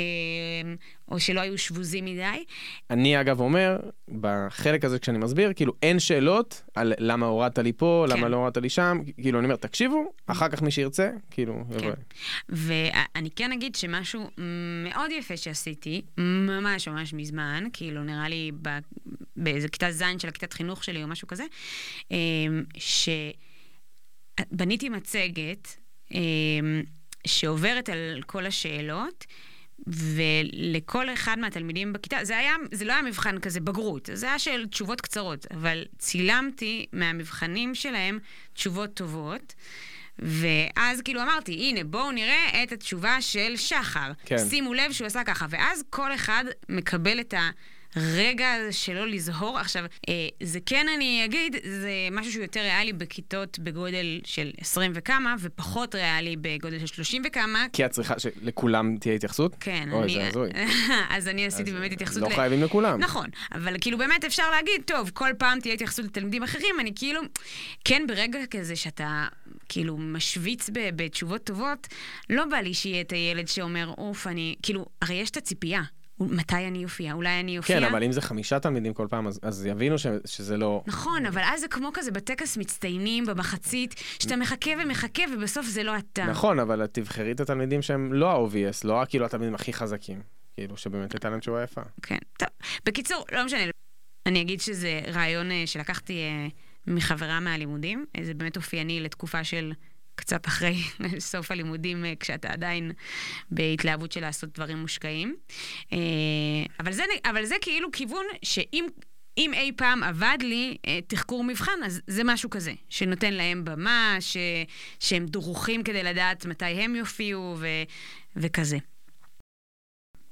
או 1.11 1.19
שלא 1.19 1.41
היו 1.41 1.57
שבוזים 1.57 2.05
מדי. 2.05 2.43
אני 2.89 3.21
אגב 3.21 3.39
אומר, 3.39 3.77
בחלק 4.21 4.85
הזה 4.85 4.99
כשאני 4.99 5.17
מסביר, 5.17 5.53
כאילו 5.53 5.73
אין 5.81 5.99
שאלות 5.99 6.61
על 6.75 6.93
למה 6.99 7.25
הורדת 7.25 7.59
לי 7.59 7.73
פה, 7.73 8.05
כן. 8.09 8.17
למה 8.17 8.29
לא 8.29 8.37
הורדת 8.37 8.57
לי 8.57 8.69
שם, 8.69 8.97
כאילו 9.21 9.39
אני 9.39 9.45
אומר, 9.45 9.55
תקשיבו, 9.55 10.13
אחר 10.27 10.49
כך 10.49 10.61
מי 10.61 10.71
שירצה, 10.71 11.11
כאילו, 11.31 11.63
כן. 11.69 11.77
יבוא. 11.77 11.91
ואני 12.49 13.29
כן 13.35 13.51
אגיד 13.51 13.75
שמשהו 13.75 14.29
מאוד 14.83 15.11
יפה 15.11 15.37
שעשיתי, 15.37 16.01
ממש 16.17 16.87
ממש 16.87 17.13
מזמן, 17.13 17.63
כאילו 17.73 18.03
נראה 18.03 18.29
לי 18.29 18.51
באיזה 19.35 19.67
כיתה 19.67 19.91
ז' 19.91 20.03
של 20.17 20.27
הכיתת 20.27 20.53
חינוך 20.53 20.83
שלי 20.83 21.03
או 21.03 21.07
משהו 21.07 21.27
כזה, 21.27 21.43
אמ, 22.11 22.63
שבניתי 24.47 24.89
מצגת 24.89 25.77
אמ, 26.11 26.83
שעוברת 27.27 27.89
על 27.89 28.21
כל 28.25 28.45
השאלות. 28.45 29.25
ולכל 29.87 31.13
אחד 31.13 31.39
מהתלמידים 31.39 31.93
בכיתה, 31.93 32.17
זה 32.23 32.37
היה, 32.37 32.55
זה 32.71 32.85
לא 32.85 32.93
היה 32.93 33.01
מבחן 33.01 33.39
כזה 33.39 33.59
בגרות, 33.59 34.09
זה 34.13 34.27
היה 34.27 34.39
של 34.39 34.67
תשובות 34.67 35.01
קצרות, 35.01 35.45
אבל 35.51 35.83
צילמתי 35.97 36.85
מהמבחנים 36.93 37.75
שלהם 37.75 38.19
תשובות 38.53 38.93
טובות. 38.93 39.53
ואז 40.19 41.01
כאילו 41.01 41.21
אמרתי, 41.21 41.51
הנה, 41.53 41.83
בואו 41.83 42.11
נראה 42.11 42.63
את 42.63 42.71
התשובה 42.71 43.21
של 43.21 43.57
שחר. 43.57 44.11
כן. 44.25 44.37
שימו 44.49 44.73
לב 44.73 44.91
שהוא 44.91 45.07
עשה 45.07 45.23
ככה. 45.23 45.45
ואז 45.49 45.83
כל 45.89 46.15
אחד 46.15 46.43
מקבל 46.69 47.19
את 47.19 47.33
ה... 47.33 47.49
רגע 47.95 48.53
שלא 48.71 49.07
לזהור. 49.07 49.59
עכשיו, 49.59 49.85
אה, 50.09 50.13
זה 50.43 50.59
כן, 50.65 50.85
אני 50.95 51.25
אגיד, 51.25 51.55
זה 51.63 51.91
משהו 52.11 52.31
שהוא 52.31 52.41
יותר 52.41 52.59
ריאלי 52.59 52.93
בכיתות 52.93 53.59
בגודל 53.59 54.19
של 54.25 54.51
20 54.57 54.91
וכמה, 54.95 55.35
ופחות 55.39 55.95
ריאלי 55.95 56.35
בגודל 56.41 56.79
של 56.79 56.85
30 56.85 57.21
וכמה. 57.25 57.65
כי 57.73 57.85
את 57.85 57.91
צריכה 57.91 58.19
שלכולם 58.19 58.97
תהיה 58.97 59.15
התייחסות? 59.15 59.55
כן. 59.59 59.89
אוי, 59.91 60.03
אני... 60.03 60.13
זה 60.13 60.27
הזוי. 60.27 60.49
אז 61.15 61.27
אני 61.27 61.45
עשיתי 61.45 61.71
אז 61.71 61.75
באמת 61.77 61.91
התייחסות... 61.91 62.21
לא 62.21 62.27
ל... 62.27 62.35
חייבים 62.35 62.63
לכולם. 62.63 62.99
נכון, 62.99 63.27
אבל 63.51 63.75
כאילו 63.81 63.97
באמת 63.97 64.25
אפשר 64.25 64.51
להגיד, 64.51 64.81
טוב, 64.85 65.11
כל 65.13 65.29
פעם 65.37 65.59
תהיה 65.59 65.73
התייחסות 65.73 66.05
לתלמידים 66.05 66.43
אחרים, 66.43 66.79
אני 66.79 66.91
כאילו, 66.95 67.21
כן, 67.85 68.03
ברגע 68.07 68.39
כזה 68.51 68.75
שאתה 68.75 69.27
כאילו 69.69 69.97
משוויץ 69.97 70.69
בתשובות 70.73 71.43
טובות, 71.43 71.87
לא 72.29 72.45
בא 72.45 72.57
לי 72.57 72.73
שיהיה 72.73 73.01
את 73.01 73.11
הילד 73.11 73.47
שאומר, 73.47 73.93
אוף, 73.97 74.27
אני, 74.27 74.55
כאילו, 74.63 74.85
הרי 75.01 75.15
יש 75.15 75.29
את 75.29 75.37
הציפייה. 75.37 75.81
מתי 76.29 76.67
אני 76.67 76.83
אופיע? 76.83 77.13
אולי 77.13 77.39
אני 77.39 77.57
אופיע? 77.57 77.79
כן, 77.79 77.85
אבל 77.85 78.03
אם 78.03 78.11
זה 78.11 78.21
חמישה 78.21 78.59
תלמידים 78.59 78.93
כל 78.93 79.07
פעם, 79.09 79.27
אז, 79.27 79.39
אז 79.41 79.65
יבינו 79.65 79.97
ש, 79.97 80.05
שזה 80.25 80.57
לא... 80.57 80.83
נכון, 80.87 81.25
אבל 81.25 81.41
אז 81.45 81.61
זה 81.61 81.67
כמו 81.67 81.89
כזה 81.93 82.11
בטקס 82.11 82.57
מצטיינים 82.57 83.25
במחצית, 83.25 83.95
שאתה 84.19 84.35
מחכה 84.35 84.71
ומחכה 84.83 85.23
ובסוף 85.33 85.65
זה 85.65 85.83
לא 85.83 85.97
אתה. 85.97 86.25
נכון, 86.25 86.59
אבל 86.59 86.85
תבחרי 86.85 87.31
את 87.31 87.39
התלמידים 87.39 87.81
שהם 87.81 88.13
לא 88.13 88.31
ה-OVS, 88.31 88.81
לא 88.83 89.01
כאילו 89.09 89.25
התלמידים 89.25 89.55
הכי 89.55 89.73
חזקים. 89.73 90.21
כאילו, 90.55 90.77
שבאמת 90.77 91.13
הייתה 91.13 91.29
להם 91.29 91.39
תשובה 91.39 91.63
יפה. 91.63 91.81
כן, 92.01 92.17
טוב. 92.37 92.49
בקיצור, 92.85 93.25
לא 93.31 93.45
משנה. 93.45 93.61
אני 94.25 94.41
אגיד 94.41 94.61
שזה 94.61 95.01
רעיון 95.07 95.51
אה, 95.51 95.63
שלקחתי 95.65 96.13
אה, 96.13 96.47
מחברה 96.87 97.39
מהלימודים. 97.39 98.05
אה, 98.17 98.23
זה 98.25 98.33
באמת 98.33 98.57
אופייני 98.57 98.99
לתקופה 98.99 99.43
של 99.43 99.73
קצת 100.15 100.47
אחרי 100.47 100.75
סוף 101.19 101.51
הלימודים, 101.51 102.05
אה, 102.05 102.13
כשאתה 102.19 102.49
עדיין 102.49 102.91
בהתלהבות 103.51 104.11
של 104.11 104.21
לעשות 104.21 104.53
דברים 104.53 104.77
מושקעים. 104.77 105.35
אה, 105.93 105.97
אבל 106.79 106.91
זה, 106.91 107.03
אבל 107.25 107.45
זה 107.45 107.55
כאילו 107.61 107.91
כיוון 107.91 108.25
שאם... 108.41 108.85
אם 109.37 109.53
אי 109.53 109.71
פעם 109.77 110.03
עבד 110.03 110.37
לי 110.41 110.77
אה, 110.87 110.99
תחקור 111.07 111.43
מבחן, 111.43 111.83
אז 111.85 112.01
זה 112.07 112.21
משהו 112.23 112.49
כזה, 112.49 112.73
שנותן 112.89 113.33
להם 113.33 113.63
במה, 113.65 114.17
ש, 114.19 114.37
שהם 114.99 115.25
דרוכים 115.25 115.83
כדי 115.83 116.03
לדעת 116.03 116.45
מתי 116.45 116.65
הם 116.65 116.95
יופיעו 116.95 117.55
ו, 117.59 117.67
וכזה. 118.35 118.77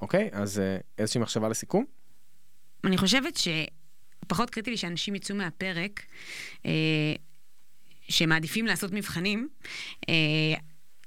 אוקיי, 0.01 0.29
okay, 0.33 0.35
אז 0.37 0.61
איזושהי 0.97 1.21
מחשבה 1.21 1.49
לסיכום? 1.49 1.85
אני 2.83 2.97
חושבת 2.97 3.37
שפחות 3.37 4.49
קריטי 4.49 4.71
לי 4.71 4.77
שאנשים 4.77 5.15
יצאו 5.15 5.35
מהפרק 5.35 6.05
שמעדיפים 8.09 8.65
לעשות 8.65 8.91
מבחנים. 8.93 9.49
אה, 10.09 10.13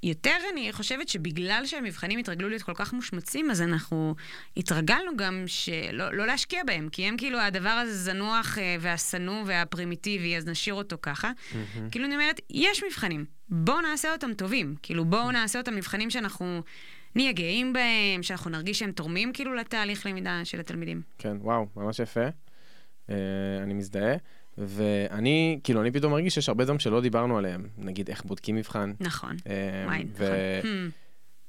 יותר 0.02 0.36
אני 0.52 0.72
חושבת 0.72 1.08
שבגלל 1.08 1.62
שהמבחנים 1.66 2.18
התרגלו 2.18 2.48
להיות 2.48 2.62
כל 2.62 2.74
כך 2.74 2.92
מושמצים, 2.92 3.50
אז 3.50 3.62
אנחנו 3.62 4.14
התרגלנו 4.56 5.16
גם 5.16 5.44
שלא 5.46 6.14
לא 6.14 6.26
להשקיע 6.26 6.64
בהם, 6.66 6.88
כי 6.88 7.04
הם 7.04 7.16
כאילו 7.16 7.40
הדבר 7.40 7.68
הזה 7.68 7.94
זנוח 7.94 8.58
אה, 8.58 8.76
והשנוא 8.80 9.42
והפרימיטיבי, 9.46 10.36
אז 10.36 10.46
נשאיר 10.46 10.74
אותו 10.74 10.96
ככה. 11.02 11.30
Mm-hmm. 11.30 11.90
כאילו 11.90 12.04
אני 12.06 12.14
אומרת, 12.14 12.40
יש 12.50 12.84
מבחנים, 12.84 13.24
בואו 13.48 13.80
נעשה 13.80 14.12
אותם 14.12 14.34
טובים. 14.34 14.74
כאילו 14.82 15.04
בואו 15.04 15.28
mm-hmm. 15.28 15.32
נעשה 15.32 15.58
אותם 15.58 15.76
מבחנים 15.76 16.10
שאנחנו 16.10 16.62
נהיה 17.14 17.32
גאים 17.32 17.72
בהם, 17.72 18.22
שאנחנו 18.22 18.50
נרגיש 18.50 18.78
שהם 18.78 18.92
תורמים 18.92 19.32
כאילו 19.32 19.54
לתהליך 19.54 20.06
למידה 20.06 20.44
של 20.44 20.60
התלמידים. 20.60 21.02
כן, 21.18 21.36
וואו, 21.40 21.66
ממש 21.76 21.98
יפה. 21.98 22.28
Uh, 23.08 23.12
אני 23.62 23.74
מזדהה. 23.74 24.16
ואני, 24.58 25.60
כאילו, 25.64 25.80
אני 25.80 25.90
פתאום 25.90 26.12
מרגיש 26.12 26.34
שיש 26.34 26.48
הרבה 26.48 26.64
דברים 26.64 26.78
שלא 26.78 27.00
דיברנו 27.00 27.38
עליהם. 27.38 27.68
נגיד, 27.78 28.08
איך 28.08 28.24
בודקים 28.24 28.56
מבחן. 28.56 28.92
נכון, 29.00 29.36
אה, 29.46 29.84
וואי, 29.86 30.04
נכון. 30.04 30.90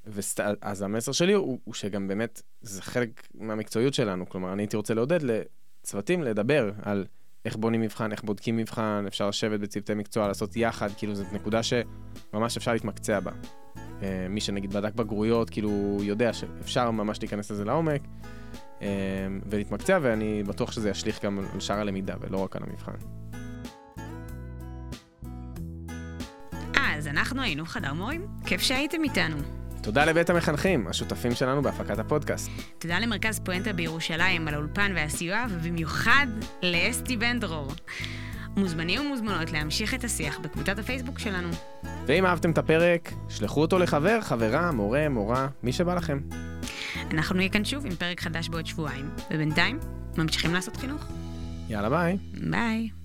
וסת... 0.06 0.44
אז 0.60 0.82
המסר 0.82 1.12
שלי 1.12 1.32
הוא, 1.32 1.58
הוא 1.64 1.74
שגם 1.74 2.08
באמת, 2.08 2.42
זה 2.60 2.82
חלק 2.82 3.28
מהמקצועיות 3.34 3.94
שלנו. 3.94 4.28
כלומר, 4.28 4.52
אני 4.52 4.62
הייתי 4.62 4.76
רוצה 4.76 4.94
לעודד 4.94 5.20
לצוותים 5.22 6.22
לדבר 6.22 6.70
על 6.82 7.04
איך 7.44 7.56
בונים 7.56 7.80
מבחן, 7.80 8.12
איך 8.12 8.22
בודקים 8.22 8.56
מבחן, 8.56 9.04
אפשר 9.06 9.28
לשבת 9.28 9.60
בצוותי 9.60 9.94
מקצוע, 9.94 10.28
לעשות 10.28 10.56
יחד, 10.56 10.88
כאילו, 10.96 11.14
זאת 11.14 11.32
נקודה 11.32 11.60
שממש 11.62 12.56
אפשר 12.56 12.72
להתמקצע 12.72 13.20
בה. 13.20 13.32
אה, 14.02 14.26
מי 14.30 14.40
שנגיד 14.40 14.72
בדק 14.72 14.94
בגרויות, 14.94 15.50
כאילו, 15.50 15.98
יודע 16.02 16.32
שאפשר 16.32 16.90
ממש 16.90 17.20
להיכנס 17.20 17.50
לזה 17.50 17.64
לעומק. 17.64 18.00
אמ, 18.82 18.86
ולהתמקצע, 19.46 19.98
ואני 20.02 20.42
בטוח 20.42 20.72
שזה 20.72 20.90
ישליך 20.90 21.24
גם 21.24 21.38
על 21.54 21.60
שאר 21.60 21.78
הלמידה 21.78 22.14
ולא 22.20 22.38
רק 22.38 22.56
על 22.56 22.62
המבחן. 22.66 22.92
אז 26.74 27.08
אנחנו 27.08 27.42
היינו 27.42 27.66
חדר 27.66 27.92
מורים, 27.92 28.26
כיף 28.46 28.60
שהייתם 28.60 29.04
איתנו. 29.04 29.36
תודה 29.82 30.04
לבית 30.04 30.30
המחנכים, 30.30 30.86
השותפים 30.86 31.34
שלנו 31.34 31.62
בהפקת 31.62 31.98
הפודקאסט. 31.98 32.50
תודה 32.78 32.98
למרכז 32.98 33.40
פואנטה 33.40 33.72
בירושלים 33.72 34.48
על 34.48 34.54
האולפן 34.54 34.92
והסיוע, 34.94 35.44
ובמיוחד 35.50 36.26
לאסתי 36.62 37.16
בן 37.16 37.40
דרור. 37.40 37.72
מוזמנים 38.56 39.00
ומוזמנות 39.00 39.52
להמשיך 39.52 39.94
את 39.94 40.04
השיח 40.04 40.38
בקבוצת 40.38 40.78
הפייסבוק 40.78 41.18
שלנו. 41.18 41.48
ואם 42.06 42.26
אהבתם 42.26 42.50
את 42.50 42.58
הפרק, 42.58 43.12
שלחו 43.28 43.60
אותו 43.60 43.78
לחבר, 43.78 44.20
חברה, 44.20 44.72
מורה, 44.72 45.08
מורה, 45.08 45.48
מי 45.62 45.72
שבא 45.72 45.94
לכם. 45.94 46.20
אנחנו 47.10 47.36
נהיה 47.36 47.48
כאן 47.48 47.64
שוב 47.64 47.86
עם 47.86 47.94
פרק 47.94 48.20
חדש 48.20 48.48
בעוד 48.48 48.66
שבועיים, 48.66 49.10
ובינתיים 49.30 49.78
ממשיכים 50.18 50.54
לעשות 50.54 50.76
חינוך. 50.76 51.06
יאללה 51.68 51.90
ביי. 51.90 52.18
ביי. 52.50 53.03